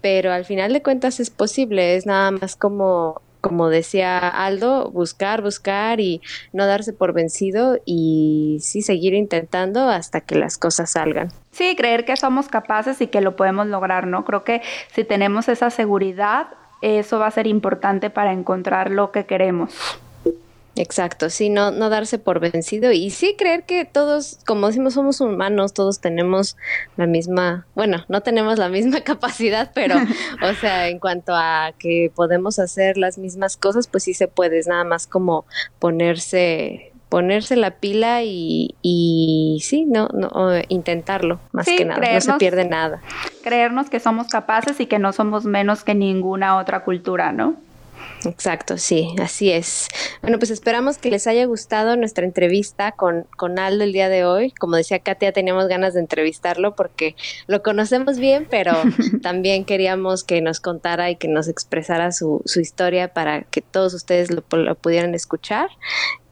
pero 0.00 0.32
al 0.32 0.44
final 0.44 0.72
de 0.72 0.82
cuentas 0.82 1.18
es 1.20 1.30
posible, 1.30 1.96
es 1.96 2.06
nada 2.06 2.30
más 2.30 2.54
como 2.56 3.20
como 3.42 3.68
decía 3.68 4.28
Aldo, 4.28 4.90
buscar, 4.90 5.42
buscar 5.42 6.00
y 6.00 6.22
no 6.52 6.64
darse 6.64 6.92
por 6.94 7.12
vencido 7.12 7.78
y 7.84 8.58
sí 8.60 8.80
seguir 8.80 9.12
intentando 9.12 9.90
hasta 9.90 10.22
que 10.22 10.36
las 10.36 10.56
cosas 10.56 10.92
salgan. 10.92 11.30
Sí, 11.50 11.74
creer 11.76 12.06
que 12.06 12.16
somos 12.16 12.48
capaces 12.48 13.00
y 13.02 13.08
que 13.08 13.20
lo 13.20 13.36
podemos 13.36 13.66
lograr, 13.66 14.06
¿no? 14.06 14.24
Creo 14.24 14.44
que 14.44 14.62
si 14.94 15.04
tenemos 15.04 15.48
esa 15.48 15.70
seguridad, 15.70 16.46
eso 16.82 17.18
va 17.18 17.26
a 17.26 17.30
ser 17.32 17.46
importante 17.46 18.10
para 18.10 18.32
encontrar 18.32 18.90
lo 18.90 19.10
que 19.10 19.26
queremos. 19.26 20.00
Exacto, 20.74 21.28
sí, 21.28 21.50
no, 21.50 21.70
no 21.70 21.90
darse 21.90 22.18
por 22.18 22.40
vencido 22.40 22.92
y 22.92 23.10
sí 23.10 23.34
creer 23.36 23.64
que 23.64 23.84
todos, 23.84 24.38
como 24.46 24.68
decimos, 24.68 24.94
somos 24.94 25.20
humanos, 25.20 25.74
todos 25.74 26.00
tenemos 26.00 26.56
la 26.96 27.06
misma, 27.06 27.66
bueno, 27.74 28.04
no 28.08 28.22
tenemos 28.22 28.58
la 28.58 28.70
misma 28.70 29.00
capacidad, 29.04 29.70
pero, 29.74 29.96
o 30.42 30.54
sea, 30.54 30.88
en 30.88 30.98
cuanto 30.98 31.34
a 31.34 31.72
que 31.78 32.10
podemos 32.14 32.58
hacer 32.58 32.96
las 32.96 33.18
mismas 33.18 33.58
cosas, 33.58 33.86
pues 33.86 34.04
sí 34.04 34.14
se 34.14 34.28
puede, 34.28 34.58
es 34.58 34.66
nada 34.66 34.84
más 34.84 35.06
como 35.06 35.44
ponerse 35.78 36.88
ponerse 37.10 37.56
la 37.56 37.72
pila 37.72 38.22
y, 38.22 38.74
y 38.80 39.58
sí, 39.62 39.84
no, 39.84 40.08
no 40.14 40.52
intentarlo, 40.68 41.40
más 41.52 41.66
que 41.66 41.84
nada, 41.84 42.00
no 42.14 42.20
se 42.22 42.32
pierde 42.38 42.64
nada. 42.64 43.02
Creernos 43.42 43.90
que 43.90 44.00
somos 44.00 44.28
capaces 44.28 44.80
y 44.80 44.86
que 44.86 44.98
no 44.98 45.12
somos 45.12 45.44
menos 45.44 45.84
que 45.84 45.94
ninguna 45.94 46.56
otra 46.56 46.84
cultura, 46.84 47.30
¿no? 47.30 47.56
Exacto, 48.24 48.78
sí, 48.78 49.14
así 49.20 49.50
es. 49.50 49.88
Bueno, 50.20 50.38
pues 50.38 50.50
esperamos 50.50 50.98
que 50.98 51.10
les 51.10 51.26
haya 51.26 51.44
gustado 51.46 51.96
nuestra 51.96 52.24
entrevista 52.24 52.92
con, 52.92 53.26
con 53.36 53.58
Aldo 53.58 53.84
el 53.84 53.92
día 53.92 54.08
de 54.08 54.24
hoy. 54.24 54.52
Como 54.52 54.76
decía 54.76 55.00
Katia, 55.00 55.32
teníamos 55.32 55.66
ganas 55.68 55.94
de 55.94 56.00
entrevistarlo 56.00 56.74
porque 56.76 57.16
lo 57.46 57.62
conocemos 57.62 58.18
bien, 58.18 58.46
pero 58.48 58.72
también 59.22 59.64
queríamos 59.64 60.24
que 60.24 60.40
nos 60.40 60.60
contara 60.60 61.10
y 61.10 61.16
que 61.16 61.28
nos 61.28 61.48
expresara 61.48 62.12
su, 62.12 62.42
su 62.44 62.60
historia 62.60 63.12
para 63.12 63.42
que 63.42 63.60
todos 63.60 63.94
ustedes 63.94 64.30
lo, 64.30 64.44
lo 64.56 64.74
pudieran 64.76 65.14
escuchar. 65.14 65.68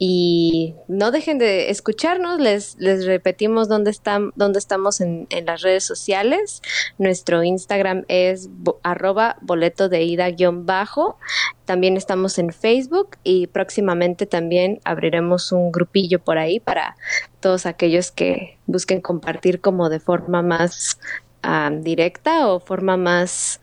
Y 0.03 0.77
no 0.89 1.11
dejen 1.11 1.37
de 1.37 1.69
escucharnos, 1.69 2.41
les, 2.41 2.75
les 2.79 3.05
repetimos 3.05 3.69
dónde, 3.69 3.91
están, 3.91 4.33
dónde 4.35 4.59
estamos 4.59 5.03
en, 5.03 5.27
en, 5.29 5.45
las 5.45 5.61
redes 5.61 5.85
sociales. 5.85 6.63
Nuestro 6.97 7.45
Instagram 7.45 8.07
es 8.09 8.49
arroba 8.83 9.37
boleto 9.43 9.91
de 9.91 10.03
ida 10.03 10.31
guion 10.31 10.65
bajo. 10.65 11.19
También 11.67 11.99
estamos 11.99 12.39
en 12.39 12.51
Facebook 12.51 13.19
y 13.25 13.49
próximamente 13.49 14.25
también 14.25 14.81
abriremos 14.85 15.53
un 15.53 15.71
grupillo 15.71 16.19
por 16.19 16.39
ahí 16.39 16.61
para 16.61 16.97
todos 17.41 17.67
aquellos 17.67 18.11
que 18.11 18.57
busquen 18.65 19.03
compartir 19.03 19.61
como 19.61 19.91
de 19.91 20.01
forma 20.01 20.41
más 20.41 20.99
directa 21.83 22.49
o 22.49 22.61
forma 22.61 22.97
más, 22.97 23.61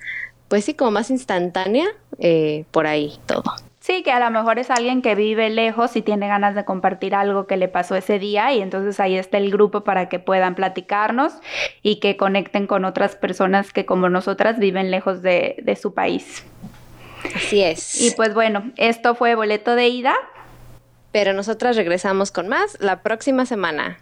pues 0.48 0.66
sí, 0.66 0.74
como 0.74 0.92
más 0.92 1.10
instantánea, 1.10 1.88
eh, 2.20 2.66
por 2.72 2.88
ahí 2.88 3.20
todo. 3.26 3.44
Sí, 3.88 4.04
que 4.04 4.12
a 4.12 4.20
lo 4.20 4.30
mejor 4.32 4.60
es 4.60 4.70
alguien 4.70 5.02
que 5.02 5.16
vive 5.16 5.50
lejos 5.50 5.96
y 5.96 6.02
tiene 6.02 6.28
ganas 6.28 6.56
de 6.56 6.66
compartir 6.66 7.16
algo 7.16 7.48
que 7.48 7.56
le 7.56 7.70
pasó 7.70 7.96
ese 7.96 8.20
día 8.20 8.52
y 8.52 8.62
entonces 8.62 9.00
ahí 9.00 9.16
está 9.16 9.38
el 9.38 9.50
grupo 9.50 9.86
para 9.86 10.10
que 10.10 10.20
puedan 10.20 10.56
platicarnos 10.56 11.36
y 11.84 12.02
que 12.02 12.18
conecten 12.18 12.68
con 12.68 12.84
otras 12.84 13.16
personas 13.16 13.72
que 13.72 13.86
como 13.86 14.10
nosotras 14.10 14.60
viven 14.60 14.92
lejos 14.92 15.22
de, 15.22 15.56
de 15.64 15.78
su 15.78 15.94
país. 15.94 16.44
Así 17.34 17.64
es. 17.64 18.02
Y 18.02 18.12
pues 18.12 18.34
bueno, 18.34 18.74
esto 18.76 19.16
fue 19.16 19.36
boleto 19.36 19.74
de 19.74 19.88
ida. 19.88 20.16
Pero 21.14 21.32
nosotras 21.32 21.78
regresamos 21.78 22.34
con 22.34 22.50
más 22.50 22.78
la 22.82 23.02
próxima 23.04 23.46
semana. 23.46 24.00